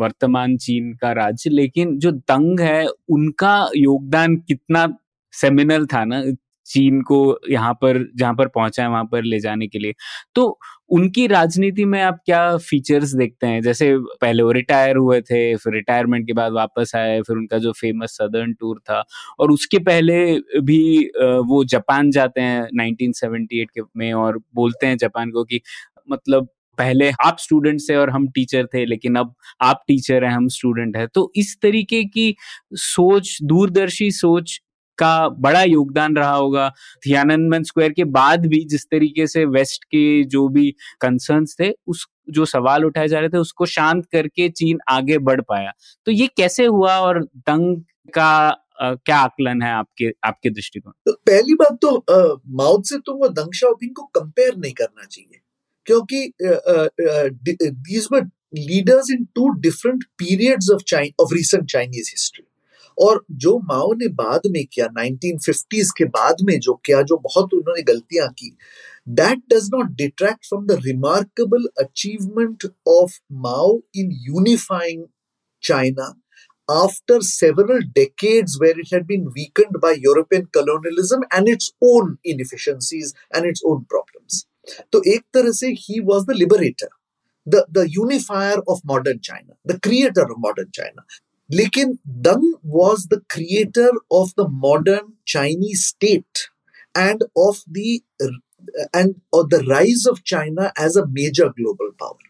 वर्तमान 0.00 0.56
चीन 0.56 0.92
का 0.92 1.12
राज्य, 1.12 1.50
लेकिन 1.50 1.98
जो 1.98 2.10
दंग 2.12 2.60
है, 2.60 2.86
उनका 3.08 3.68
योगदान 3.76 4.36
कितना 4.38 4.86
सेमिनल 5.34 5.86
था 5.86 6.04
ना, 6.04 6.22
चीन 6.66 7.00
को 7.02 7.38
यहाँ 7.50 7.72
पर, 7.74 8.04
जहाँ 8.16 8.34
पर 8.34 8.48
पहुँचा 8.48 8.82
है, 8.82 8.88
वहाँ 8.90 9.04
पर 9.04 9.24
ले 9.24 9.40
जाने 9.40 9.66
के 9.66 9.78
लिए। 9.78 9.94
तो 10.34 10.58
उनकी 10.90 11.26
राजनीति 11.26 11.84
में 11.84 12.00
आप 12.02 12.18
क्या 12.26 12.56
फीचर्स 12.58 13.12
देखते 13.14 13.46
हैं? 13.46 13.60
जैसे 13.62 13.92
पहले 14.20 14.42
वो 14.42 14.50
रिटायर 14.52 14.96
हुए 14.96 15.20
थे, 15.20 15.54
फिर 15.56 15.72
रिटायरमेंट 15.74 16.26
के 16.26 16.32
बाद 16.32 16.52
वापस 16.52 16.92
आए, 16.96 17.20
फिर 17.22 17.36
उनका 17.36 17.58
जो 17.58 17.72
फ़ेमस 17.72 18.16
सदर्न 18.18 18.52
टूर 18.52 18.78
था 18.80 19.02
और 19.38 19.50
उसके 19.52 19.78
पहले 19.80 20.18
भी 20.60 21.10
वो 21.46 21.64
जापान 21.66 22.10
जाते 22.10 22.40
हैं 22.40 22.68
1978 22.72 23.70
के 23.70 23.82
में 23.96 24.12
और 24.14 24.38
बोलते 24.54 24.86
हैं 24.86 24.96
जापान 24.96 25.30
को 25.30 25.44
कि 25.44 25.60
मतलब 26.08 26.48
पहले 26.78 27.10
आप 27.24 27.36
स्टूडेंट 27.40 27.80
थे 27.80 27.94
और 27.96 28.10
हम 28.10 28.26
टीचर 28.28 28.66
थे, 28.66 28.84
लेकिन 28.86 29.16
अब 29.16 29.34
आप 29.62 29.82
टीचर 29.88 30.24
हैं, 30.24 30.32
हम 30.32 30.48
स्टूडेंट 30.48 30.96
हैं। 30.96 31.06
तो 31.08 31.32
इस 31.36 31.56
तरीके 31.62 32.02
की 32.04 32.34
सोच, 32.74 33.38
दूरदर्शी 33.42 34.10
सोच 34.10 34.60
का 34.98 35.28
बड़ा 35.28 35.62
योगदान 35.62 36.16
रहा 36.16 36.34
होगा। 36.34 36.68
थियानंदमन 37.06 37.62
स्क्वायर 37.62 37.92
के 37.92 38.04
बाद 38.04 38.46
भी 38.46 38.64
जिस 38.64 38.84
तरीके 38.84 39.26
से 39.26 39.44
वेस्ट 39.44 39.84
के 39.84 40.24
जो 40.24 40.48
भी 40.48 40.70
कंसर्न्स 41.00 41.56
थे 41.60 41.70
उस 41.86 42.06
जो 42.30 42.44
सवाल 42.44 42.84
उठाए 42.84 43.08
जा 43.08 43.18
रहे 43.20 43.28
थे 43.28 43.38
उसको 43.38 43.66
शांत 43.66 44.06
करके 44.12 44.48
चीन 44.48 44.78
आगे 44.88 45.18
बढ़ 45.18 45.40
पाया। 45.40 45.72
तो 46.06 46.12
ये 46.12 46.26
कैसे 46.26 46.64
हुआ 46.66 46.96
और 46.98 47.22
दंग 47.24 47.82
का 48.14 48.62
आ, 48.80 48.94
क्या 48.94 49.16
आकलन 49.16 49.62
है 49.62 49.70
आपके 49.72 50.10
आपके 50.24 50.50
दृष्टिकोण? 50.50 50.92
तो 51.06 51.12
पहली 51.26 51.54
बात 51.54 51.78
तो 51.82 51.90
माउथ 52.56 52.82
से 52.82 52.98
तुम 52.98 53.16
वो 53.16 53.28
दंग 53.28 53.52
शाओपिंग 53.52 53.94
को 53.94 54.02
कंपेयर 54.02 54.56
नहीं 54.56 54.72
करना 54.72 55.04
चाहिए। 55.04 55.40
क्योंकि 55.86 56.32
these 57.70 58.08
were 58.12 58.20
leaders 58.56 59.10
in 59.10 59.24
two 59.34 59.48
different 59.60 60.04
periods 60.18 60.70
of 60.74 60.94
of 61.20 61.34
recent 61.34 61.64
Chinese 61.64 62.10
history 62.10 62.44
और 62.98 63.24
जो 63.44 63.58
माओ 63.58 63.92
ने 63.92 64.08
बाद 64.20 64.40
में 64.50 64.64
किया 64.72 64.86
1950s 64.98 65.90
के 65.98 66.04
बाद 66.18 66.36
में 66.42 66.58
जो 66.60 66.74
किया 66.86 67.02
जो 67.02 67.16
बहुत 67.24 67.54
उन्होंने 67.54 67.82
गलतियाँ 67.92 68.28
की 68.38 68.56
that 69.08 69.42
does 69.54 69.70
not 69.74 69.90
detract 69.96 70.46
from 70.46 70.66
the 70.66 70.80
remarkable 70.86 71.68
achievement 71.84 72.66
of 72.88 73.18
Mao 73.46 73.80
in 73.96 74.10
unifying 74.28 75.04
China 75.62 76.14
after 76.68 77.16
several 77.20 77.80
decades 77.94 78.58
where 78.60 78.78
it 78.78 78.88
had 78.92 79.06
been 79.06 79.26
weakened 79.34 79.76
by 79.80 79.92
European 79.92 80.46
colonialism 80.46 81.22
and 81.32 81.48
its 81.48 81.72
own 81.80 82.18
inefficiencies 82.24 83.14
and 83.32 83.46
its 83.46 83.62
own 83.64 83.84
problems. 83.84 84.38
तो 84.92 85.02
एक 85.12 85.22
तरह 85.34 85.52
से 85.58 85.70
he 85.82 86.00
was 86.00 86.26
the 86.26 86.34
liberator, 86.34 86.88
the, 87.46 87.64
the 87.70 87.84
unifier 87.88 88.58
of 88.68 88.80
modern 88.84 89.20
China, 89.20 89.54
the 89.64 89.78
creator 89.78 90.22
of 90.22 90.36
modern 90.38 90.70
China. 90.72 91.04
लेकिन 91.50 91.98
Deng 92.26 92.52
was 92.66 93.06
the 93.08 93.20
creator 93.30 93.98
of 94.12 94.32
the 94.40 94.46
modern 94.64 95.12
state 95.74 96.48
and 96.94 97.22
of 97.36 97.62
the, 97.70 98.02
and 98.94 99.14
of 99.32 99.50
the 99.50 99.62
rise 99.68 100.06
of 100.06 100.24
China 100.24 100.72
as 100.78 100.96
a 100.96 101.06
major 101.06 101.52
global 101.58 101.92
power. 101.98 102.22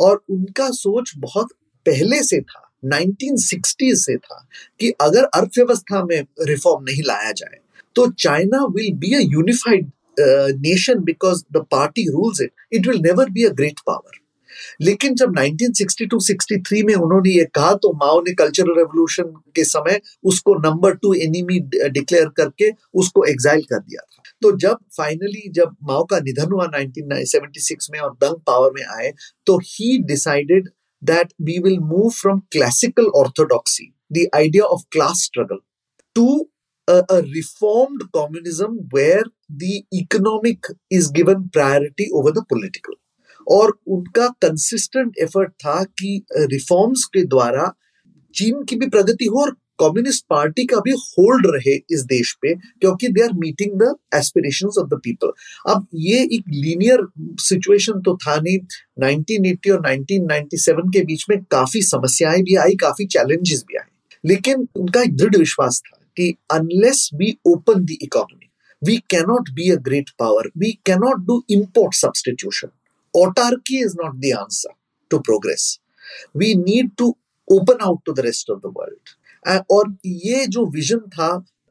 और 0.00 0.22
उनका 0.30 0.70
सोच 0.70 1.12
बहुत 1.18 1.52
पहले 1.86 2.22
से 2.22 2.40
था 2.40 2.64
1960 2.84 3.94
से 3.94 4.16
था, 4.16 4.46
कि 4.80 4.90
अगर 5.00 5.24
अर्थव्यवस्था 5.24 6.04
में 6.04 6.20
रिफॉर्म 6.48 6.84
नहीं 6.84 7.02
लाया 7.02 7.32
जाए 7.32 7.58
तो 7.96 8.06
China 8.18 8.64
will 8.74 8.92
be 8.98 9.14
a 9.14 9.20
unified 9.32 9.90
nation 10.66 11.02
because 11.04 11.42
the 11.52 11.64
party 11.70 12.08
rules 12.10 12.40
it 12.42 12.52
it 12.72 12.86
will 12.86 13.00
never 13.02 13.30
be 13.30 13.44
a 13.44 13.50
great 13.60 13.80
power 13.86 14.18
लेकिन 14.80 15.14
जब 15.14 15.34
1962-63 15.38 16.84
में 16.84 16.94
उन्होंने 16.94 17.30
ये 17.30 17.44
कहा 17.44 17.72
तो 17.74 17.92
माओ 17.92 18.20
ने 18.20 18.34
कल्चरल 18.34 18.74
रेवोल्यूशन 18.76 19.22
के 19.54 19.64
समय 19.64 20.00
उसको 20.24 20.54
नंबर 20.54 20.94
टू 20.94 21.14
एनिमी 21.14 21.58
डिक्लेयर 21.90 22.28
करके 22.28 22.70
उसको 22.94 23.24
एग्जाइल 23.24 23.62
कर 23.62 23.78
दिया 23.78 24.02
था। 24.02 24.22
तो 24.42 24.56
जब 24.56 24.76
फाइनली 24.96 25.50
जब 25.52 25.76
माओ 25.82 26.04
का 26.04 26.18
निधन 26.18 26.52
हुआ 26.52 26.66
1976 26.66 27.90
में 27.90 28.00
और 28.00 28.12
दंग 28.14 28.40
पावर 28.46 28.70
में 28.74 28.84
आए 28.96 29.12
तो 29.46 29.58
he 29.58 29.98
decided 29.98 30.68
that 31.04 31.32
we 31.42 31.58
will 31.58 31.78
move 31.78 32.10
from 32.10 32.38
classical 32.38 33.06
orthodoxy 33.16 33.94
the 34.12 34.26
idea 34.34 34.64
of 34.64 34.82
class 34.92 35.22
struggle 35.24 35.58
to 36.14 36.50
a, 36.88 37.04
a 37.10 37.22
reformed 37.22 38.02
communism 38.12 38.88
where 38.90 39.24
the 39.50 39.84
economic 39.92 40.64
is 40.90 41.10
given 41.10 41.50
priority 41.52 42.08
over 42.12 42.32
the 42.32 42.44
political 42.44 42.94
और 43.48 43.78
उनका 43.88 44.28
कंसिस्टेंट 44.42 45.18
एफर्ट 45.22 45.52
था 45.64 45.82
कि 45.98 46.20
reforms 46.52 47.04
के 47.14 47.24
द्वारा 47.26 47.72
चीन 48.34 48.62
की 48.64 48.76
भी 48.76 48.86
प्रगति 48.86 49.24
हो 49.24 49.40
और 49.42 49.56
कम्युनिस्ट 49.80 50.24
पार्टी 50.30 50.64
का 50.66 50.76
भी 50.84 50.90
होल्ड 50.92 51.46
रहे 51.46 51.74
इस 51.90 52.00
देश 52.02 52.32
पे, 52.42 52.54
क्योंकि 52.54 53.08
they 53.08 53.22
are 53.22 53.32
meeting 53.34 53.78
the 53.80 53.94
aspirations 54.14 54.78
of 54.78 54.88
the 54.88 55.00
people 55.04 55.32
अब 55.72 55.86
ये 55.94 56.22
एक 56.34 56.44
लीनियर 56.54 57.06
सिचुएशन 57.40 58.00
तो 58.02 58.16
था 58.16 58.36
नहीं। 58.36 58.58
1980 59.04 59.70
और 59.70 59.80
1997 59.90 60.92
के 60.94 61.04
बीच 61.04 61.24
में 61.30 61.38
काफ़ी 61.50 61.82
समस्याएँ 61.82 62.42
भी 62.42 62.56
आई, 62.56 62.74
काफ़ी 62.74 63.06
चैलेंजेस 63.06 63.64
भी 63.68 63.76
आए 63.78 63.86
लेकिन 64.24 64.66
उनका 64.76 65.02
एक 65.02 65.16
दृढ़ 65.16 65.36
विश्वास 65.36 65.80
था 65.86 65.98
कि 66.16 66.34
unless 66.52 67.08
we 67.14 67.36
open 67.46 67.84
the 67.84 67.96
economy 68.02 68.50
we 68.82 68.96
cannot 69.10 69.50
be 69.50 69.70
a 69.70 69.76
great 69.82 70.10
power 70.18 70.50
we 70.58 70.72
cannot 70.86 71.24
do 71.26 71.42
import 71.50 71.94
substitution 71.94 72.68
autarky 73.20 73.78
is 73.84 73.94
not 74.00 74.18
the 74.20 74.32
answer 74.32 74.74
to 75.10 75.20
progress. 75.20 75.78
We 76.34 76.54
need 76.56 76.96
to 76.98 77.14
open 77.48 77.78
out 77.80 78.04
to 78.06 78.12
the 78.12 78.22
rest 78.22 78.50
of 78.50 78.60
the 78.62 78.70
world. 78.70 79.14
और 79.70 79.96
ये 80.06 80.46
जो 80.46 80.64
vision 80.70 81.00
था 81.10 81.28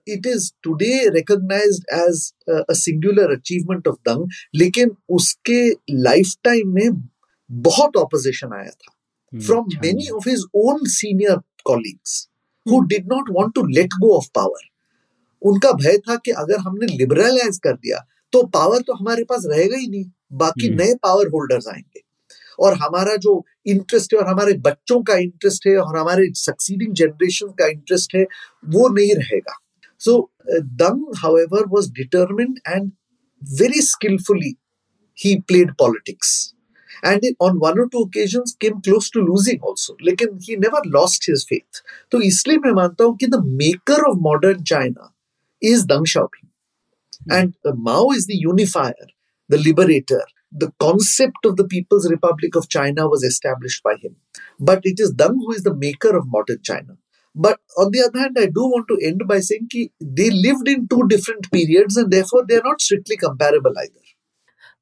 it 0.07 0.27
is 0.27 0.51
today 0.63 0.93
recognised 1.15 1.85
as 1.93 2.21
a 2.49 2.73
singular 2.73 3.31
achievement 3.31 3.87
of 3.87 3.97
Deng 4.09 4.29
लेकिन 4.55 4.95
उसके 5.17 5.59
life 5.91 6.33
time 6.43 6.73
में 6.75 7.01
बहुत 7.49 7.97
opposition 7.97 8.53
आया 8.59 8.69
था 8.69 8.93
from 9.33 9.67
many 9.83 10.09
of 10.15 10.29
his 10.29 10.45
own 10.63 10.85
senior 10.89 11.37
colleagues 11.65 12.27
who 12.65 12.79
did 12.93 13.13
not 13.13 13.29
want 13.37 13.53
to 13.55 13.65
let 13.67 13.99
go 14.01 14.15
of 14.17 14.29
power 14.35 14.69
उनका 15.41 15.71
भय 15.81 15.97
था 16.07 16.15
कि 16.25 16.31
अगर 16.43 16.59
हमने 16.59 16.85
लिबरलाइज 16.95 17.59
कर 17.63 17.73
दिया 17.73 18.05
तो 18.31 18.43
पावर 18.53 18.81
तो 18.81 18.93
हमारे 18.93 19.23
पास 19.23 19.43
रहेगा 19.45 19.77
ही 19.77 19.87
नहीं 19.87 20.05
बाकी 20.33 20.69
नए 20.69 20.93
पावर 21.03 21.27
होल्डर्स 21.27 21.67
आएँगे 21.67 22.01
और 22.59 22.73
हमारा 22.73 23.15
जो 23.15 23.43
इंटरेस्ट 23.65 24.13
है 24.13 24.19
और 24.19 24.27
हमारे 24.27 24.53
बच्चों 24.67 25.01
का 25.03 25.15
इंटरेस्ट 25.17 25.67
है 25.67 25.75
और 25.77 25.97
हमारे 25.97 26.29
सक्सीडिंग 26.35 26.93
जनरेशन 26.93 27.47
का 27.59 27.67
इंटरेस्ट 27.67 28.15
है 28.15 28.23
वो 28.75 28.87
नहीं 28.89 29.15
रहेगा 29.15 29.57
so 29.99 30.19
Deng 30.83 31.15
however 31.17 31.65
was 31.67 31.89
determined 31.91 32.59
and 32.67 32.91
very 33.41 33.81
skillfully 33.81 34.57
he 35.17 35.41
played 35.41 35.77
politics 35.77 36.53
and 37.03 37.21
on 37.39 37.59
one 37.59 37.79
or 37.79 37.87
two 37.89 37.99
occasions 37.99 38.55
came 38.59 38.81
close 38.81 39.09
to 39.09 39.21
losing 39.21 39.59
also 39.61 39.95
लेकिन 40.01 40.39
he 40.45 40.55
never 40.55 40.81
lost 40.95 41.27
his 41.29 41.45
faith 41.51 41.81
तो 42.11 42.21
इसलिए 42.21 42.57
मैं 42.57 42.71
मानता 42.71 43.03
हूँ 43.03 43.15
कि 43.17 43.27
the 43.27 43.41
maker 43.61 43.99
of 44.09 44.19
modern 44.27 44.63
China 44.63 45.11
is 45.61 45.85
Deng 45.85 46.07
Xiaoping 46.13 46.46
and 47.28 47.54
uh, 47.64 47.72
Mao 47.74 48.10
is 48.10 48.26
the 48.26 48.36
unifier 48.36 49.08
the 49.52 49.58
liberator. 49.58 50.24
The 50.50 50.72
concept 50.80 51.44
of 51.44 51.56
the 51.56 51.64
People's 51.64 52.10
Republic 52.10 52.56
of 52.56 52.68
China 52.68 53.08
was 53.08 53.22
established 53.22 53.82
by 53.82 53.94
him. 54.02 54.16
But 54.58 54.80
it 54.84 55.00
is 55.00 55.14
Deng 55.14 55.38
who 55.44 55.52
is 55.52 55.62
the 55.62 55.74
maker 55.74 56.16
of 56.16 56.26
modern 56.26 56.60
China. 56.62 56.96
But 57.34 57.60
on 57.78 57.90
the 57.92 58.02
other 58.02 58.18
hand, 58.18 58.36
I 58.38 58.46
do 58.46 58.62
want 58.74 58.88
to 58.88 58.98
end 59.02 59.22
by 59.26 59.40
saying 59.40 59.68
that 59.70 59.88
they 60.00 60.30
lived 60.30 60.68
in 60.68 60.86
two 60.88 61.06
different 61.08 61.50
periods 61.50 61.96
and 61.96 62.10
therefore 62.10 62.44
they 62.46 62.56
are 62.56 62.68
not 62.70 62.82
strictly 62.82 63.16
comparable 63.16 63.78
either. 63.84 64.00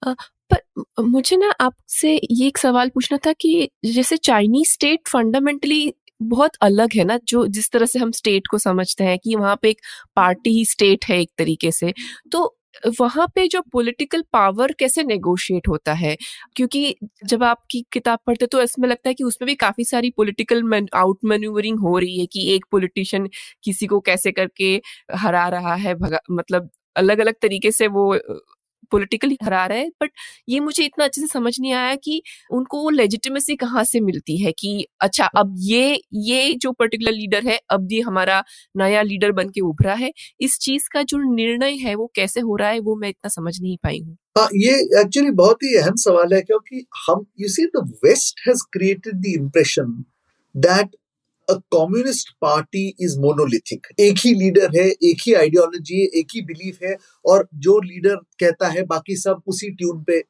Uh, 0.03 0.15
पर 0.53 1.03
मुझे 1.07 1.37
ना 1.37 1.51
आपसे 1.61 2.15
ये 2.31 2.47
एक 2.47 2.59
सवाल 2.59 2.89
पूछना 2.95 3.19
था 3.27 3.33
कि 3.41 3.51
जैसे 3.85 4.17
चाइनीज 4.29 4.71
स्टेट 4.73 5.09
फंडामेंटली 5.09 5.83
बहुत 6.22 6.52
अलग 6.62 6.90
है 6.96 7.04
ना, 7.04 7.18
जो 7.24 7.46
जिस 7.48 7.70
तरह 7.72 7.86
से 7.86 8.00
हम 8.00 8.12
स्टेट 8.14 8.48
को 8.48 8.58
समझते 8.58 9.04
हैं 9.04 9.18
कि 9.20 9.36
वहाँ 9.36 9.56
पे 9.62 9.70
एक 9.70 9.82
पार्टी 10.16 10.50
ही 10.52 10.66
स्टेट 10.66 11.06
है 11.06 11.20
एक 11.22 11.30
तरीके 11.38 11.72
से 11.74 11.94
तो 12.32 12.56
वहाँ 13.00 13.26
पे 13.36 13.48
जो 13.50 13.62
पॉलिटिकल 13.74 14.24
पावर 14.34 14.72
कैसे 14.80 15.04
नेगोशिएट 15.04 15.68
होता 15.68 15.94
है? 15.94 16.16
क्योंकि 16.56 16.96
जब 17.26 17.44
आपकी 17.44 17.82
किताब 17.94 18.20
पढ़ते 18.28 18.46
तो 18.48 18.62
इसमें 18.62 18.88
लगता 18.90 19.10
है 19.10 19.14
कि 19.14 19.24
उसमें 19.24 19.46
भी 19.48 19.56
काफ़ी 19.58 19.86
सारी 19.86 20.10
पॉलिटिकल 20.12 20.88
आउट 20.96 21.18
मैन्यूवरिंग 21.26 21.80
हो 21.80 21.98
रही 22.00 22.20
है 22.20 22.26
कि 22.28 22.48
एक 22.56 22.66
पॉलिटिशियन 22.72 23.28
किसी 23.64 23.88
को 23.88 24.00
कैसे 24.02 24.32
करके 24.32 24.80
हरा 25.16 25.48
रहा 25.50 25.76
है, 25.76 25.96
भगा 25.96 26.20
मतलब 26.32 26.70
अलग 26.96 27.20
अलग 27.20 27.34
तरीके 27.42 27.72
से 27.72 27.88
वो 27.90 28.14
पॉलिटिकली 28.92 29.38
हरा 29.44 29.66
रहा 29.66 29.78
है 29.78 29.90
बट 30.04 30.12
ये 30.50 30.60
मुझे 30.60 30.84
इतना 30.86 31.06
अच्छे 31.06 31.22
से 31.22 31.28
समझ 31.28 31.56
नहीं 31.60 31.74
आया 31.74 31.96
कि 31.96 32.22
उनको 32.52 32.82
वो 32.84 32.90
लेजिटिमेसी 32.92 33.56
कहाँ 33.56 33.84
से 33.84 34.00
मिलती 34.02 34.38
है 34.38 34.52
कि 34.52 34.86
अच्छा 35.02 35.26
अब 35.38 35.56
ये 35.60 36.00
ये 36.16 36.54
जो 36.56 36.72
पर्टिकुलर 36.72 37.12
लीडर 37.12 37.48
है, 37.48 37.60
अब 37.70 37.88
ये 37.92 38.02
हमारा 38.02 38.44
नया 38.78 39.02
लीडर 39.04 39.32
बन 39.32 39.50
के 39.50 39.62
उभरा 39.62 39.94
है, 39.94 40.12
इस 40.42 40.58
चीज़ 40.62 40.88
का 40.94 41.02
जो 41.04 41.18
निर्णय 41.36 41.76
है 41.78 41.96
वो 41.96 42.12
कैसे 42.16 42.40
हो 42.42 42.56
रहा 42.56 42.70
है, 42.70 42.80
वो 42.80 42.96
मैं 42.96 43.10
इतना 43.10 43.30
समझ 43.30 43.60
नहीं 43.62 43.78
पाई 43.84 44.00
हूँ। 44.00 44.18
हाँ 44.38 44.48
ये 44.56 44.74
एक्चुअली 45.02 45.32
बहुत 45.34 45.64
ही 45.64 45.76
अहम 45.78 45.96
सवाल 45.98 46.34
है, 46.34 46.42
क्योंकि 46.42 46.86
हम 47.08 47.26
you 47.40 47.48
see 47.50 47.66
the 47.68 47.84
West 48.06 48.48
has 48.48 48.64
created 48.74 49.16
the 49.16 49.26
impression 49.36 50.04
that 50.56 50.96
a 51.48 51.54
communist 51.74 52.30
party 52.42 52.88
is 53.02 53.18
monolithic 53.20 53.88
एक 54.00 54.20
ही 54.20 54.34
लीडर 54.34 54.78
है, 54.78 54.88
एक 54.88 55.22
ही 55.28 55.34
आइडियोलॉजी 55.34 56.00
है, 56.02 56.06
एक 56.20 56.28
ही 56.36 56.42
बिलीफ 56.44 56.80
है, 56.84 56.96
और 57.26 57.48
जो 57.56 57.80
लीडर 57.82 58.16
कहता 58.40 58.68
है, 58.68 58.84
बाकी 58.86 59.16
सब 59.18 59.42
उसी 59.48 59.70
ट्यून 59.72 60.04
पे 60.04 60.24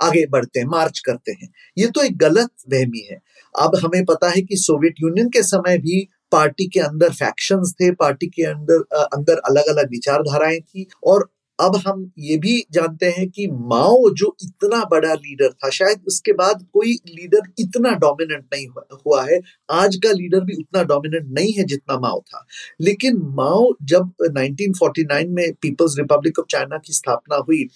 आगे 0.00 0.24
बढ़ते 0.26 0.60
हैं 0.60 0.66
मार्च 0.66 0.98
करते 0.98 1.32
हैं। 1.32 1.48
ये 1.78 1.86
तो 1.86 2.02
एक 2.02 2.16
गलत 2.18 2.50
वहमी 2.72 3.06
है। 3.10 3.18
अब 3.54 3.76
हमें 3.84 4.04
पता 4.04 4.28
है 4.30 4.42
कि 4.42 4.56
सोवियत 4.58 4.94
यूनियन 5.02 5.28
के 5.30 5.42
समय 5.42 5.78
भी 5.78 6.06
पार्टी 6.32 6.66
के 6.68 6.80
अंदर 6.80 7.12
फैक्शंस 7.14 7.74
थे 7.80 7.90
पार्टी 7.94 8.26
के 8.28 8.42
अंदर 8.44 8.82
अंदर 9.06 9.38
अलग 9.50 9.68
अलग 9.68 9.90
विचारधाराएँ 9.90 10.60
थी, 10.60 10.86
और 11.04 11.28
अब 11.60 11.76
हम 11.86 12.12
ये 12.18 12.36
भी 12.36 12.66
जानते 12.72 13.06
हैं 13.06 13.30
कि 13.30 13.46
माओ 13.46 14.14
जो 14.14 14.36
इतना 14.42 14.84
बड़ा 14.84 15.14
लीडर 15.14 15.48
था, 15.48 15.70
शायद 15.70 16.02
उसके 16.06 16.32
बाद 16.32 16.66
कोई 16.72 16.92
लीडर 16.92 17.40
इतना 17.58 17.90
डोमिनेंट 17.90 18.44
नहीं 18.54 18.66
हुआ 19.06 19.24
है। 19.24 19.40
आज 19.70 19.96
का 19.96 20.12
लीडर 20.12 20.40
भी 20.40 20.52
उतना 20.52 20.82
डोमिनेंट 20.82 21.26
नहीं 21.38 21.52
है 21.52 21.64
जितना 21.64 21.98
माओ 21.98 22.20
था। 22.20 22.46
लेकिन 22.80 23.16
माओ 23.16 23.72
जब 23.82 24.12
1949 24.22 25.28
में 25.28 25.52
पीपल्स 25.52 25.94
रिपब्लिक 25.98 26.38
ऑफ़ 26.38 26.46
चाइना 26.50 26.78
की 26.78 26.92
स्थापना 26.92 27.36
हुई, 27.36 27.68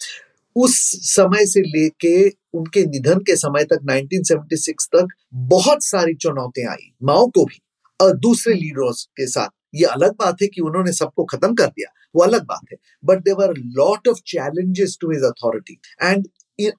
उस 0.56 0.74
समय 1.02 1.46
से 1.46 1.60
लेके 1.60 2.28
उनके 2.28 2.86
निधन 2.86 3.18
के 3.18 3.36
समय 3.36 3.64
तक 3.64 3.78
1976 3.82 4.86
तक 4.86 5.08
बहुत 5.34 5.84
सारी 5.84 6.14
चुनौतियाँ 6.14 6.72
आई, 6.72 6.92
माओ 7.02 7.26
को 7.26 7.44
भी, 7.44 7.60
और 8.00 8.16
दूसरे 8.16 8.54
लीडर्स 8.54 9.04
के 9.04 9.26
साथ। 9.26 9.48
ये 9.74 9.84
अलग 9.84 10.12
बात 10.12 10.42
है 10.42 10.48
कि 10.48 10.60
उन्होंने 10.60 10.92
सबको 10.92 11.24
खत्म 11.24 11.54
कर 11.54 11.66
दिया 11.66 11.92
वो 12.16 12.22
अलग 12.22 12.44
बात 12.44 12.72
है। 12.72 12.76
But 13.04 13.18
there were 13.18 13.54
lot 13.78 14.08
of 14.08 14.18
challenges 14.26 14.96
to 15.00 15.10
his 15.10 15.22
authority 15.24 15.78
and 16.02 16.26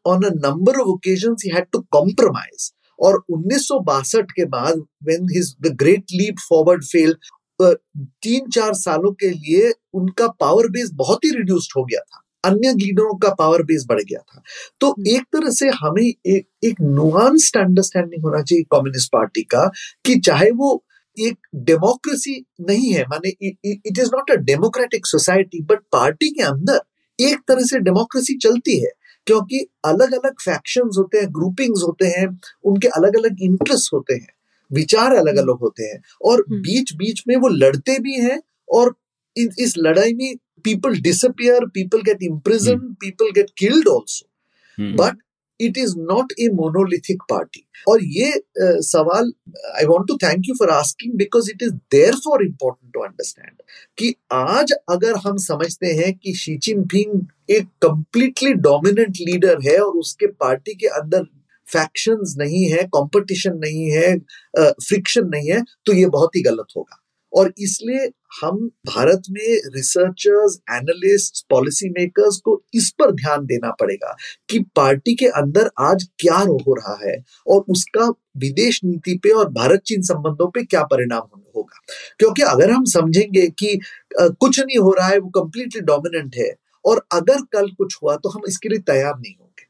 on 0.06 0.24
a 0.24 0.30
number 0.36 0.80
of 0.80 0.88
occasion 0.88 1.36
he 1.46 1.50
had 1.56 1.66
to 1.72 1.80
compromise 1.92 2.72
और 3.00 3.24
उन्नीस 3.30 3.68
के 4.16 4.46
बाद 4.46 4.78
when 5.04 5.28
his 5.36 5.56
the 5.62 5.76
great 5.76 6.04
leap 6.14 6.36
forward 6.50 6.84
failed 6.84 7.16
तीन 7.62 8.50
चार 8.50 8.74
सालों 8.74 9.12
के 9.12 9.30
लिए 9.30 9.72
उनका 9.94 10.28
पावर 10.28 10.68
बेस 10.68 10.90
बहुत 10.94 11.26
ही 11.26 11.30
रिड्यूस्ड 11.30 11.74
हो 11.78 11.84
गया 11.84 12.00
था। 12.00 12.22
अन्य 12.46 12.74
लीडरों 12.74 13.18
का 13.18 13.30
पावर 13.34 13.62
बेस 13.64 13.86
बढ़ 13.90 14.02
गया 14.02 14.20
था। 14.20 14.42
तो 14.82 14.90
हम्म। 14.90 15.08
एक 15.08 15.22
तरह 15.22 15.50
से 15.50 15.70
हमें 15.70 16.04
एक 16.04 16.48
एक 16.64 16.82
नुआंस्ड 16.82 17.58
अंडरस्टैंडिंग 17.58 18.24
होना 18.24 18.42
चाहिए 18.42 18.64
कम्युनिस्ट 18.64 19.12
पार्टी 19.12 19.42
का 19.44 19.72
कि 20.06 20.20
चाहे 20.20 20.52
वो 20.52 20.84
एक 21.20 21.48
डेमोक्रेसी 21.66 22.44
नहीं 22.62 22.92
है। 22.94 23.04
माने 23.04 23.30
it 23.30 23.98
is 24.00 24.10
not 24.16 24.32
a 24.32 24.36
democratic 24.44 25.06
society 25.06 25.62
but 25.62 25.80
party 25.92 26.30
के 26.30 26.44
अंदर 26.44 26.80
एक 27.20 27.40
तरह 27.48 27.66
से 27.66 27.80
डेमोक्रेसी 27.80 28.38
चलती 28.38 28.80
है 28.80 28.92
क्योंकि 29.28 29.66
अलग 29.86 30.14
अलग 30.14 30.42
फैक्शन 30.42 30.90
होते 30.98 31.18
हैं 31.18 31.28
ग्रुपिंग्स 31.30 31.84
होते 31.84 32.08
हैं 32.08 32.28
उनके 32.64 32.88
अलग 32.88 33.16
अलग 33.18 33.42
इंटरेस्ट 33.42 33.94
होते 33.94 34.14
हैं 34.14 34.34
विचार 34.72 35.16
अलग 35.16 35.38
अलग 35.38 35.60
होते 35.60 35.84
हैं 35.84 36.02
और 36.26 36.44
हम्म। 36.50 36.62
बीच 36.62 36.94
बीच 36.94 37.24
में 37.28 37.36
वो 37.36 37.48
लड़ते 37.48 38.00
भी 38.00 38.20
हैं 38.20 38.40
और 38.70 38.94
इस 39.36 39.74
लड़ाई 39.78 40.14
में 40.14 40.36
people 40.64 41.00
disappear 41.02 41.66
people 41.66 42.02
get 42.02 42.24
imprison 42.24 42.78
people 43.00 43.32
get 43.32 43.50
killed 43.58 43.88
also 43.88 44.94
but 44.94 45.18
it 45.60 45.78
is 45.78 45.94
not 45.98 46.34
a 46.40 46.50
monolithic 46.54 47.24
party 47.30 47.66
और 47.88 48.04
ये 48.04 48.32
uh, 48.32 48.80
सवाल 48.82 49.32
I 49.78 49.86
want 49.86 50.08
to 50.08 50.18
thank 50.18 50.50
you 50.50 50.56
for 50.56 50.70
asking 50.70 51.14
because 51.14 51.50
it 51.52 51.64
is 51.64 51.74
therefore 52.16 52.46
important 52.46 52.94
to 52.94 53.00
understand 53.00 53.62
कि 53.98 54.14
आज 54.34 54.74
अगर 54.90 55.16
हम 55.16 55.38
समझते 55.38 55.94
हैं 55.94 56.14
कि 56.18 56.34
शी 56.34 56.58
जिनपिंग 56.58 57.22
एक 57.50 57.68
कंप्लीटली 57.82 58.54
डोमिनेंट 58.54 59.18
लीडर 59.22 59.62
है 59.70 59.80
और 59.80 59.98
उसके 59.98 60.28
पार्टी 60.28 60.74
के 60.74 60.88
अंदर 61.00 61.24
फैक्शंस 61.68 62.36
नहीं 62.38 62.66
है 62.72 62.84
कंपटीशन 62.96 63.58
नहीं 63.58 63.90
है 63.92 64.18
फ्रिक्शन 64.58 65.28
नहीं 65.28 65.50
है 65.52 65.62
तो 65.86 65.94
ये 65.94 66.06
बहुत 66.06 66.36
ही 66.36 66.42
गलत 66.42 66.68
होगा। 66.78 67.02
और 67.36 67.54
इसलिए 67.60 68.10
हम 68.42 68.58
भारत 68.88 69.24
में 69.32 69.60
रिसर्चर्स 69.76 70.58
एनालिस्ट 70.72 71.46
पॉलिसी 71.50 71.90
मेकर्स 71.90 72.38
को 72.46 72.62
इस 72.74 72.90
पर 73.00 73.12
ध्यान 73.12 73.46
देना 73.46 73.72
पड़ेगा 73.72 74.16
कि 74.50 74.60
पार्टी 74.76 75.16
के 75.16 75.28
अंदर 75.42 75.70
आज 75.80 76.08
क्या 76.20 76.38
हो 76.38 76.76
रहा 76.76 76.98
है 77.04 77.16
और 77.48 77.64
उसका 77.70 78.08
विदेश 78.38 78.80
नीति 78.86 79.20
पे 79.24 79.30
और 79.30 79.50
भारत 79.50 79.82
चीन 79.86 80.02
संबंधों 80.02 80.50
पे 80.52 80.64
क्या 80.64 80.84
परिणाम 80.84 81.40
होगा। 81.56 81.80
क्योंकि 82.20 82.42
अगर 82.42 82.72
हम 82.72 82.86
समझेंगे 82.86 83.48
कि 83.60 83.80
कुछ 84.20 84.60
नहीं 84.60 84.78
हो 84.78 84.92
रहा 84.94 85.08
है 85.08 85.20
वो 85.20 85.30
कंप्लीटली 85.30 85.82
डोमिनेंट 85.82 86.36
है 86.36 86.52
और 86.86 87.06
अगर 87.12 87.42
कल 87.54 87.70
कुछ 87.70 87.98
हुआ 88.04 88.16
तो 88.16 88.30
हम 88.30 88.42
इसके 88.48 88.70
लिए 88.70 88.80
तैयार 88.80 89.14
नहीं 89.20 89.34
होंगे। 89.40 89.64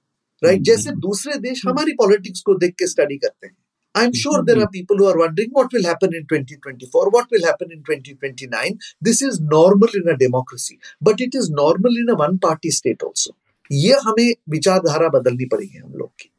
Right 0.44 0.60
right? 0.60 0.68
जैसे 0.68 0.92
दूसरे 0.92 1.38
देश 1.40 1.62
हमारी 1.68 1.92
पॉलिटिक्स 1.94 2.42
को 2.42 2.56
देख 2.56 2.74
के 2.80 2.88
स्टडी 2.88 3.18
करते 3.18 3.48
हैं। 3.48 3.56
I'm 3.96 4.14
sure 4.14 4.44
there 4.44 4.60
are 4.60 4.70
people 4.70 4.98
who 4.98 5.08
are 5.08 5.18
wondering 5.18 5.50
what 5.52 5.72
will 5.72 5.86
happen 5.86 6.14
in 6.14 6.28
2024, 6.28 7.10
what 7.10 7.28
will 7.32 7.46
happen 7.46 7.72
in 7.72 7.84
2029. 7.84 8.78
This 9.02 9.22
is 9.22 9.40
normal 9.40 9.90
in 9.96 10.14
a 10.14 10.18
democracy, 10.18 10.80
but 11.02 11.22
it 11.22 11.34
is 11.34 11.50
normal 11.50 11.98
in 12.04 12.10
a 12.10 12.16
one 12.16 12.40
party 12.40 12.72
state 12.72 13.04
also. 13.04 13.36
ये 13.72 13.94
हमें 14.04 14.34
विचारधारा 14.50 15.08
बदलनी 15.10 15.46
पड़ेगी 15.46 15.78
हम 15.78 15.94
लोग 15.96 16.10
की। 16.20 16.32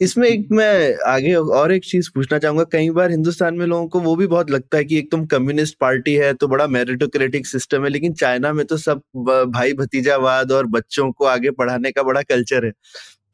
इसमें 0.00 0.28
एक 0.28 0.48
मैं 0.52 0.96
आगे 1.06 1.34
और 1.34 1.72
एक 1.72 1.84
चीज़ 1.84 2.10
पूछना 2.14 2.38
चाहूँगा। 2.38 2.64
कई 2.72 2.90
बार 2.90 3.10
हिंदुस्तान 3.10 3.54
में 3.54 3.66
लोगों 3.66 3.88
को 3.88 4.00
वो 4.00 4.14
भी 4.16 4.26
बहुत 4.26 4.50
लगता 4.50 4.78
है 4.78 4.84
कि 4.84 4.98
एक 4.98 5.10
तुम 5.10 5.24
कम्युनिस्ट 5.26 5.76
पार्टी 5.80 6.14
है 6.14 6.32
तो 6.34 6.48
बड़ा 6.48 6.66
मेरिटोक्रेटिक 6.66 7.46
सिस्टम 7.46 7.84
है 7.84 7.90
लेकिन 7.90 8.12
चाइना 8.12 8.52
में 8.52 8.64
तो 8.66 8.76
सब 8.76 9.02
भाई 9.48 9.72
भतीजावाद 9.72 10.52
और 10.52 10.66
बच्चों 10.66 11.10
को 11.12 11.24
आगे 11.24 11.50
पढ़ाने 11.50 11.92
का 11.92 12.02
बड़ा 12.02 12.22
कल्चर 12.22 12.64
है। 12.64 12.72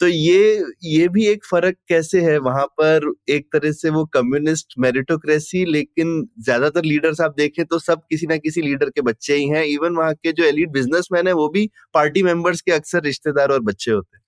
तो 0.01 0.07
ये 0.09 0.65
ये 0.85 1.09
भी 1.09 1.27
एक 1.27 1.45
फ़र्क 1.45 1.77
कैसे 1.89 2.21
है? 2.21 2.37
वहाँ 2.41 2.65
पर 2.81 3.11
एक 3.31 3.47
तरह 3.53 3.73
से 3.73 3.91
वो 3.91 4.05
कम्युनिस्ट 4.15 4.75
मेरिटोक्रेसी 4.79 5.65
लेकिन 5.65 6.13
ज़्यादातर 6.41 6.85
लीडर्स 6.85 7.21
आप 7.21 7.35
देखें 7.37 7.65
तो 7.65 7.79
सब 7.79 8.03
किसी 8.11 8.27
ना 8.27 8.37
किसी 8.39 8.63
लीडर 8.63 8.91
के 8.91 9.01
बच्चे 9.03 9.35
ही 9.35 9.49
हैं। 9.49 9.65
इवन 9.65 9.97
वहाँ 9.97 10.15
के 10.15 10.33
जो 10.33 10.45
एलिट 10.45 10.71
बिजनेसमैन 10.71 11.27
है 11.27 11.33
वो 11.33 11.49
भी 11.49 11.69
पार्टी 11.95 12.23
मेंबर्स 12.23 12.61
के 12.61 12.73
अक्सर 12.73 13.03
रिश्तेदार 13.03 13.53
और 13.53 13.61
बच्चे 13.63 13.91
होते 13.91 14.17
हैं। 14.17 14.23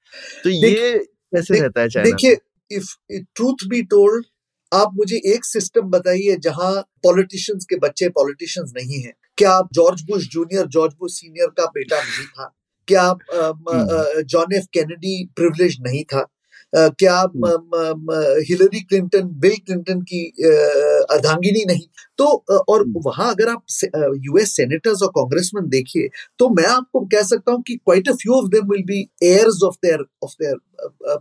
तो 0.44 0.50
ये 0.50 0.98
कैसे 0.98 1.60
रहता 1.60 1.80
है 1.80 1.88
चाइना? 1.88 2.10
देखिए 2.10 2.36
इफ़ 2.70 2.94
ट्रूथ 3.36 3.68
बी 3.68 3.82
टोल्ड 3.88 4.24
आप 4.72 4.90
मुझे 4.94 5.16
एक 5.34 5.44
सिस्टम 5.44 5.90
बताइए 5.90 6.36
जहाँ 6.42 6.72
पॉलिटिशियंस 7.04 7.66
के 7.70 7.76
बच्चे 7.78 8.08
पॉलिटिशियंस 8.10 8.72
नहीं 8.76 9.02
है। 9.02 9.12
क्या 9.38 9.60
George 9.74 10.02
Bush 10.02 10.28
junior 10.28 10.66
George 10.68 10.94
Bush 11.00 11.12
senior 11.12 11.48
का 11.48 11.66
बेटा 11.68 11.96
नहीं 11.96 12.26
था? 12.26 12.52
क्या। 12.88 13.12
जॉन 14.30 14.54
एफ़ 14.56 14.66
कैनेडी 14.74 15.24
प्रिविलेज 15.36 15.76
नहीं 15.86 16.04
था? 16.04 16.26
क्या 16.72 17.16
हिलरी 18.48 18.80
क्लिंटन 18.80 19.28
बिल 19.40 19.56
क्लिंटन 19.66 20.00
की 20.02 20.24
अर्धांगिनी 21.14 21.64
नहीं? 21.68 21.86
तो 22.18 22.26
और 22.68 22.80
हम्म। 22.82 23.00
वहाँ 23.06 23.28
अगर 23.30 23.48
आप 23.48 23.64
यूएस 24.26 24.54
सेनेटर्स 24.56 25.02
और 25.02 25.08
कांग्रेसमैन 25.16 25.68
देखिए 25.68 26.08
तो 26.38 26.48
मैं 26.54 26.66
आपको 26.66 27.00
कह 27.14 27.22
सकता 27.22 27.52
हूँ 27.52 27.62
कि 27.66 27.74
quite 27.76 28.08
a 28.08 28.12
few 28.12 28.32
of 28.34 28.48
them 28.50 28.70
will 28.70 28.82
be 28.86 29.00
heirs 29.24 29.62
of 29.64 29.74
their 29.84 30.04
of 30.24 30.32
their 30.42 30.56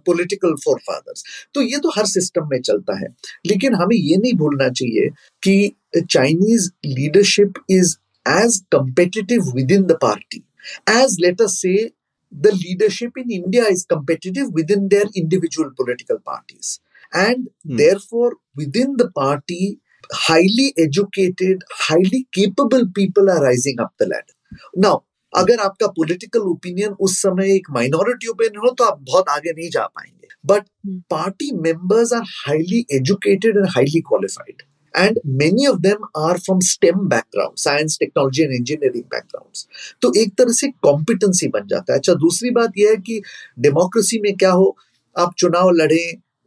political 0.05 0.53
forefathers 0.65 1.23
तो 1.55 1.61
ये 1.61 1.77
तो 1.77 1.89
हर 1.97 2.05
सिस्टम 2.07 2.47
में 2.51 2.59
चलता 2.61 2.97
है। 2.99 3.07
लेकिन 3.45 3.75
हमें 3.75 3.95
ये 3.95 4.17
नहीं 4.17 4.33
भूलना 4.37 4.69
चाहिए 4.69 5.09
कि 5.43 5.75
Chinese 6.09 6.69
leadership 6.85 7.53
is 7.69 7.95
as 8.25 8.61
competitive 8.71 9.51
within 9.71 9.83
the 9.83 9.97
party 10.01 10.43
as 10.86 11.18
let 11.20 11.40
us 11.40 11.60
say 11.60 11.92
the 12.32 12.52
leadership 12.52 13.12
in 13.16 13.30
India 13.30 13.64
is 13.64 13.84
competitive 13.84 14.52
within 14.52 14.88
their 14.88 15.04
individual 15.14 15.70
political 15.76 16.18
parties. 16.18 16.80
And 17.12 17.48
hmm. 17.64 17.76
therefore, 17.76 18.32
within 18.56 18.96
the 18.96 19.10
party, 19.10 19.80
highly 20.12 20.72
educated, 20.76 21.62
highly 21.72 22.26
capable 22.32 22.86
people 22.94 23.30
are 23.30 23.42
rising 23.42 23.80
up 23.80 23.92
the 23.98 24.06
ladder. 24.06 24.34
Now, 24.74 25.02
अगर 25.36 25.60
आपका 25.60 25.86
political 25.96 26.40
opinion 26.50 26.92
उस 27.06 27.16
समय 27.22 27.50
एक 27.54 27.66
minority 27.72 28.26
opinion 28.26 28.60
हो 28.64 28.70
तो 28.78 28.84
आप 28.84 29.00
बहुत 29.08 29.28
आगे 29.28 29.52
नहीं 29.52 29.68
जा 29.70 29.82
पाएंगे 29.96 30.28
but 30.46 30.68
party 31.10 31.50
members 31.62 32.12
are 32.12 32.22
highly 32.36 32.84
educated 32.96 33.56
and 33.56 33.66
highly 33.74 34.00
qualified 34.08 34.62
and 34.93 35.17
many 35.23 35.65
of 35.65 35.81
them 35.81 35.99
are 36.15 36.37
from 36.37 36.61
STEM 36.61 37.07
background, 37.07 37.57
science, 37.57 37.97
technology 37.97 38.43
and 38.43 38.53
engineering 38.53 39.05
backgrounds. 39.09 39.67
तो 40.01 40.11
एक 40.21 40.33
तरह 40.37 40.53
से 40.53 40.67
कॉम्पिटेंसी 40.83 41.47
बन 41.47 41.67
जाता 41.67 41.93
है 41.93 41.99
अच्छा 41.99 42.13
दूसरी 42.25 42.51
बात 42.51 42.77
यह 42.77 42.89
है 42.89 42.97
कि 42.97 43.21
डेमोक्रेसी 43.59 44.19
में 44.21 44.35
क्या 44.37 44.51
हो 44.51 44.75
आप 45.15 45.33
चुनाव 45.39 45.69
लड़े 45.75 46.03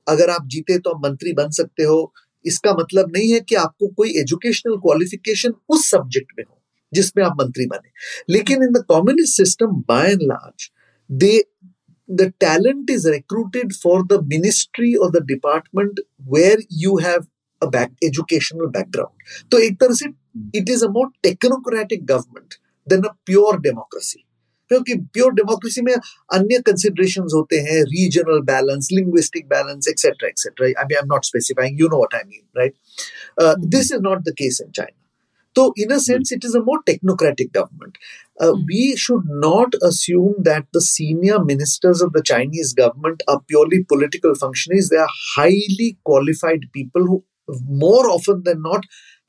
अगर 0.07 0.31
आप 0.31 0.47
जीते 0.55 0.79
तो 0.79 0.91
आप 0.91 1.01
मंत्री 1.05 1.33
बन 1.33 1.51
सकते 1.61 1.83
हो 1.85 2.13
इसका 2.45 2.73
मतलब 2.79 3.13
नहीं 3.17 3.33
है 3.33 3.41
कि 3.41 3.55
आपको 3.57 3.87
कोई 3.97 4.19
एजुकेशनल 4.21 4.77
क्वालिफिकेशन 4.79 5.55
उस 5.75 5.91
सब्जेक्ट 5.91 6.33
में 6.39 6.45
हो 6.45 6.61
जिसमें 6.93 7.25
आप 7.25 7.37
मंत्री 7.41 7.67
बने 7.67 8.33
लेकिन 8.33 8.63
in 8.63 8.73
the 8.73 8.85
communist 8.91 9.37
system 9.37 9.83
by 9.89 10.11
and 10.13 10.23
large 10.23 10.71
they 11.11 11.41
the 12.09 12.33
talent 12.39 12.91
is 12.91 13.05
recruited 13.07 13.71
for 13.75 14.05
the 14.05 14.21
ministry 14.23 14.95
or 14.95 15.11
the 15.11 15.23
department 15.23 16.01
where 16.25 16.59
you 16.71 16.99
have 16.99 17.23
a 17.65 17.71
back 17.77 18.07
educational 18.11 18.71
background 18.77 19.33
तो 19.51 19.59
एक 19.69 19.81
तरह 19.81 19.95
से 20.03 20.11
it 20.59 20.71
is 20.71 20.85
a 20.85 20.89
more 20.99 21.09
technocratic 21.23 22.07
government 22.07 22.55
than 22.89 23.03
a 23.03 23.13
pure 23.27 23.61
democracy 23.67 24.25
क्योंकि 24.71 24.95
pure 25.15 25.33
democracy 25.35 25.83
में 25.89 25.95
अन्य 25.95 26.59
consideration 26.67 27.23
होते 27.35 27.57
हैं 27.69 27.83
regional 27.95 28.41
balance 28.53 28.89
linguistic 28.93 29.49
balance 29.49 29.89
etcetera 29.89 30.29
etcetera 30.29 30.67
I 30.67 30.85
mean 30.85 30.97
I 30.97 31.03
am 31.03 31.13
not 31.15 31.25
specifying 31.25 31.81
you 31.81 31.89
know 31.89 31.97
what 31.97 32.15
I 32.15 32.29
mean 32.29 32.61
right 32.61 33.67
this 33.77 33.93
is 33.93 34.01
not 34.11 34.23
the 34.29 34.35
case 34.39 34.61
in 34.65 34.71
China 34.71 35.05
So, 35.57 35.73
in 35.77 35.93
a 35.93 36.01
sense, 36.01 36.33
it 36.33 36.45
is 36.45 36.55
a 36.55 36.63
more 36.63 36.83
technocratic 36.83 37.53
government. 37.53 37.97
Uh, 38.41 38.53
mm. 38.53 38.65
We 38.67 38.97
should 38.97 39.25
not 39.27 39.75
assume 39.83 40.35
that 40.41 40.67
the 40.73 40.81
senior 40.81 41.43
ministers 41.45 42.03
of 42.03 42.13
the 42.13 42.23
Chinese 42.23 42.73
government 42.73 43.23
are 43.29 43.41
purely 43.47 43.85
political 43.85 44.35
functionaries. 44.35 44.89
They 44.89 44.97
are 44.97 45.15
highly 45.37 45.97
qualified 46.05 46.65
people 46.73 47.07
who 47.07 47.23
more 47.84 48.10
often 48.16 48.44
than 48.48 48.62
not 48.64 48.86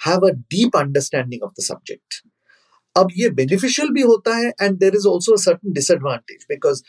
have 0.07 0.26
a 0.28 0.32
deep 0.55 0.76
understanding 0.82 1.46
of 1.48 1.55
the 1.59 1.66
subject 1.68 2.22
अब 2.96 3.09
ये 3.16 3.28
beneficial 3.30 3.90
भी 3.94 4.03
होता 4.03 4.36
है 4.36 4.48
and 4.62 4.78
there 4.78 4.94
is 4.96 5.07
also 5.07 5.36
certain 5.42 5.72
disadvantage 5.72 6.44
because 6.48 6.82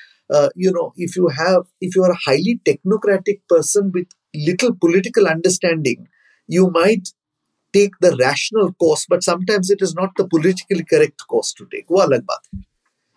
you 0.63 0.71
know 0.77 0.93
if 1.03 1.17
you 1.17 1.27
have 1.39 1.63
if 1.83 1.97
you 1.97 2.03
are 2.03 2.11
highly 2.27 2.53
technocratic 2.65 3.41
person 3.53 3.91
with 3.95 4.15
little 4.47 4.71
political 4.85 5.25
understanding 5.35 6.05
you 6.49 6.69
might 6.75 7.09
take 7.73 7.93
the 8.01 8.09
rational 8.21 8.71
course 8.73 9.05
but 9.11 9.23
sometimes 9.23 9.69
it 9.69 9.81
is 9.81 9.93
not 9.95 10.09
the 10.17 10.27
politically 10.27 10.85
correct 10.93 11.23
course 11.33 11.53
to 11.59 11.67
take 11.73 11.91
वो 11.91 11.99
अलग 12.05 12.23
बात 12.31 12.47
है 12.55 12.61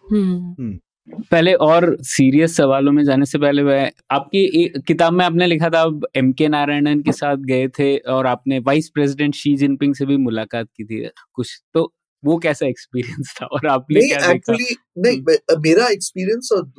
हम्म 0.05 0.79
पहले 1.10 1.54
और 1.54 1.98
serious 2.02 2.58
सवालों 2.58 2.92
में 2.92 3.04
जाने 3.04 3.26
से 3.26 3.38
पहले 3.38 3.64
मैं 3.64 3.92
आपकी 4.12 4.68
किताब 4.88 5.14
में 5.14 5.26
आपने 5.26 5.48
लिखा 5.48 5.70
था 5.70 5.80
आप 5.80 6.02
एम 6.16 6.32
के 6.34 6.48
नारायणन 6.48 7.02
के 7.02 7.12
साथ 7.12 7.38
गए 7.38 7.68
थे 7.68 7.98
और 7.98 8.28
आपने 8.28 8.60
वाइस 8.60 8.90
प्रेसिडेंट 8.90 9.36
शी 9.36 9.56
जिनपिंग 9.56 9.96
से 9.96 10.06
भी 10.06 10.18
मुलाकात 10.18 10.68
की 10.78 10.86
थी 10.86 11.10
कुछ 11.34 11.62
तो 11.74 11.94
वो 12.26 12.38
कैसा 12.38 12.68
एक्सपीरियंस 12.68 13.34
था 13.42 13.46
और 13.46 13.68
आपने 13.68 14.00
नहीं 14.00 14.10
क्या 14.10 14.34
देखा? 14.34 14.54
नहीं 14.98 15.22
मेरा 15.60 15.88
एक्सपीरियंस 15.88 16.50
और 16.52 16.72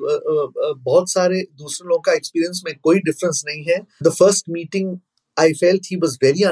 बहुत 0.78 1.10
सारे 1.12 1.42
दूसरे 1.54 1.88
लोगों 1.88 2.00
का 2.00 2.12
एक्सपीरियंस 2.12 2.62
में 2.66 2.74
कोई 2.82 2.98
डिफरेंस 2.98 3.44
नहीं 3.46 3.64
है। 3.64 3.78
The 4.02 4.08
first 4.08 4.50
meeting 4.50 4.98
I 5.38 5.52
felt 5.52 5.86
he 5.90 5.96
was 5.96 6.18
very 6.22 6.44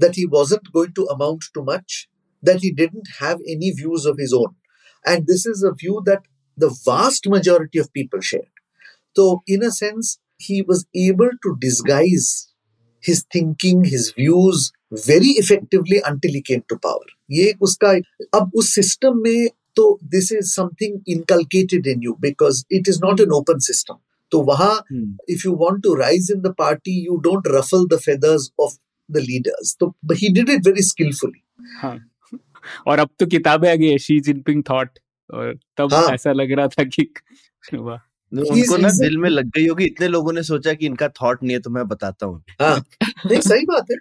that 0.00 0.18
he 0.18 0.24
wasn't 0.24 0.68
going 0.72 0.92
to 0.92 1.04
amount 1.04 1.44
to 1.54 1.62
much 1.64 2.08
that 2.44 2.56
he 2.56 2.70
didn't 2.70 3.08
have 3.22 3.44
any 3.48 3.70
views 3.70 4.08
of 4.08 4.20
his 4.20 4.32
own 4.32 4.56
and 5.12 5.26
this 5.26 5.46
is 5.46 5.66
a 5.66 5.70
view 5.70 6.00
that 6.00 6.18
The 6.57 6.69
vast 6.87 7.27
majority 7.35 7.83
of 7.83 7.91
people 7.97 8.25
shared 8.31 8.51
so 9.15 9.25
in 9.55 9.63
a 9.63 9.71
sense 9.71 10.11
he 10.47 10.61
was 10.69 10.85
able 11.07 11.33
to 11.45 11.55
disguise 11.65 12.29
his 13.03 13.25
thinking 13.35 13.83
his 13.83 14.11
views 14.19 14.71
very 15.07 15.33
effectively 15.41 15.99
until 16.11 16.39
he 16.39 16.41
came 16.51 16.63
to 16.71 16.79
power 16.87 17.11
ये 17.31 17.49
एक 17.49 17.61
उसका 17.63 17.91
अब 18.37 18.51
उस 18.55 18.73
system 18.75 19.21
में 19.23 19.49
तो 19.75 19.85
this 20.15 20.31
is 20.31 20.45
something 20.45 20.99
inculcated 21.09 21.87
in 21.87 22.01
you 22.03 22.13
because 22.21 22.63
it 22.71 22.89
is 22.89 22.99
not 23.03 23.21
an 23.21 23.31
open 23.37 23.59
system 23.67 23.95
तो 24.31 24.41
वहां 24.43 24.73
if 25.33 25.43
you 25.45 25.51
want 25.57 25.83
to 25.85 25.91
rise 25.97 26.29
in 26.35 26.39
the 26.45 26.51
party, 26.61 26.93
you 27.07 27.19
don't 27.25 27.49
ruffle 27.55 27.83
the 27.89 27.99
feathers 28.05 28.47
of 28.65 28.71
the 29.09 29.21
leaders. 29.25 29.75
So 29.79 29.89
but 30.11 30.21
he 30.21 30.29
did 30.37 30.49
it 30.53 30.63
very 30.67 30.85
skillfully. 30.87 31.43
हाँ 31.81 31.97
और 32.87 32.99
अब 32.99 33.09
तो 33.19 33.25
किताबें 33.25 33.69
आ 33.71 33.75
गई 33.75 33.87
है 33.87 33.97
शी 33.97 34.19
जिनपिंग 34.27 34.63
थॉट 34.69 34.99
और 35.34 35.58
तब 35.76 35.94
हाँ। 35.94 36.08
ऐसा 36.08 36.32
लग 36.32 36.52
रहा 36.52 36.68
था 36.68 36.84
कि 36.84 37.12
वाह। 37.74 37.98
उनको 38.50 38.76
ना 38.76 38.88
दिल 38.88 39.18
में 39.18 39.30
लग 39.30 39.46
गई 39.46 39.66
होगी 39.68 39.84
इतने 39.84 40.08
लोगों 40.08 40.32
ने 40.32 40.42
सोचा 40.42 40.74
कि 40.74 40.86
इनका 40.86 41.08
थॉट 41.08 41.42
नहीं 41.42 41.56
है 41.56 41.60
तो 41.60 41.70
मैं 41.70 41.88
बताता 41.88 42.26
हूँ। 42.26 42.44
हाँ। 42.60 42.84
नहीं 43.02 43.40
सही 43.40 43.64
बात 43.64 43.84
है। 43.92 43.96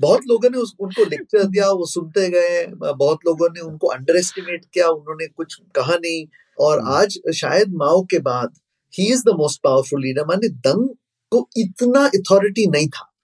बहुत 0.00 0.20
लोगों 0.28 0.50
ने 0.50 0.58
उस, 0.58 0.74
उनको 0.80 1.04
लेक्चर 1.04 1.44
दिया 1.44 1.70
वो 1.70 1.86
सुनते 1.86 2.30
गए 2.30 2.66
बहुत 2.96 3.18
लोगों 3.26 3.48
ने 3.48 3.60
उनको 3.60 3.86
अंडर 3.86 4.16
एस्टिमेट 4.16 4.64
किया 4.74 4.88
उन्होंने 4.88 5.26
कुछ 5.26 5.54
कहा 5.74 5.94
नहीं। 5.94 6.26
और 6.60 6.78
हम्म। 6.80 6.92
आज 6.92 7.18
शायद 7.36 7.68
माओ 7.68 8.02
के 8.02 8.18
बाद 8.18 8.52
he 8.98 9.12
is 9.12 9.22
the 9.26 9.28
most 9.28 9.60
powerful 9.64 10.02
leader 10.02 10.22
माने 10.22 10.48
दंग 10.48 10.88
को 11.30 11.48
इतना 11.56 12.06
अथॉरिटी 12.06 12.66
नहीं 12.66 12.88
था। 12.88 13.15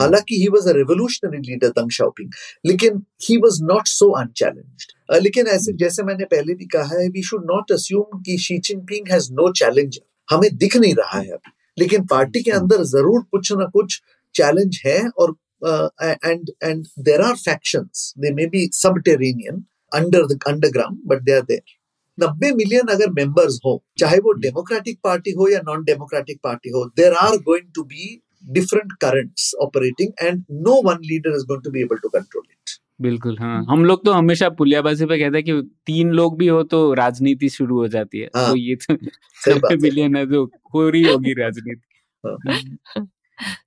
हालाँकि 0.00 0.40
he 0.40 0.48
was 0.48 0.68
a 0.68 0.72
revolutionary 0.72 1.38
leader 1.40 1.68
Deng 1.78 1.90
Xiaoping 1.90 2.30
लेकिन 2.66 3.02
he 3.22 3.36
was 3.36 3.62
not 3.64 3.88
so 3.88 4.10
unchallenged 4.20 5.22
लेकिन 5.22 5.46
ऐसे 5.48 5.72
जैसे 5.76 6.02
मैंने 6.02 6.24
पहले 6.24 6.54
भी 6.54 6.66
कहा 6.76 6.98
है 6.98 7.08
वी 7.08 7.22
शुड 7.22 7.44
नॉट 7.44 7.72
अस्यूम 7.72 8.20
कि 8.22 8.38
Xi 8.38 8.58
Jinping 8.60 9.12
has 9.12 9.32
no 9.32 9.52
challenger 9.52 10.00
हमें 10.28 10.50
दिख 10.56 10.76
नहीं 10.76 10.94
रहा 10.94 11.18
है 11.18 11.30
अभी। 11.30 11.52
लेकिन 11.78 12.04
पार्टी 12.06 12.42
के 12.42 12.50
अंदर 12.50 12.82
ज़रूर 12.86 13.22
कुछ 13.30 13.52
ना 13.52 13.64
कुछ 13.72 14.00
चैलेंज 14.34 14.80
है 14.86 14.98
और 15.18 15.34
and 15.64 16.50
and 16.64 16.86
there 16.98 17.20
are 17.20 17.34
factions 17.38 18.12
they 18.18 18.32
may 18.34 18.46
be 18.46 18.68
subterranean 18.74 19.64
under 19.92 20.26
the 20.26 20.38
underground 20.48 20.98
but 21.06 21.22
they 21.22 21.32
are 21.32 21.42
there 21.42 21.78
नब्बे 22.18 22.50
मिलियन 22.54 22.88
अगर 22.88 23.10
मेंबर्स 23.10 23.58
हो 23.64 23.82
चाहे 23.98 24.18
वो 24.24 24.32
डेमोक्रेटिक 24.40 24.98
पार्टी 25.04 25.30
हो 25.30 25.48
या 25.48 25.60
नॉन 25.64 25.84
डेमोक्रेटिक 25.84 26.38
पार्टी 26.44 26.70
हो 26.70 26.84
there 26.96 27.12
are 27.20 27.36
going 27.46 27.70
to 27.74 27.82
be 27.84 28.08
different 28.48 28.92
currents 29.00 29.54
operating 29.60 30.12
and 30.22 30.44
no 30.50 30.80
one 30.80 30.98
leader 31.02 31.30
is 31.30 31.44
going 31.44 31.62
to 31.62 31.70
be 31.70 31.80
able 31.80 31.96
to 31.96 32.10
control 32.10 32.44
it. 32.50 32.80
बिल्कुल 33.00 33.38
हाँ। 33.38 33.66
हम 33.68 33.84
लोग 33.84 34.04
तो 34.04 34.12
हमेशा 34.12 34.48
पुलियाबाजी 34.48 35.06
पे 35.06 35.18
कहते 35.18 35.36
हैं 35.36 35.44
कि 35.44 35.76
तीन 35.86 36.10
लोग 36.10 36.38
भी 36.38 36.46
हो 36.46 36.62
तो 36.62 36.94
राजनीति 36.94 37.48
शुरू 37.48 37.76
हो 37.76 37.88
जाती 37.88 38.18
है। 38.18 38.30
हाँ, 38.36 38.50
तो 38.50 38.56
ये 38.56 38.74
तो 38.74 38.94
है। 39.48 39.76
बिलियन 39.76 40.16
है 40.16 40.26
जो 40.26 40.50
हो 40.74 40.88
रही 40.88 41.02
होगी 41.02 41.32
राजनीति। 41.32 41.88
हाँ। 42.26 43.06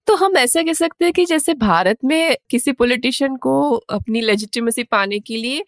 तो 0.07 0.15
हम 0.15 0.37
ऐसा 0.37 0.61
कह 0.61 0.73
सकते 0.73 1.05
हैं 1.05 1.13
कि 1.13 1.25
जैसे 1.25 1.53
भारत 1.53 1.97
में 2.05 2.35
किसी 2.49 2.71
पॉलिटिशियन 2.71 3.35
को 3.35 3.71
अपनी 3.71 4.21
लेजिटिमेसी 4.21 4.83
पाने 4.83 5.19
के 5.19 5.37
लिए 5.37 5.65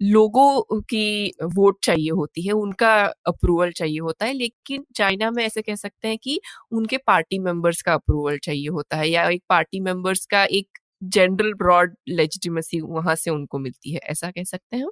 लोगों 0.00 0.80
की 0.82 1.32
वोट 1.54 1.78
चाहिए 1.84 2.10
होती 2.10 2.42
है 2.46 2.52
उनका 2.54 2.94
अप्रूवल 3.26 3.70
चाहिए 3.72 3.98
होता 4.00 4.26
है 4.26 4.32
लेकिन 4.32 4.84
चाइना 4.96 5.30
में 5.30 5.44
ऐसे 5.44 5.62
कह 5.62 5.74
सकते 5.74 6.08
हैं 6.08 6.18
कि 6.18 6.40
उनके 6.72 6.96
पार्टी 7.06 7.38
मेंबर्स 7.38 7.82
का 7.82 7.94
अप्रूवल 7.94 8.38
चाहिए 8.38 8.68
होता 8.70 8.96
है 8.96 9.08
या 9.10 9.28
एक 9.30 9.42
पार्टी 9.48 9.80
मेंबर्स 9.80 10.24
का 10.26 10.44
एक 10.52 10.78
जनरल 11.02 11.52
ब्रॉड 11.54 11.94
लेजिटिमेसी 12.10 12.80
वहाँ 12.80 13.14
से 13.14 13.30
उनको 13.30 13.58
मिलती 13.58 13.92
है 13.92 14.00
ऐसा 14.06 14.30
कह 14.30 14.44
सकते 14.44 14.76
हैं 14.76 14.82
हम? 14.84 14.90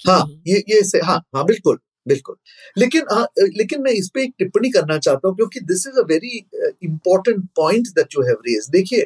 हाँ 0.00 0.26
ये 0.46 0.62
ये 0.68 0.82
से 0.84 0.98
हाँ 1.00 1.18
हाँ 1.36 1.44
बिल्कुल 1.44 1.78
बिल्कुल। 2.06 2.36
लेकिन 2.76 3.02
हाँ 3.12 3.26
लेकिन 3.38 3.82
मैं 3.82 3.92
इस 3.92 4.10
पे 4.14 4.22
एक 4.22 4.34
टिप्पणी 4.38 4.70
करना 4.70 4.98
चाहता 4.98 5.28
हूँ 5.28 5.36
क्योंकि 5.36 5.60
this 5.60 5.86
is 5.86 5.98
a 6.00 6.04
very 6.06 6.36
important 6.84 7.44
point 7.56 7.88
that 7.88 8.14
you 8.16 8.22
have 8.22 8.36
raise 8.46 8.68
देखिए 8.70 9.04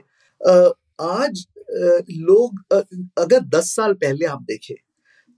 आज 1.03 1.47
अ, 1.69 2.03
लोग 2.11 2.63
अ, 2.73 2.81
अगर 3.23 3.41
दस 3.49 3.75
साल 3.77 3.93
पहले 3.95 4.27
आप 4.27 4.43
देखें 4.43 4.75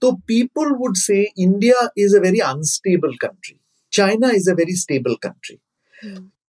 तो 0.03 0.13
people 0.29 0.75
would 0.77 0.97
say 0.97 1.23
India 1.23 1.89
is 1.99 2.17
a 2.17 2.21
very 2.21 2.39
unstable 2.49 3.15
country 3.23 3.59
China 3.93 4.31
is 4.31 4.51
a 4.51 4.55
very 4.55 4.77
stable 4.77 5.15
country 5.23 5.59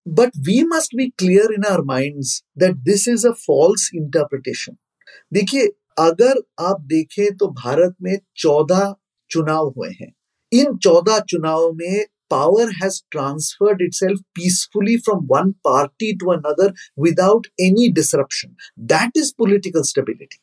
but 0.08 0.36
we 0.46 0.62
must 0.64 0.96
be 0.96 1.08
clear 1.18 1.52
in 1.54 1.64
our 1.64 1.82
minds 1.84 2.30
that 2.56 2.80
this 2.84 3.06
is 3.06 3.24
a 3.24 3.34
false 3.42 3.84
interpretation. 3.94 4.76
देखिए 5.32 5.66
अगर 5.98 6.40
आप 6.60 6.80
देखें 6.86 7.36
तो 7.36 7.46
भारत 7.56 7.94
में 8.02 8.16
चौदह 8.36 8.94
चुनाव 9.30 9.68
हुए 9.76 9.90
हैं। 10.00 10.12
इन 10.52 10.76
चौदह 10.76 11.18
चुनाव 11.28 11.70
में 11.72 12.04
power 12.30 12.70
has 12.72 13.00
transferred 13.10 13.82
itself 13.82 14.20
peacefully 14.34 14.96
from 14.98 15.26
one 15.30 15.50
party 15.64 16.12
to 16.16 16.30
another 16.32 16.72
without 17.02 17.46
any 17.60 17.88
disruption 17.92 18.54
that 18.92 19.16
is 19.16 19.32
political 19.38 19.82
stability 19.88 20.38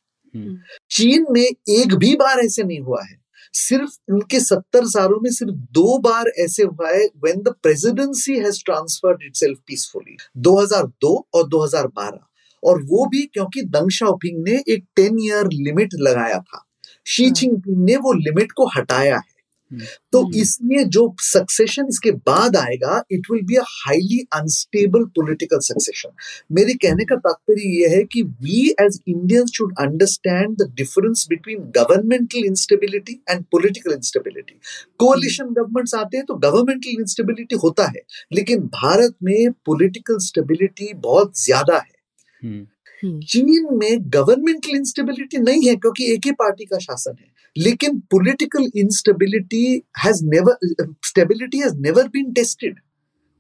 चीन 0.90 1.26
में 1.32 1.48
एक 1.70 1.96
भी 1.96 2.16
बार 2.16 2.40
ऐसे 2.40 2.64
नहीं 2.64 2.80
हुआ 2.80 3.04
है। 3.04 3.20
सिर्फ़ 3.54 4.14
उनके 4.14 4.40
सत्तर 4.40 4.86
सालों 4.86 5.20
में 5.24 5.32
सिर्फ़ 5.32 5.54
दो 5.54 6.00
बार 6.00 6.26
ऐसे 6.28 6.64
हुआ 6.64 6.90
है 6.90 7.06
when 7.06 7.36
the 7.42 7.56
presidency 7.64 8.38
has 8.38 8.64
transferred 8.66 9.20
itself 9.24 9.58
peacefully 9.68 10.18
2002 10.38 11.28
और 11.34 11.48
2012 11.48 12.20
और 12.64 12.84
वो 12.84 13.06
भी 13.06 13.22
क्योंकि 13.22 13.62
दंग 13.62 13.90
शाओपिंग 13.90 14.48
ने 14.48 14.64
एक 14.68 14.86
टेन 14.96 15.20
ईयर 15.20 15.46
लिमिट 15.46 15.90
लगाया 15.94 16.40
था। 16.40 16.66
शी 17.08 17.26
हाँ। 17.26 17.34
जिनपिंग 17.34 17.86
ने 17.86 17.96
वो 17.96 18.14
लिमिट 18.14 18.52
को 18.52 18.66
हटाया 18.66 19.16
है। 19.16 19.18
हम्म। 19.18 19.39
तो 19.72 20.22
हम्म। 20.22 20.40
इसलिए 20.42 20.84
जो 20.88 21.04
सक्सेशन 21.22 21.88
इसके 21.90 22.12
बाद 22.28 22.56
आएगा 22.58 23.02
it 23.12 23.32
will 23.32 23.42
be 23.46 23.56
a 23.56 23.64
highly 23.68 24.20
unstable 24.34 25.04
political 25.16 25.60
succession 25.64 26.10
मेरे 26.52 26.74
कहने 26.82 27.06
का 27.06 27.16
तात्पर्य 27.18 27.68
यह 27.76 27.96
है 27.96 28.04
कि 28.04 28.22
we 28.22 28.68
as 28.82 29.00
Indians 29.08 29.52
should 29.56 29.74
understand 29.80 30.58
the 30.58 30.72
difference 30.76 31.26
between 31.30 31.72
governmental 31.76 32.46
instability 32.46 33.22
and 33.30 33.44
political 33.52 33.94
instability 33.94 34.60
coalition 35.04 35.56
governments 35.56 35.96
आते 35.96 36.18
हैं 36.18 36.26
तो 36.26 36.36
गवर्नमेंटल 36.40 37.02
इंस्टेबिलिटी 37.02 37.56
होता 37.64 37.86
है 37.88 38.02
लेकिन 38.34 38.66
भारत 38.76 39.16
में 39.24 39.52
पॉलिटिकल 39.66 40.18
स्टेबिलिटी 40.22 40.94
बहुत 41.00 41.40
ज़्यादा 41.40 41.78
है। 41.78 41.98
हम्म, 42.44 43.20
चीन 43.22 43.68
में 43.74 44.10
गवर्नमेंटल 44.14 44.76
इंस्टेबिलिटी 44.76 45.38
नहीं 45.38 45.68
है 45.70 45.76
क्योंकि 45.76 46.12
एक 46.14 46.26
ही 46.26 46.32
पार्टी 46.40 46.66
का 46.66 46.78
शासन 46.80 47.16
है। 47.20 47.39
लेकिन 47.59 47.99
political 48.11 48.71
instability 48.81 49.65
has 50.05 50.21
never 50.25 50.89
stability 51.07 51.59
has 51.59 51.79
never 51.81 52.09
been 52.09 52.33
tested 52.33 52.81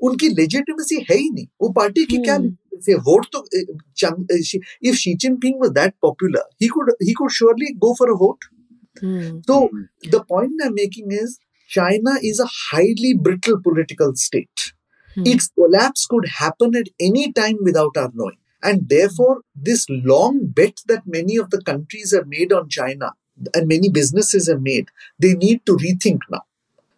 उनकी 0.00 0.28
लेजिटिमेसी 0.28 0.96
है 1.10 1.16
ही 1.16 1.28
नहीं 1.30 1.46
वो 1.62 1.68
पार्टी 1.72 2.04
की 2.04 2.16
क्या 2.22 2.34
हम्म। 2.34 2.48
legitimacy 2.48 2.90
है 2.90 2.96
वोट 3.08 3.26
तो 3.32 3.44
if 4.88 4.94
Xi 4.94 5.14
Jinping 5.24 5.60
was 5.60 5.70
that 5.72 5.94
popular 6.02 6.48
he 6.62 6.68
could 6.68 6.90
he 7.02 7.12
could 7.18 7.30
surely 7.32 7.72
go 7.84 7.94
for 7.98 8.10
a 8.10 8.16
vote 8.24 8.44
hmm, 8.96 9.42
So 9.42 9.68
the 10.04 10.22
point 10.24 10.60
I'm 10.64 10.74
making 10.74 11.12
is 11.12 11.38
China 11.70 12.12
is 12.22 12.40
a 12.40 12.46
highly 12.46 13.14
brittle 13.14 13.60
political 13.62 14.14
state. 14.14 14.66
Hmm, 15.16 15.26
Its 15.26 15.48
collapse 15.48 16.06
could 16.06 16.28
happen 16.34 16.76
at 16.76 16.90
any 17.00 17.32
time 17.32 17.58
without 17.62 17.96
our 17.96 18.12
knowing. 18.14 18.38
And 18.62 18.88
therefore, 18.88 19.42
this 19.66 19.84
long 19.90 20.38
bet 20.58 20.82
that 20.86 21.06
many 21.06 21.36
of 21.36 21.50
the 21.50 21.60
countries 21.62 22.14
have 22.16 22.28
made 22.28 22.52
on 22.52 22.68
China 22.70 23.10
and 23.53 23.67
many 23.67 23.89
businesses 23.89 24.47
have 24.47 24.61
made, 24.61 24.89
they 25.17 25.33
need 25.33 25.65
to 25.65 25.77
rethink 25.77 26.19
now. 26.29 26.41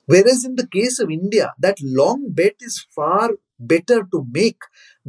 Whereas 0.05 0.43
in 0.43 0.55
the 0.55 0.67
case 0.67 0.99
of 0.99 1.09
India, 1.09 1.53
that 1.59 1.77
long 1.81 2.31
bet 2.31 2.55
is 2.59 2.85
far 2.93 3.31
better 3.59 4.03
to 4.11 4.25
make 4.31 4.59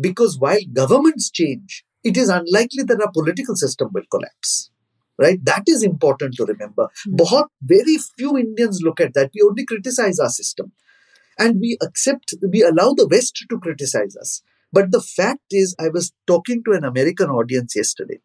because 0.01 0.39
while 0.39 0.61
governments 0.73 1.31
change, 1.31 1.85
it 2.05 2.17
is 2.17 2.29
unlikely 2.29 2.85
that 2.85 3.01
our 3.01 3.11
political 3.11 3.57
system 3.57 3.89
will 3.93 4.05
collapse. 4.11 4.71
Right? 5.19 5.45
That 5.45 5.65
is 5.67 5.83
important 5.83 6.35
to 6.37 6.45
remember. 6.45 6.89
Mm. 7.07 7.47
Very 7.63 7.99
few 8.17 8.37
Indians 8.37 8.81
look 8.83 9.01
at 9.01 9.15
that. 9.15 9.31
We 9.35 9.43
only 9.43 9.65
criticize 9.65 10.19
our 10.19 10.31
system. 10.31 10.73
And 11.39 11.61
we 11.61 11.79
accept, 11.83 12.35
we 12.51 12.63
allow 12.63 12.93
the 12.93 13.07
West 13.09 13.45
to 13.49 13.61
criticize 13.61 14.17
us. 14.17 14.43
But 14.73 14.91
the 14.91 15.01
fact 15.01 15.45
is, 15.51 15.77
I 15.79 15.89
was 15.89 16.13
talking 16.27 16.63
to 16.65 16.73
an 16.73 16.85
American 16.85 17.29
audience 17.31 17.77
yesterday 17.77 18.21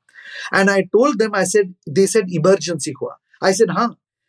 and 0.58 0.70
i 0.70 0.82
told 0.96 1.18
them 1.22 1.34
i 1.34 1.44
said 1.44 1.72
they 1.98 2.06
said 2.12 2.36
emergency 2.40 2.94
हुआ 3.00 3.16
i 3.42 3.52
said 3.58 3.74
हाँ 3.78 3.88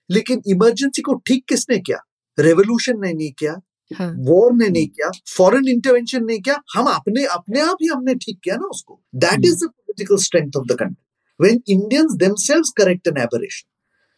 लेकिन 0.10 0.42
emergency 0.52 1.02
को 1.02 1.14
ठीक 1.28 1.46
किसने 1.50 1.78
किया 1.80 1.98
revolution 2.38 3.00
ने 3.02 3.14
नहीं 3.14 3.32
किया 3.40 3.60
हाँ 3.92 4.14
वॉर 4.30 4.54
ने 4.54 4.70
नहीं 4.70 4.88
किया 4.88 5.10
फॉरेन 5.36 5.68
इंटरवेंशन 5.68 6.26
ने 6.26 6.38
किया 6.40 6.62
हम 6.76 6.88
अपने 6.94 7.26
अपने 7.36 7.62
आप 7.62 7.78
ही 7.82 7.88
हमने 7.88 8.16
ठीक 8.26 8.40
किया 8.44 8.56
ना 8.56 8.68
उसको 8.72 9.00
that 9.26 9.46
is 9.46 9.64
the 9.64 9.68
political 9.68 10.18
strength 10.24 10.58
of 10.58 10.66
the 10.72 10.78
country 10.80 11.46
when 11.46 11.62
Indians 11.76 12.18
themselves 12.24 12.74
correct 12.78 13.08
an 13.08 13.24
aberration 13.26 13.70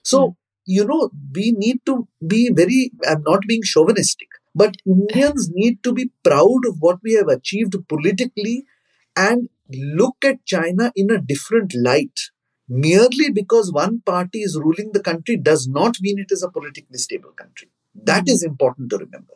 so 0.06 0.36
you 0.68 0.84
know 0.86 1.10
we 1.38 1.52
need 1.52 1.80
to 1.90 1.94
be 2.34 2.40
very 2.60 2.80
i'm 3.12 3.24
not 3.28 3.46
being 3.52 3.66
chauvinistic 3.72 4.38
but 4.62 4.78
indians 4.94 5.50
need 5.56 5.78
to 5.88 5.94
be 6.00 6.06
proud 6.30 6.68
of 6.70 6.86
what 6.88 7.00
we 7.08 7.16
have 7.20 7.32
achieved 7.34 7.78
politically 7.94 8.56
and 9.16 9.50
look 9.73 10.25
at 10.25 10.45
china 10.47 10.93
in 10.97 11.11
a 11.11 11.19
different 11.19 11.75
light 11.75 12.21
merely 12.69 13.31
because 13.31 13.73
one 13.73 14.01
party 14.01 14.39
is 14.39 14.57
ruling 14.57 14.91
the 14.93 15.01
country 15.01 15.37
does 15.37 15.69
not 15.69 15.95
mean 16.01 16.19
it 16.19 16.31
is 16.31 16.43
a 16.43 16.51
politically 16.51 16.99
stable 16.99 17.31
country 17.31 17.69
that 17.97 18.29
is 18.29 18.43
important 18.43 18.91
to 18.91 18.97
remember 18.97 19.35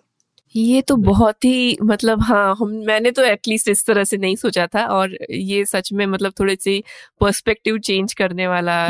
ये 0.56 0.82
तो 0.82 0.96
बहुत 0.96 1.44
ही 1.44 1.76
मतलब 1.82 2.20
हाँ 2.22 2.54
हम 2.58 2.70
मैंने 2.86 3.10
तो 3.10 3.22
at least 3.22 3.68
इस 3.68 3.86
तरह 3.86 4.04
से 4.04 4.16
नहीं 4.16 4.36
सोचा 4.36 4.66
था 4.66 4.86
और 4.86 5.16
ये 5.30 5.64
सच 5.64 5.92
में 5.92 6.06
मतलब 6.06 6.32
थोड़े 6.40 6.56
से 6.60 6.82
पर्सपेक्टिव 7.20 7.78
चेंज 7.78 8.14
करने 8.14 8.46
वाला 8.46 8.86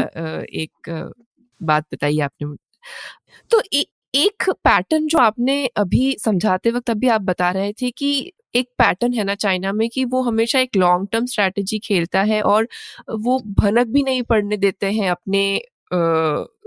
एक 0.63 0.91
बात 1.63 1.87
बताई 1.93 2.19
आपने 2.21 2.57
तो 3.51 3.63
ए, 3.73 3.87
एक 4.15 4.51
पैटर्न 4.51 5.07
जो 5.07 5.19
आपने 5.19 5.67
अभी 5.67 6.17
समझाते 6.25 6.71
वक्त 6.71 6.91
अभी 6.91 7.09
आप 7.09 7.21
बता 7.21 7.51
रहे 7.51 7.73
थे 7.73 7.91
कि 7.91 8.33
एक 8.55 8.69
पैटर्न 8.79 9.13
है 9.13 9.25
ना 9.25 9.35
चाइना 9.37 9.73
में 9.73 9.89
कि 9.89 10.05
वो 10.05 10.23
हमेशा 10.23 10.59
एक 10.61 10.77
लॉन्ग 10.77 11.09
टर्म 11.13 11.27
स्ट्रैटेजी 11.27 11.79
खेलता 11.79 12.23
है 12.23 12.41
और 12.43 12.69
वो 13.11 13.39
भनक 13.61 13.87
भी 13.87 14.03
नहीं 14.03 14.23
पड़ने 14.23 14.57
देते 14.57 14.91
हैं 14.93 15.11
अपने 15.11 15.45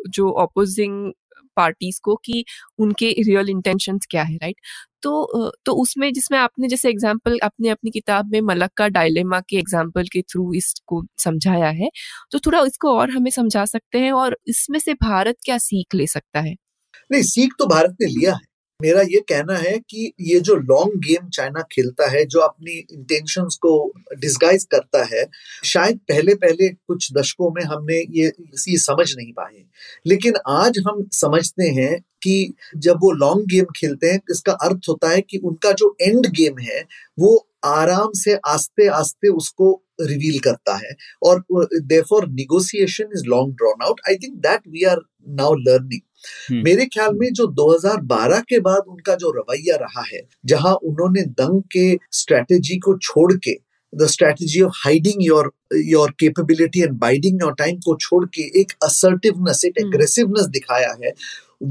जो 0.09 0.31
ऑपोजिंग 0.39 1.11
पार्टीज़ 1.57 1.99
को 2.03 2.15
कि 2.15 2.43
उनके 2.79 3.09
रियल 3.23 3.49
इंटेंशंस 3.49 4.07
क्या 4.09 4.23
है 4.23 4.35
राइट 4.37 4.55
तो 5.03 5.51
तो 5.65 5.73
उसमें 5.73 6.11
जिसमें 6.13 6.37
आपने 6.39 6.67
जैसे 6.67 6.89
एग्जांपल 6.89 7.37
अपने 7.43 7.69
अपनी 7.69 7.91
किताब 7.91 8.31
में 8.31 8.39
मलक्का 8.41 8.87
डायलेमा 8.89 9.39
के 9.41 9.57
एग्जांपल 9.57 10.07
के 10.13 10.21
थ्रू 10.21 10.53
इसको 10.53 11.03
समझाया 11.19 11.69
है 11.71 11.89
तो 12.31 12.39
थोड़ा 12.39 12.61
इसको 12.61 12.91
और 12.99 13.11
हमें 13.11 13.31
समझा 13.31 13.65
सकते 13.65 13.99
हैं 13.99 14.11
और 14.13 14.37
इसमें 14.47 14.79
से 14.79 14.93
भारत 14.93 15.35
क्या 15.45 15.57
सीख 15.57 15.95
ले 15.95 16.07
सकता 16.07 16.39
है? 16.39 16.55
नहीं, 17.11 17.21
सीख 17.23 17.53
तो 17.59 17.65
भारत 17.65 17.95
ने 18.01 18.07
लिया 18.09 18.33
है। 18.33 18.45
मेरा 18.81 19.01
ये 19.01 19.19
कहना 19.19 19.57
है 19.57 19.77
कि 19.79 20.13
ये 20.21 20.39
जो 20.39 20.55
लॉन्ग 20.55 20.99
गेम 20.99 21.29
चाइना 21.29 21.61
खेलता 21.71 22.09
है, 22.09 22.25
जो 22.25 22.39
अपनी 22.39 22.71
इंटेंशंस 22.71 23.55
को 23.55 23.93
डिस्गाइज 24.17 24.63
करता 24.63 25.03
है, 25.03 25.25
शायद 25.63 25.97
पहले 25.97 26.35
पहले 26.35 26.69
कुछ 26.69 27.13
दशकों 27.13 27.51
में 27.51 27.63
हमने 27.63 27.95
ये 27.95 28.31
ये 28.69 28.77
समझ 28.77 29.15
नहीं 29.17 29.33
पाए। 29.33 29.63
लेकिन 30.07 30.33
आज 30.47 30.77
हम 30.87 31.07
समझते 31.11 31.63
हैं 31.63 31.99
कि 32.23 32.53
जब 32.77 32.97
वो 33.01 33.11
लॉन्ग 33.11 33.47
गेम 33.47 33.65
खेलते 33.75 34.07
हैं, 34.07 34.21
इसका 34.31 34.51
अर्थ 34.51 34.81
होता 34.89 35.09
है 35.09 35.21
कि 35.21 35.37
उनका 35.37 35.71
जो 35.71 35.97
एंड 36.01 36.27
गेम 36.27 36.59
है, 36.59 36.85
वो 37.19 37.47
आराम 37.65 38.11
से 38.13 38.39
आस्ते 38.47 38.87
आस्ते 38.87 39.27
उसको 39.27 39.83
रिवील 40.01 40.39
करता 40.39 40.75
है। 40.75 40.95
और 41.23 41.43
therefore 41.63 42.27
negotiation 42.27 43.05
is 43.15 43.25
long 43.25 43.53
drawn 43.53 43.85
out 43.85 44.01
I 44.09 44.15
think 44.15 44.35
that 44.35 44.61
we 44.67 44.83
are 44.83 45.01
now 45.29 45.53
learning. 45.53 46.01
मेरे 46.63 46.85
ख्याल 46.87 47.13
में 47.15 47.31
जो 47.33 47.45
2012 47.55 48.41
के 48.49 48.59
बाद 48.61 48.83
उनका 48.87 49.15
जो 49.15 49.31
रवैया 49.31 49.75
रहा 49.75 50.03
है 50.03 50.21
जहाँ 50.45 50.73
उन्होंने 50.83 51.23
दंग 51.35 51.61
के 51.71 51.87
स्ट्रेटेजी 52.13 52.77
को 52.79 52.97
छोड़ 52.99 53.31
के 53.37 53.55
the 53.93 54.07
strategy 54.07 54.61
of 54.61 54.73
hiding 54.75 55.23
your 55.23 55.51
your 55.75 56.11
capability 56.19 56.81
and 56.81 56.97
biding 56.99 57.41
your 57.41 57.53
time 57.57 57.77
को 57.85 57.95
छोड़ 57.97 58.25
के 58.27 58.41
एक 58.61 58.71
असर्टिवनेस 58.83 59.61
एक 59.65 59.79
हम्म। 59.79 59.87
एग्रेसिवनेस 59.87 60.45
दिखाया 60.49 60.95
है 61.03 61.13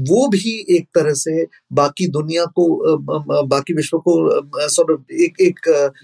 वो 0.07 0.27
भी 0.27 0.51
एक 0.69 0.87
तरह 0.95 1.13
से 1.15 1.45
बाकी 1.73 2.07
दुनिया 2.09 2.45
को 2.59 3.45
बाकी 3.47 3.73
विश्व 3.73 3.97
को 3.99 4.15
सॉर्ट 4.69 5.11
एक 5.21 5.41
एक 5.41 5.59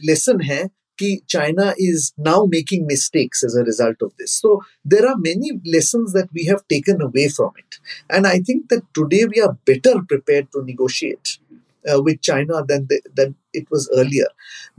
लेसन 0.06 0.42
है 0.42 0.64
कि 1.00 1.16
China 1.30 1.74
is 1.82 2.12
now 2.28 2.46
making 2.48 2.86
mistakes 2.88 3.44
as 3.46 3.58
a 3.58 3.64
result 3.66 4.04
of 4.04 4.12
this 4.22 4.40
so 4.42 4.56
there 4.88 5.08
are 5.08 5.16
many 5.20 5.52
lesson 5.72 6.06
that 6.14 6.28
we 6.34 6.46
have 6.48 6.60
taken 6.70 7.06
away 7.06 7.28
from 7.30 7.60
it 7.60 7.76
and 8.16 8.26
I 8.26 8.42
think 8.50 8.64
that 8.74 8.84
today 8.96 9.24
we 9.26 9.42
are 9.42 9.52
better 9.68 10.02
prepare 10.04 10.44
to 10.54 10.62
negotiate 10.66 11.38
with 12.06 12.18
China 12.24 12.60
than 12.72 13.34
it 13.56 13.66
was 13.74 13.88
earlier 14.00 14.28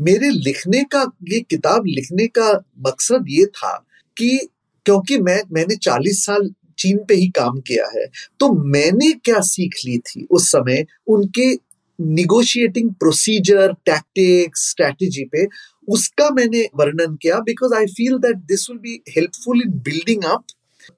मेरे 0.01 0.31
लिखने 0.31 0.83
का, 0.85 1.11
ये 1.33 1.41
किताब 1.41 1.87
लिखने 1.87 2.27
का 2.39 2.53
मकसद 2.87 3.25
ये 3.29 3.47
था 3.47 3.77
कि 4.17 4.39
क्योंकि 4.87 5.19
मैं, 5.19 5.41
मैंने 5.53 5.77
40 5.77 6.25
साल 6.25 6.51
चीन 6.79 6.99
पे 7.09 7.15
ही 7.15 7.29
काम 7.29 7.61
किया 7.61 7.87
है 7.89 8.07
तो 8.41 8.53
मैंने 8.67 9.12
क्या 9.25 9.41
सीख 9.45 9.75
ली 9.87 9.99
थी 9.99 10.27
उस 10.31 10.51
समय 10.51 10.85
उनके 11.07 11.53
निगोशिएटिंग 11.99 12.91
प्रोसीजर 12.95 13.73
टैक्टिक्स 13.87 14.69
स्ट्रैटेजी 14.71 15.25
पे 15.25 15.45
उसका 15.89 16.28
मैंने 16.35 16.62
वर्णन 16.76 17.16
किया 17.22 17.39
because 17.47 17.74
I 17.74 17.87
feel 17.97 18.18
that 18.18 18.37
this 18.53 18.68
will 18.70 18.78
be 18.78 19.01
helpful 19.16 19.62
in 19.62 19.78
building 19.89 20.24
up 20.32 20.45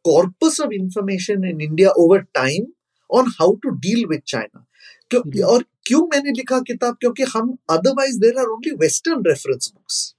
corpus 0.09 0.61
of 0.61 0.73
information 0.75 1.45
in 1.49 1.61
India 1.61 1.91
over 2.05 2.21
time 2.35 2.67
on 3.11 3.33
how 3.41 3.55
to 3.63 3.71
deal 3.87 4.05
with 4.11 4.23
China 4.29 4.67
क्यों 5.11 5.43
और 5.55 5.65
क्यों 5.87 6.01
मैंने 6.13 6.31
लिखा 6.37 6.61
किताब 6.69 6.97
क्योंकि 7.01 7.23
हम 7.35 7.57
otherwise 7.71 8.19
there 8.21 8.39
are 8.39 8.47
only 8.55 8.71
western 8.81 9.23
reference 9.27 9.73
books 9.75 10.15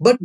but 0.00 0.18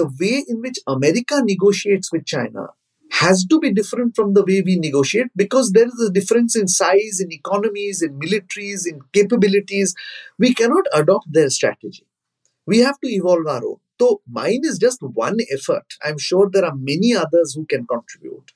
the 0.00 0.10
way 0.20 0.36
in 0.38 0.60
which 0.60 0.78
America 0.88 1.40
negotiates 1.44 2.10
with 2.14 2.22
China 2.34 2.68
has 3.10 3.44
to 3.44 3.58
be 3.60 3.70
different 3.72 4.14
from 4.16 4.34
the 4.34 4.42
way 4.44 4.62
we 4.66 4.76
negotiate 4.76 5.26
because 5.36 5.72
there 5.72 5.86
is 5.86 6.02
a 6.02 6.12
difference 6.12 6.56
in 6.56 6.68
size, 6.68 7.20
in 7.20 7.32
economies, 7.32 8.02
in 8.02 8.18
militaries, 8.18 8.86
in 8.86 9.00
capabilities. 9.12 9.94
We 10.38 10.54
cannot 10.54 10.84
adopt 10.94 11.32
their 11.32 11.50
strategy. 11.50 12.04
We 12.65 12.79
have 12.79 12.99
to 13.01 13.07
evolve 13.07 13.47
our 13.47 13.65
own. 13.65 13.77
So 13.99 14.21
mine 14.29 14.61
is 14.63 14.77
just 14.77 15.01
one 15.01 15.37
effort. 15.51 15.85
I'm 16.03 16.17
sure 16.17 16.49
there 16.51 16.65
are 16.65 16.75
many 16.75 17.15
others 17.15 17.53
who 17.53 17.65
can 17.65 17.85
contribute 17.87 18.51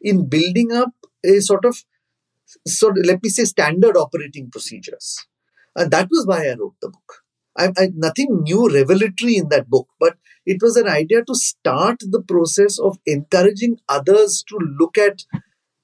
in 0.00 0.28
building 0.28 0.72
up 0.72 0.92
a 1.24 1.40
sort 1.40 1.64
of, 1.64 1.82
sort 2.66 2.98
of 2.98 3.06
let 3.06 3.22
me 3.22 3.28
say, 3.28 3.44
standard 3.44 3.96
operating 3.96 4.50
procedures. 4.50 5.18
And 5.76 5.90
that 5.90 6.08
was 6.10 6.26
why 6.26 6.46
I 6.48 6.56
wrote 6.58 6.74
the 6.82 6.90
book. 6.90 7.22
I, 7.56 7.68
I, 7.78 7.88
nothing 7.94 8.42
new 8.42 8.68
revelatory 8.68 9.36
in 9.36 9.48
that 9.50 9.68
book, 9.68 9.88
but 10.00 10.16
it 10.44 10.58
was 10.60 10.76
an 10.76 10.88
idea 10.88 11.24
to 11.24 11.34
start 11.34 11.98
the 12.00 12.22
process 12.22 12.78
of 12.78 12.98
encouraging 13.06 13.78
others 13.88 14.44
to 14.48 14.58
look 14.78 14.98
at 14.98 15.24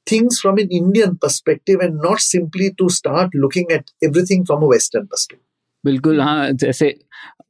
things 0.07 0.39
from 0.41 0.59
an 0.59 0.69
Indian 0.71 1.17
perspective 1.17 1.81
and 1.81 1.99
not 1.99 2.21
simply 2.21 2.73
to 2.79 2.89
start 2.89 3.31
looking 3.35 3.71
at 3.71 3.91
everything 4.03 4.45
from 4.45 4.63
a 4.63 4.67
Western 4.67 5.07
perspective. 5.07 5.45
बिल्कुल 5.87 6.21
हाँ 6.21 6.51
जैसे 6.51 6.89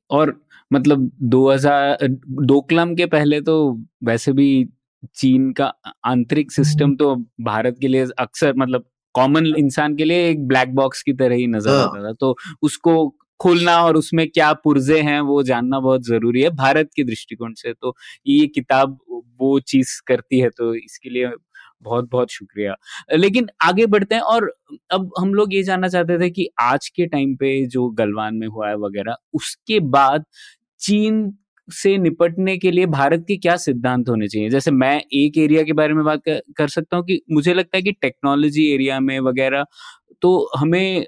और 0.10 0.36
मतलब 0.72 1.12
2000 1.26 1.98
डोकलाम 2.44 2.96
के 2.96 3.06
पहले 3.08 3.42
तो 3.42 3.56
वैसे 4.04 4.34
भी 4.34 4.50
चीन 5.16 5.52
का 5.54 5.66
आंतरिक 6.06 6.52
सिस्टम 6.52 6.96
तो 6.96 7.16
भारत 7.42 7.78
के 7.82 7.88
लिए 7.88 8.08
अक्सर 8.20 8.54
मतलब 8.58 8.86
कॉमन 9.16 9.48
इंसान 9.58 9.96
के 9.96 10.06
लिए 10.06 10.30
एक 10.30 10.48
ब्लैक 10.48 10.76
बॉक्स 10.76 11.02
की 11.04 11.14
तरह 11.14 11.36
ही 11.36 11.48
नज़र 11.48 11.72
हाँ। 11.72 11.84
आता 11.84 12.04
था। 12.04 12.14
तो 12.14 12.36
उसको 12.64 13.10
खोलना 13.40 13.78
और 13.86 13.98
उसमें 13.98 14.28
क्या 14.30 14.52
पुर्जे 14.54 15.00
हैं 15.02 15.20
वो 15.22 15.42
जानना 15.44 15.80
बहुत 15.80 16.06
ज़रूरी 16.06 16.42
है 16.42 16.50
भारत 16.50 16.90
के 16.96 17.04
दृष्टिकोण 17.04 17.54
से। 17.54 17.74
तो 17.74 17.96
ये 18.28 18.48
किताब 18.48 18.98
वो 19.42 19.60
चीज़ 19.62 20.02
करती 20.08 20.40
है 20.40 20.50
तो 20.50 20.74
इसके 20.76 21.10
लिए 21.10 21.28
बहुत 21.84 22.10
बहुत 22.12 22.32
शुक्रिया 22.32 22.76
लेकिन 23.16 23.48
आगे 23.62 23.86
बढ़ते 23.86 24.16
हैं 24.16 24.22
और 24.22 24.52
अब 24.92 25.12
हम 25.20 25.34
लोग 25.34 25.54
ये 25.54 25.64
जानना 25.64 25.88
चाहते 25.88 26.20
थे 26.20 26.30
कि 26.30 26.48
आज 26.62 26.90
के 26.90 27.06
टाइम 27.06 27.36
पे 27.36 27.56
जो 27.68 27.90
गलवान 27.94 28.36
में 28.36 28.48
हुआ 28.48 28.70
है 28.70 28.76
वगैरह 28.78 29.16
उसके 29.34 29.80
बाद 29.92 30.26
चीन 30.80 31.34
से 31.68 31.98
निपटने 31.98 32.58
के 32.58 32.72
लिए 32.72 32.86
भारत 32.86 33.26
के 33.28 33.36
क्या 33.38 33.56
सिद्धांत 33.56 34.10
होने 34.10 34.28
चाहिए? 34.28 34.50
जैसे 34.50 34.72
मैं 34.72 35.02
एक 35.14 35.38
एरिया 35.38 35.64
के 35.64 35.74
बारे 35.74 35.94
में 35.94 36.04
बात 36.06 36.22
कर, 36.26 36.42
कर 36.58 36.68
सकता 36.68 36.98
हूँ 36.98 37.06
कि 37.06 37.22
मुझे 37.32 37.54
लगता 37.54 37.78
है 37.78 37.82
कि 37.84 37.92
टेक्नोलॉजी 37.92 38.68
एरिया 38.74 39.00
में 39.00 39.20
वगैरह 39.20 39.66
तो 40.22 40.50
हमें 40.58 41.06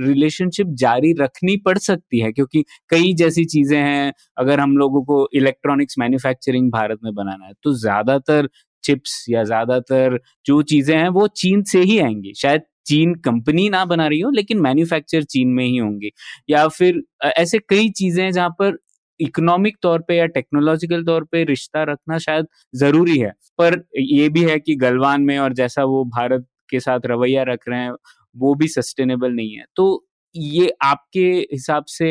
रिलेशनशिप 0.00 0.66
जारी 0.76 1.12
रखनी 1.12 1.56
पड़ 1.56 1.76
सकती 1.78 2.18
है 2.20 2.32
क्योंकि 2.32 2.64
कई 2.90 3.12
जैसी 3.14 3.44
चीज़ें 3.44 3.78
हैं 3.78 4.12
अगर 4.38 4.60
हम 4.60 4.76
लोगों 4.78 5.02
को 5.04 5.28
इलेक्ट्रॉनिक्स 5.34 5.94
मैन्युफैक्चरिंग 5.98 6.70
भारत 6.72 6.98
में 7.04 7.14
बनाना 7.14 7.46
है 7.46 7.52
तो 7.62 7.72
ज़्यादातर 7.74 8.48
चिप्स 8.84 9.24
या 9.30 9.44
ज़्यादातर 9.44 10.18
जो 10.46 10.60
चीज़ें 10.64 10.96
हैं, 10.96 11.08
वो 11.10 11.26
चीन 11.36 11.62
से 11.64 11.80
ही 11.82 11.98
आएँगी। 12.00 12.32
शायद 12.36 12.62
चीन 12.86 13.14
कंपनी 13.20 13.68
ना 13.70 13.84
बना 13.84 14.06
रही 14.08 14.20
हो, 14.20 14.30
लेकिन 14.30 14.60
मैन्युफैक्चर 14.60 15.22
चीन 15.24 15.48
में 15.50 15.64
ही 15.64 15.76
होंगे। 15.76 16.10
या 16.50 16.66
फिर 16.70 17.02
ऐसे 17.28 17.58
कई 17.68 17.88
चीज़ें 17.92 18.22
हैं 18.24 18.32
जहाँ 18.32 18.50
पर 18.58 18.78
इकोनॉमिक 19.20 19.76
तौर 19.82 20.02
पे 20.08 20.16
या 20.16 20.26
टेक्नोलॉजिकल 20.28 21.04
तौर 21.04 21.24
पे 21.24 21.42
रिश्ता 21.44 21.82
रखना 21.84 22.18
शायद 22.20 22.46
ज़रूरी 22.74 23.18
है। 23.18 23.30
पर 23.58 23.82
ये 23.98 24.28
भी 24.28 24.44
है 24.44 24.58
कि 24.60 24.74
गलवान 24.76 25.22
में 25.22 25.38
और 25.38 25.52
जैसा 25.54 25.84
वो 25.86 26.04
भारत 26.10 26.46
के 26.70 26.80
साथ 26.80 27.06
रवैया 27.06 27.42
रख 27.44 27.68
रहे 27.68 27.80
हैं, 27.80 27.92
वो 28.36 28.54
भी 28.54 28.68
सस्टेनेबल 28.68 29.32
नहीं 29.32 29.54
है। 29.54 29.64
तो 29.76 30.04
ये 30.34 30.72
आपके 30.84 31.20
हिसाब 31.52 31.84
से 31.88 32.10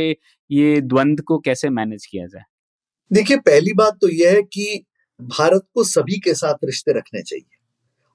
ये 0.50 0.80
द्वंद 0.82 1.22
को 1.22 1.38
कैसे 1.40 1.70
मैनेज 1.72 2.06
किया 2.06 2.26
जाए? 2.28 2.44
देखिए, 3.12 3.38
पहली 3.40 3.74
बात 3.76 3.98
तो 4.02 4.10
यह 4.10 4.32
है 4.32 4.42
कि 4.44 4.84
भारत 5.22 5.66
को 5.74 5.84
सभी 5.84 6.20
के 6.20 6.34
साथ 6.34 6.54
रिश्ते 6.64 6.92
रखने 6.92 7.22
चाहिए। 7.22 7.58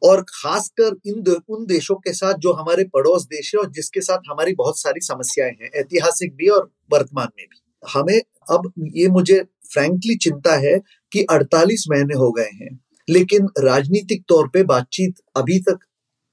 और 0.03 0.23
खासकर 0.23 0.97
इन 1.07 1.23
दे, 1.23 1.37
उन 1.49 1.67
देशों 1.67 1.95
के 1.97 2.13
साथ 2.13 2.35
जो 2.35 2.53
हमारे 2.53 2.85
पड़ोस 2.85 3.25
देश 3.25 3.55
है 3.55 3.61
और 3.61 3.71
जिसके 3.71 4.01
साथ 4.01 4.19
हमारी 4.31 4.55
बहुत 4.55 4.81
सारी 4.81 5.01
समस्याएँ 5.01 5.53
हैं 5.63 5.71
ऐतिहासिक 5.75 6.35
भी 6.37 6.49
और 6.49 6.71
वर्तमान 6.93 7.29
में 7.39 7.47
भी। 7.51 7.61
हमें 7.83 8.21
अब 8.51 8.73
ये 8.95 9.09
मुझे 9.09 9.41
फ्रैंकली 9.73 10.17
चिंता 10.17 10.57
है 10.57 10.79
कि 11.13 11.25
48 11.31 11.85
महीने 11.91 12.15
हो 12.15 12.31
गए 12.33 12.51
हैं 12.55 12.79
लेकिन 13.09 13.49
राजनीतिक 13.59 14.25
तौर 14.29 14.49
पे 14.49 14.63
बातचीत 14.63 15.15
अभी 15.37 15.59
तक 15.59 15.79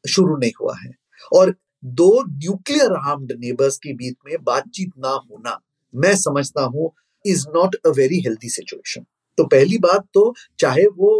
शुरू 0.10 0.38
नहीं 0.38 0.52
हुआ 0.62 0.76
है। 0.78 0.92
और 1.36 1.56
दो 1.84 2.24
न्यूक्लियर 2.30 2.94
आर्म्ड 3.10 3.32
नेबर्स 3.32 3.78
के 3.78 3.94
बीच 3.94 4.16
में 4.26 4.36
बातचीत 4.44 4.92
ना 5.00 5.10
होना 5.10 5.60
मैं 5.96 6.16
समझता 6.16 6.64
हूँ 6.64 6.92
is 7.26 7.46
not 7.56 7.76
a 7.76 7.90
very 7.90 8.20
healthy 8.20 8.50
situation 8.50 9.06
तो 9.38 9.44
पहली 9.44 9.78
बात 9.78 10.06
तो 10.14 10.34
चाहे 10.60 10.86
वो 10.98 11.12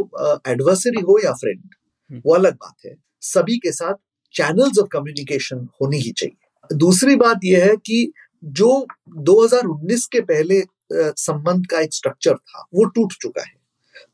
एडवर्सरी 0.48 1.02
हो 1.02 1.20
या 1.24 1.32
फ्रेंड 1.34 1.62
हम्म। 2.10 2.22
वो 2.26 2.34
अलग 2.34 2.54
बात 2.54 2.86
है। 2.86 2.96
सभी 3.22 3.58
के 3.58 3.72
साथ 3.72 3.94
चैनल्स 4.34 4.80
ऑफ़ 4.80 4.88
कम्युनिकेशन 4.88 5.68
होनी 5.82 5.98
ही 5.98 6.12
चाहिए। 6.12 6.76
दूसरी 6.78 7.16
बात 7.16 7.40
यह 7.44 7.66
है 7.66 7.76
कि 7.76 8.12
जो 8.44 8.86
2019 9.18 10.06
के 10.06 10.22
पहले 10.22 10.62
संबंध 10.94 11.66
का 11.68 11.80
एक 11.80 11.94
स्ट्रक्चर 11.94 12.36
था 12.36 12.68
वो 12.76 12.86
टूट 12.86 13.14
चुका 13.14 13.42
है। 13.42 13.54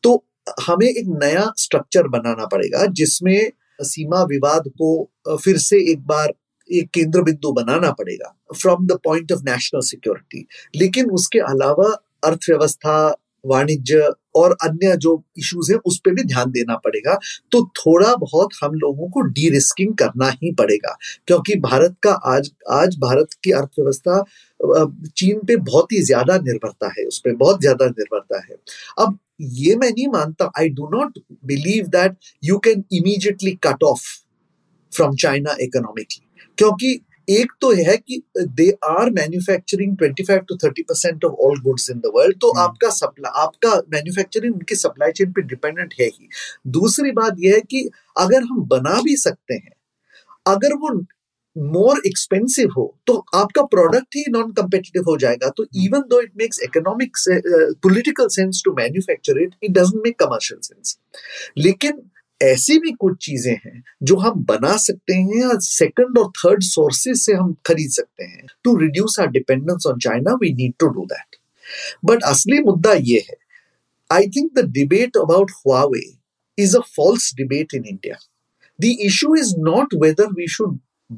तो 0.04 0.24
हमें 0.68 0.88
एक 0.88 1.06
नया 1.24 1.52
स्ट्रक्चर 1.58 2.08
बनाना 2.08 2.46
पड़ेगा 2.46 2.86
जिसमें 2.86 3.52
सीमा 3.82 4.24
विवाद 4.24 4.68
को 4.82 4.90
फिर 5.30 5.58
से 5.58 5.78
एक 5.92 6.06
बार 6.08 6.34
एक 6.70 6.90
केंद्र 6.94 7.22
बिंदु 7.22 7.52
बनाना 7.52 7.92
पड़ेगा 7.92 8.34
from 8.56 8.88
the 8.88 9.00
point 9.04 9.32
of 9.32 9.42
national 9.44 9.82
security 9.82 10.46
लेकिन 10.76 11.10
उसके 11.10 11.40
अलावा 11.40 11.90
अर्थव्यवस्था 12.24 12.96
वाणिज्य 13.44 14.10
और 14.36 14.56
अन्य 14.64 14.96
जो 14.98 15.12
इश्यूज़ 15.38 15.72
हैं, 15.72 15.80
उस 15.80 16.00
पर 16.06 16.14
भी 16.14 16.24
ध्यान 16.24 16.52
देना 16.52 16.76
पड़ेगा। 16.78 17.18
तो 17.52 17.64
थोड़ा 17.78 18.14
बहुत 18.16 18.50
हम 18.64 18.74
लोगों 18.76 19.10
को 19.10 19.22
डी 19.30 19.50
रिस्किंग 19.50 19.94
करना 19.98 20.30
ही 20.34 20.52
पड़ेगा, 20.54 20.98
क्योंकि 21.28 21.56
भारत 21.60 21.96
का 22.04 22.12
आज 22.28 22.52
आज 22.72 22.98
भारत 23.00 23.34
की 23.44 23.52
अर्थव्यवस्था 23.54 24.24
चीन 25.18 25.40
पे 25.48 25.56
बहुत 25.58 25.92
ही 25.92 26.02
ज़्यादा 26.04 26.38
निर्भरता 26.40 26.88
है, 26.90 27.06
उस 27.06 27.20
पर 27.20 27.36
बहुत 27.36 27.62
ज़्यादा 27.62 27.86
निर्भरता 27.88 28.42
है। 28.42 28.56
अब 29.00 29.18
ये 29.42 29.76
मैं 29.76 29.90
नहीं 29.90 30.08
मानता 30.10 30.52
I 30.60 30.70
do 30.70 30.90
not 30.94 31.20
believe 31.46 31.88
that 31.90 32.16
you 32.44 32.58
can 32.60 32.84
immediately 32.94 33.52
cut 33.64 33.84
off 33.84 34.06
from 34.94 35.16
China 35.16 35.56
economically 35.62 36.26
क्योंकि 36.58 37.00
एक 37.30 37.52
तो 37.62 37.72
यह 37.74 37.90
है 37.90 37.98
कि 37.98 38.22
they 38.38 38.70
are 38.86 39.10
manufacturing 39.10 39.96
25 39.98 40.40
to 40.50 40.56
30 40.56 40.84
percent 40.90 41.26
of 41.26 41.34
all 41.34 41.60
goods 41.62 41.90
in 41.90 42.00
the 42.00 42.12
world 42.16 42.38
तो 42.42 42.48
hmm. 42.48 42.60
आपका 42.60 42.90
सप्लाई 42.90 43.32
आपका 43.44 43.72
मैन्युफैक्चरिंग 43.94 44.56
उनके 44.56 44.76
सप्लाई 44.76 45.12
चेन 45.12 45.32
पे 45.32 45.42
डिपेंडेंट 45.42 45.94
है 46.00 46.08
ही। 46.08 46.30
दूसरी 46.68 47.12
बात 47.12 47.36
यह 47.40 47.54
है 47.54 47.62
कि 47.62 47.90
अगर 48.18 48.44
हम 48.44 48.64
बना 48.68 49.02
भी 49.02 49.16
सकते 49.18 49.54
हैं 49.54 49.74
अगर 50.48 50.74
वो 50.74 50.94
मोर 51.56 52.02
एक्सपेंसिव 52.08 52.72
हो 52.78 52.84
तो 53.08 53.14
आपका 53.36 53.62
प्रोडक्ट 53.64 54.16
ही 54.16 54.24
नॉन 54.30 54.52
कम्पिटिटिव 54.52 55.04
हो 55.04 55.18
जाएगा। 55.18 55.50
तो 55.50 55.66
even 55.76 56.02
though 56.10 56.22
it 56.22 56.32
makes 56.38 56.60
economic 56.64 57.18
political 57.84 58.28
sense 58.28 58.62
to 58.66 58.74
manufacture 58.74 59.42
it 59.42 59.56
it 59.64 59.72
doesn't 59.72 60.04
make 60.06 60.20
commercial 60.20 60.60
sense 60.64 60.98
लेकिन 61.58 62.02
ऐसी 62.42 62.78
भी 62.80 62.92
कुछ 62.92 63.26
चीज़ें 63.26 63.54
हैं 63.54 63.84
जो 64.04 64.16
हम 64.18 64.44
बना 64.50 64.76
सकते 64.78 65.14
हैं 65.14 65.42
या 65.42 65.58
सेकंड 65.62 66.18
और 66.18 66.30
थर्ड 66.38 66.64
सोर्सेज 66.64 67.18
से 67.18 67.34
हम 67.34 67.56
खरीद 67.66 67.92
सकते 67.92 68.24
हैं। 68.24 68.46
To 68.64 68.76
reduce 68.78 69.20
our 69.20 69.28
dependence 69.28 69.86
on 69.88 70.00
China 70.00 70.34
we 70.42 70.54
need 70.54 70.74
to 70.80 70.88
do 70.88 71.06
that 71.14 71.36
but 72.06 72.24
असली 72.24 72.60
मुद्दा 72.64 72.94
ये 72.94 73.20
है 73.30 73.38
I 74.12 74.28
think 74.36 74.52
the 74.60 74.66
debate 74.72 75.18
about 75.18 75.52
Huawei 75.52 76.04
is 76.58 76.78
a 76.78 76.82
false 76.96 77.34
debate 77.36 77.74
in 77.74 77.86
India 77.86 78.18
the 78.82 78.96
issue 79.08 79.36
is 79.36 79.56
not 79.70 79.96
whether 80.04 80.34
we 80.34 80.48
should 80.48 80.78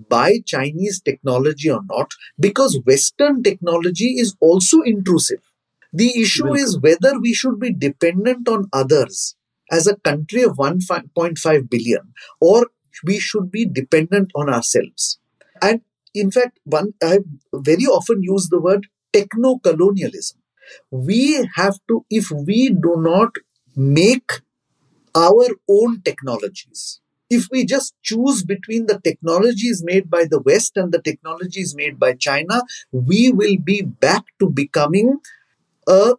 buy 0.10 0.40
Chinese 0.46 1.02
technology 1.02 1.70
or 1.72 1.80
not, 1.84 2.12
because 2.40 2.80
Western 2.86 3.42
technology 3.42 4.10
is 4.24 4.36
also 4.40 4.82
intrusive. 4.82 5.40
The 5.94 6.22
issue 6.22 6.54
is 6.54 6.80
whether 6.80 7.20
we 7.20 7.34
should 7.34 7.60
be 7.60 7.72
dependent 7.72 8.48
on 8.48 8.68
others 8.72 9.36
as 9.72 9.88
a 9.88 9.96
country 9.98 10.44
of 10.44 10.58
1.5 10.58 11.70
billion, 11.70 12.14
or 12.42 12.68
we 13.04 13.20
should 13.20 13.52
be 13.52 13.66
dependent 13.66 14.32
on 14.36 14.50
ourselves. 14.50 15.20
And 15.62 15.82
in 16.14 16.32
fact, 16.32 16.60
one 16.64 16.94
I 17.04 17.20
very 17.54 17.86
often 17.86 18.24
use 18.24 18.50
the 18.50 18.60
word 18.60 18.88
techno 19.14 19.58
colonialism. 19.60 20.40
We 20.92 21.48
have 21.56 21.76
to, 21.88 22.06
if 22.10 22.32
we 22.32 22.70
do 22.70 22.96
not 22.98 23.30
make 23.76 24.32
our 25.16 25.48
own 25.70 26.02
technologies, 26.02 27.02
if 27.30 27.48
we 27.52 27.66
just 27.66 27.94
choose 28.04 28.44
between 28.44 28.88
the 28.88 29.00
technologies 29.04 29.84
made 29.84 30.10
by 30.10 30.26
the 30.30 30.42
West 30.42 30.74
and 30.76 30.92
the 30.92 31.02
technologies 31.02 31.76
made 31.76 32.00
by 32.00 32.14
China, 32.14 32.64
we 32.92 33.32
will 33.32 33.58
be 33.64 33.82
back 33.82 34.26
to 34.40 34.50
becoming 34.50 35.20
a 35.88 36.16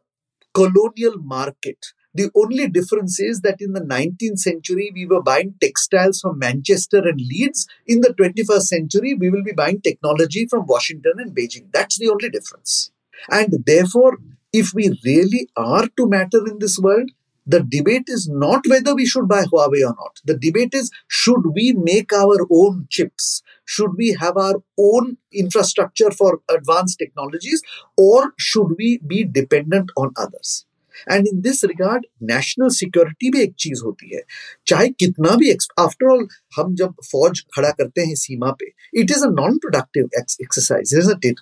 colonial 0.55 1.19
market 1.19 1.79
the 2.13 2.31
only 2.35 2.69
difference 2.69 3.21
is 3.21 3.41
that 3.43 3.61
in 3.61 3.73
the 3.73 3.81
19th 3.81 4.39
century, 4.39 4.91
we 4.93 5.07
were 5.07 5.23
buying 5.23 5.55
textiles 5.61 6.21
from 6.21 6.39
Manchester 6.39 6.99
and 6.99 7.21
Leeds. 7.21 7.67
In 7.87 8.01
the 8.01 8.15
21st 8.15 8.63
century, 8.63 9.15
we 9.15 9.31
will 9.31 9.45
be 9.45 9.53
buying 9.53 9.81
technology 9.81 10.47
from 10.47 10.67
Washington 10.67 11.13
and 11.19 11.35
Beijing. 11.35 11.73
That's 11.73 11.99
the 11.99 12.09
only 12.09 12.29
difference. 12.29 12.91
And 13.31 13.65
therefore, 13.65 14.19
if 14.53 14.75
we 14.75 14.99
really 15.05 15.49
are 15.57 15.87
to 15.97 16.09
matter 16.09 16.45
in 16.49 16.59
this 16.59 16.79
world, 16.79 17.11
the 17.47 17.61
debate 17.61 18.05
is 18.09 18.29
not 18.29 18.65
whether 18.69 18.95
we 18.95 19.07
should 19.07 19.29
buy 19.29 19.45
Huawei 19.45 19.83
or 19.83 19.95
not. 19.95 20.21
The 20.25 20.37
debate 20.37 20.75
is 20.75 20.91
should 21.09 21.47
we 21.55 21.73
make 21.73 22.13
our 22.13 22.47
own 22.51 22.87
chips? 22.91 23.43
Should 23.65 23.93
we 23.97 24.17
have 24.21 24.37
our 24.37 24.63
own 24.79 25.17
infrastructure 25.33 26.11
for 26.11 26.41
advanced 26.49 26.99
technologies? 26.99 27.63
Or 27.97 28.35
should 28.37 28.75
we 28.79 28.99
be 28.99 29.25
dependent 29.25 29.91
on 29.97 30.13
others? 30.17 30.67
And 31.13 31.29
in 31.29 31.41
this 31.41 31.65
regard 31.65 32.07
national 32.23 32.69
security 32.69 33.31
भी 33.31 33.43
एक 33.43 33.55
चीज़ 33.59 33.83
होती 33.85 34.15
है। 34.15 34.23
चाहे 34.67 34.89
कितना 34.89 35.37
भी 35.37 35.51
after all 35.79 36.27
हम 36.57 36.75
जब 36.75 36.95
फौज 37.13 37.41
खड़ा 37.55 37.71
करते 37.71 38.01
हैं 38.01 38.15
सीमा 38.15 38.51
पे 38.51 38.73
it 39.01 39.11
is 39.11 39.25
a 39.25 39.31
productive 39.31 40.09
exercise 40.21 40.95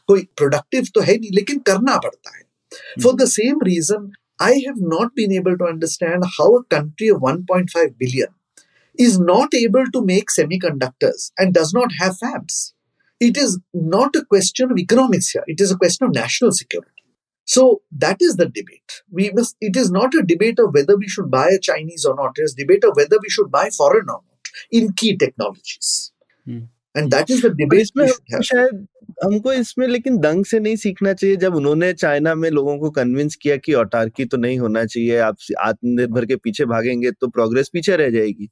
कोई 0.07 0.23
प्रोडक्टिव 0.37 0.87
तो 0.95 1.01
है 1.01 1.17
नहीं, 1.19 1.31
लेकिन 1.35 1.59
करना 1.59 1.97
पड़ता 1.97 2.37
है। 2.37 2.43
For 3.03 3.15
the 3.15 3.29
same 3.29 3.59
reason 3.65 4.11
I 4.43 4.53
have 4.53 4.75
not 4.79 5.07
been 5.07 5.33
able 5.33 5.57
to 5.57 5.65
understand 5.65 6.25
how 6.25 6.53
a 6.53 6.63
country 6.71 7.11
of 7.11 7.23
1.5 7.23 7.93
billion 7.99 8.35
is 9.01 9.21
not 9.21 9.55
able 9.55 9.85
to 9.85 10.05
make 10.05 10.31
semiconductors 10.59 11.33
and 11.41 11.59
does 11.59 11.73
not 11.75 11.93
have 12.03 12.13
question 14.31 14.65
of 14.65 14.79
economics 14.81 15.37
it 15.49 15.61
is 15.61 15.73
a 15.73 15.77
question 15.77 16.07
of 16.07 16.13
national 16.13 16.51
security 16.51 16.98
So 17.49 17.83
that 17.93 18.19
is 18.21 18.37
the 18.37 18.47
debate. 18.47 18.97
We 19.11 19.31
must. 19.33 19.57
It 19.63 19.77
is 19.77 19.91
not 19.91 20.15
a 20.15 20.23
debate 20.23 20.59
of 20.59 20.75
whether 20.75 20.97
we 20.97 21.09
should 21.09 21.31
buy 21.31 21.47
a 21.49 21.59
Chinese 21.59 22.05
or 22.05 22.15
not. 22.15 22.35
It 22.37 22.43
is 22.43 22.55
debate 22.55 22.85
of 22.85 22.97
whether 22.97 23.21
we 23.23 23.31
should 23.31 23.51
buy 23.51 23.69
foreign 23.77 24.11
or 24.17 24.21
not 24.25 24.51
in 24.71 24.93
key 24.93 25.17
technologies. 25.17 26.13
Hmm. 26.47 26.65
And 26.95 27.11
that 27.11 27.31
is 27.31 27.41
the 27.43 27.51
debate. 27.51 27.81
इसमें 27.81 28.43
शायद 28.43 28.87
हमको 29.25 29.53
इसमें 29.53 29.87
लेकिन 29.87 30.19
दंग 30.19 30.45
से 30.45 30.59
नहीं 30.61 30.77
सीखना 30.77 31.13
चाहिए 31.13 31.37
जब 31.45 31.55
उन्होंने 31.57 31.93
चाइना 31.93 32.35
में 32.35 32.49
लोगों 32.51 32.77
को 32.79 32.91
कन्विंस 32.99 33.37
किया 33.43 33.57
कि 33.57 33.75
ऑटार्की 33.75 34.25
तो 34.25 34.37
नहीं 34.37 34.59
होना 34.59 34.85
चाहिए 34.85 35.17
आप 35.29 35.37
आत्मनिर्भर 35.61 36.25
के 36.27 36.37
पीछे 36.45 36.65
भागेंगे 36.73 37.11
तो 37.11 37.29
प्रोग्रेस 37.39 37.71
पीछे 37.73 37.97
रह 37.97 38.11
जाएगी 38.17 38.49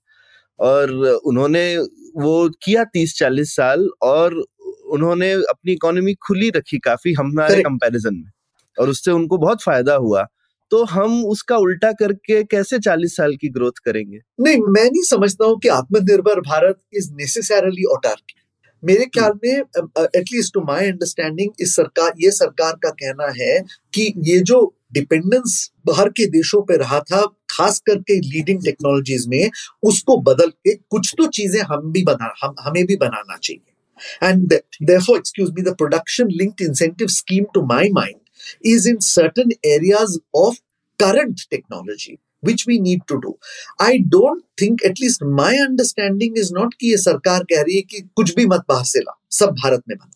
और 0.59 0.93
उन्होंने 1.27 1.65
वो 2.23 2.49
किया 2.65 2.85
तीस 2.93 3.17
चालीस 3.19 3.55
साल 3.57 3.89
और 4.03 4.35
उन्होंने 4.97 5.33
अपनी 5.33 5.73
इकोनॉमी 5.73 6.15
खुली 6.27 6.51
रखी 6.57 6.79
काफ़ी 6.89 7.13
हमारे 7.21 7.63
कंपैरिजन 7.63 8.15
में 8.15 8.31
और 8.79 8.89
उससे 8.91 9.11
उनको 9.11 9.39
बहुत 9.39 9.63
फ़ायदा 9.63 9.95
हुआ। 9.97 10.27
तो 10.73 10.83
हम 10.85 11.25
उसका 11.27 11.57
उल्टा 11.57 11.91
करके 11.93 12.43
कैसे 12.45 12.79
चालीस 12.79 13.17
साल 13.17 13.35
की 13.37 13.49
ग्रोथ 13.49 13.79
करेंगे? 13.85 14.19
नहीं 14.41 14.59
मैं 14.69 14.85
नहीं 14.85 15.03
समझता 15.03 15.45
हूँ 15.45 15.59
कि 15.59 15.69
आत्मनिर्भर 15.71 16.41
भारत 16.43 16.81
इज़ 16.95 17.13
नेसेसरली 17.13 17.85
ऑटार्की 17.95 18.43
मेरे 18.83 19.05
ख्याल 19.07 19.33
में 19.45 19.53
एटलीस्ट 20.17 20.53
टू 20.55 20.61
माय 20.63 20.87
अंडरस्टैंडिंग 20.87 21.51
इस 21.61 21.75
सरकार 21.77 22.13
ये 22.21 22.31
सरकार 22.31 22.73
का 22.83 22.91
कहना 22.93 23.33
है 23.37 23.61
कि 23.95 24.13
ये 24.25 24.39
जो 24.41 24.59
डिपेंडेंस 24.93 25.55
बाहर 25.87 26.09
के 26.09 26.27
देशों 26.31 26.61
पे 26.63 26.77
रहा 26.77 26.99
था 27.03 27.23
खास 27.51 27.79
करके 27.87 28.19
लीडिंग 28.21 28.61
टेक्नोलॉजीज़ 28.65 29.29
में 29.29 29.51
उसको 29.83 30.17
बदल 30.23 30.51
के 30.67 30.75
कुछ 30.91 31.15
तो 31.19 31.27
चीज़ें 31.39 31.61
हम 31.63 31.91
भी 31.93 32.03
बना 32.05 32.33
हम 32.43 32.55
हमें 32.61 32.85
भी 32.87 32.97
बनाना 32.97 33.37
चाहिए। 33.37 34.29
And 34.29 34.53
therefore 34.53 35.19
excuse 35.19 35.51
me 35.51 35.63
the 35.63 35.75
production 35.79 36.29
linked 36.33 36.63
incentive 36.63 37.09
scheme 37.13 37.45
to 37.55 37.63
my 37.67 37.89
mind 37.95 38.21
is 38.65 38.87
in 38.87 39.01
certain 39.01 39.53
areas 39.65 40.19
of 40.35 40.63
current 41.01 41.47
technology 41.51 42.19
which 42.43 42.65
we 42.67 42.79
need 42.79 43.01
to 43.09 43.21
do. 43.21 43.31
I 43.81 43.99
don't 44.09 44.45
think 44.59 44.85
at 44.85 45.01
least 45.01 45.25
my 45.39 45.55
understanding 45.69 46.37
is 46.37 46.53
not 46.53 46.75
कि 46.81 46.91
ये 46.91 46.97
सरकार 46.97 47.45
कह 47.53 47.63
रही 47.63 47.77
है 47.77 47.83
कि 47.83 48.01
कुछ 48.17 48.35
भी 48.35 48.47
मत 48.47 48.65
बाहर 48.69 48.85
से 48.85 49.01
ला 49.01 49.19
सब 49.39 49.55
भारत 49.65 49.83
में 49.89 49.97
बना। 49.97 50.11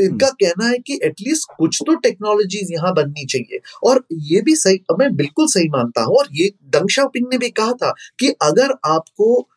इनका 0.00 0.28
कहना 0.40 0.68
है 0.68 0.78
कि 0.86 0.98
एटलीस्ट 1.04 1.52
कुछ 1.58 1.78
तो 1.86 1.94
टेक्नोलॉजीज़ 2.06 2.72
यहाँ 2.72 2.92
बननी 2.94 3.24
चाहिए। 3.26 3.60
और 3.84 4.04
ये 4.12 4.40
भी 4.40 4.56
सही 4.56 4.80
मैं 4.98 5.14
बिल्कुल 5.16 5.46
सही 5.48 5.68
मानता 5.68 6.02
हूँ 6.02 6.16
और 6.16 6.28
ये 6.32 6.50
दंग 6.76 6.88
शाओपिंग 6.90 7.26
ने 7.30 7.38
भी 7.38 7.48
कहा 7.50 7.72
था 7.82 7.94
कि 8.20 8.28
अगर 8.42 8.74
आपको 8.92 9.48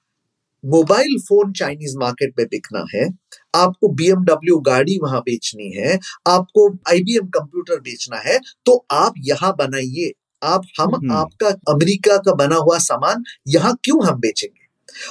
मोबाइल 0.66 1.18
फ़ोन 1.22 1.52
चाइनीज़ 1.54 1.98
मार्केट 1.98 2.34
में 2.40 2.46
बिकना 2.48 2.86
है 2.94 3.08
आपको 3.56 3.88
बीएमडब्ल्यू 3.94 4.58
गाड़ी 4.64 4.98
वहाँ 5.00 5.22
बेचनी 5.22 5.72
है 5.72 5.98
आपको 6.28 6.68
आईबीएम 6.90 7.28
कंप्यूटर 7.30 7.80
बेचना 7.82 8.18
है 8.20 8.40
तो 8.66 8.84
आप 8.94 9.14
यहाँ 9.24 9.56
बनाइए 9.58 10.12
आप 10.44 10.64
हम 10.80 10.96
हम्म। 10.96 11.12
आपका 11.14 11.50
अमेरिका 11.70 12.18
का 12.18 12.34
बना 12.36 12.56
हुआ 12.58 12.78
सामान 12.82 13.24
यहाँ 13.48 13.76
क्यों 13.84 14.06
हम 14.06 14.20
बेचेंगे 14.20 14.64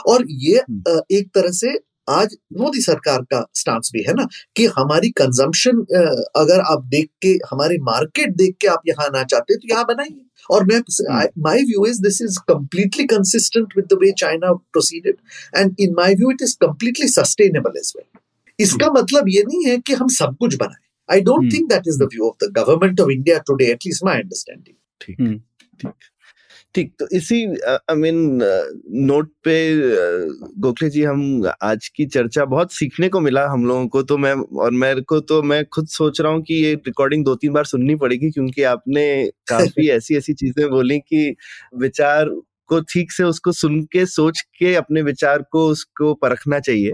और 0.09 0.25
ये 0.41 0.59
हम्म। 0.61 1.01
एक 1.11 1.29
तरह 1.35 1.51
से 1.53 1.79
आज 2.09 2.37
मोदी 2.59 2.81
सरकार 2.83 3.23
का 3.23 3.45
स्टांस 3.55 3.91
भी 3.93 4.03
है 4.03 4.15
ना 4.15 4.27
कि 4.57 4.65
हमारी 4.79 5.11
कंजम्पशन 5.21 5.81
अगर 6.37 6.61
आप 6.73 6.85
देख 6.87 7.09
के 7.23 7.29
हमारी 7.51 7.79
मार्केट 7.83 8.35
देख 8.37 8.57
के 8.61 8.67
आप 8.69 8.83
यहाँ 8.89 9.07
आना 9.07 9.23
चाहते 9.25 9.57
तो 9.57 9.69
यहाँ 9.71 9.85
बनाइए। 9.85 10.21
और 10.51 10.65
मैं 10.65 10.81
my 11.43 11.63
view 11.63 11.87
is 11.87 12.03
this 12.03 12.21
is 12.23 12.39
completely 12.49 13.05
consistent 13.07 13.77
with 13.77 13.87
the 13.93 13.99
way 14.03 14.13
China 14.19 14.53
proceeded 14.53 15.17
and 15.57 15.75
in 15.81 15.95
my 15.97 16.15
view 16.15 16.31
it 16.31 16.43
is 16.43 16.57
completely 16.61 17.09
sustainable 17.09 17.79
as 17.79 17.93
well 17.97 18.21
इसका 18.59 18.91
मतलब 18.93 19.29
ये 19.29 19.43
नहीं 19.43 19.65
है 19.67 19.79
कि 19.79 19.95
हम 19.95 20.09
सब 20.17 20.37
कुछ 20.41 20.57
बनाए। 20.57 20.83
I 21.09 21.21
don't 21.21 21.39
hmm. 21.39 21.55
Think 21.55 21.69
that 21.71 21.89
is 21.89 21.99
the 21.99 22.09
view 22.13 22.29
of 22.29 22.45
the 22.45 22.53
government 22.59 23.01
of 23.01 23.11
India 23.11 23.39
today 23.47 23.71
at least 23.73 24.05
my 24.05 24.21
understanding 24.21 24.77
ठीक 25.01 25.21
हम्म। 25.21 25.39
ठीक। 25.81 25.95
ठीक 26.75 26.95
तो 26.99 27.07
इसी 27.13 27.45
आई 27.67 27.95
मीन 27.95 28.17
नोट 29.07 29.29
पे 29.45 29.55
गोखले 30.61 30.89
जी 30.91 31.03
हम 31.03 31.21
आज 31.63 31.89
की 31.89 32.07
चर्चा 32.07 32.45
बहुत 32.45 32.73
सीखने 32.73 33.09
को 33.09 33.21
मिला 33.21 33.47
हम 33.49 33.67
लोगों 33.67 33.87
को 33.89 34.03
तो 34.03 34.19
मैं 34.19 34.33
और 34.59 34.71
मेरे 34.71 35.01
को 35.03 35.21
तो 35.21 35.43
मैं 35.43 35.65
खुद 35.67 35.89
सोच 35.89 36.21
रहा 36.21 36.33
हूँ 36.33 36.43
कि 36.43 36.55
ये 36.55 36.75
रिकॉर्डिंग 36.75 37.25
दो 37.25 37.35
तीन 37.35 37.53
बार 37.53 37.65
सुननी 37.65 37.95
पड़ेगी 37.97 38.31
क्योंकि 38.31 38.63
आपने 38.63 39.07
काफ़ी 39.49 39.89
ऐसी 39.97 40.17
ऐसी 40.17 40.35
चीज़ें 40.35 40.69
बोली 40.71 40.99
कि 41.01 41.35
विचार 41.79 42.29
को 42.69 42.81
ठीक 42.93 43.13
से 43.13 43.25
उसको 43.25 43.53
सुन 43.53 43.83
के 43.83 44.07
सोच 44.07 44.41
के 44.59 44.75
अपने 44.75 45.03
विचार 45.03 45.45
को 45.53 45.67
उसको 45.69 46.15
परखना 46.15 46.59
चाहिए। 46.61 46.93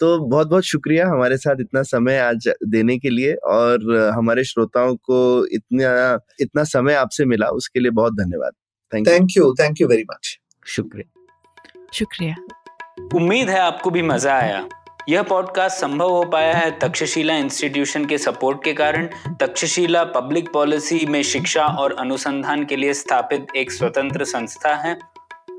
तो 0.00 0.18
बहुत 0.18 0.48
बहुत 0.48 0.64
शुक्रिया 0.64 1.08
हमारे 1.08 1.36
साथ 1.36 1.56
इतना 1.60 1.82
समय 1.82 2.18
आज 2.18 2.48
देने 2.68 2.98
के 2.98 3.10
लिए 3.10 3.34
और 3.50 4.10
हमारे 4.14 4.44
श्रोताओं 4.44 4.96
को 4.96 5.20
इतना 5.46 6.18
इतना 6.40 6.64
समय 6.64 6.94
आपसे 6.94 7.24
मिला 7.26 7.48
उसके 7.52 7.80
लिए 7.80 7.90
बहुत 7.92 8.12
धन्यवाद। 8.14 8.52
Thank 8.94 9.28
you 9.36 9.54
thank 9.54 9.80
you 9.80 9.88
very 9.88 10.02
much 10.02 10.38
शुक्रिया। 10.66 11.26
शुक्रिया। 11.94 12.36
उम्मीद 13.14 13.50
है 13.50 13.58
आपको 13.58 13.90
भी 13.90 14.02
मज़ा 14.02 14.34
आया। 14.34 14.68
यह 15.08 15.22
पॉडकास्ट 15.22 15.76
संभव 15.76 16.10
हो 16.10 16.24
पाया 16.24 16.54
है 16.54 16.78
तक्षशिला 16.78 17.36
इंस्टीट्यूशन 17.36 18.04
के 18.04 18.18
सपोर्ट 18.18 18.64
के 18.64 18.72
कारण। 18.72 19.06
तक्षशिला 19.40 20.04
पब्लिक 20.04 20.52
पॉलिसी 20.52 21.06
में 21.06 21.22
शिक्षा 21.22 21.66
और 21.66 21.92
अनुसंधान 21.92 22.64
के 22.64 22.76
लिए 22.76 22.94
स्थापित 22.94 23.46
एक 23.56 23.72
स्वतंत्र 23.72 24.24
संस्था 24.24 24.74
है। 24.74 24.98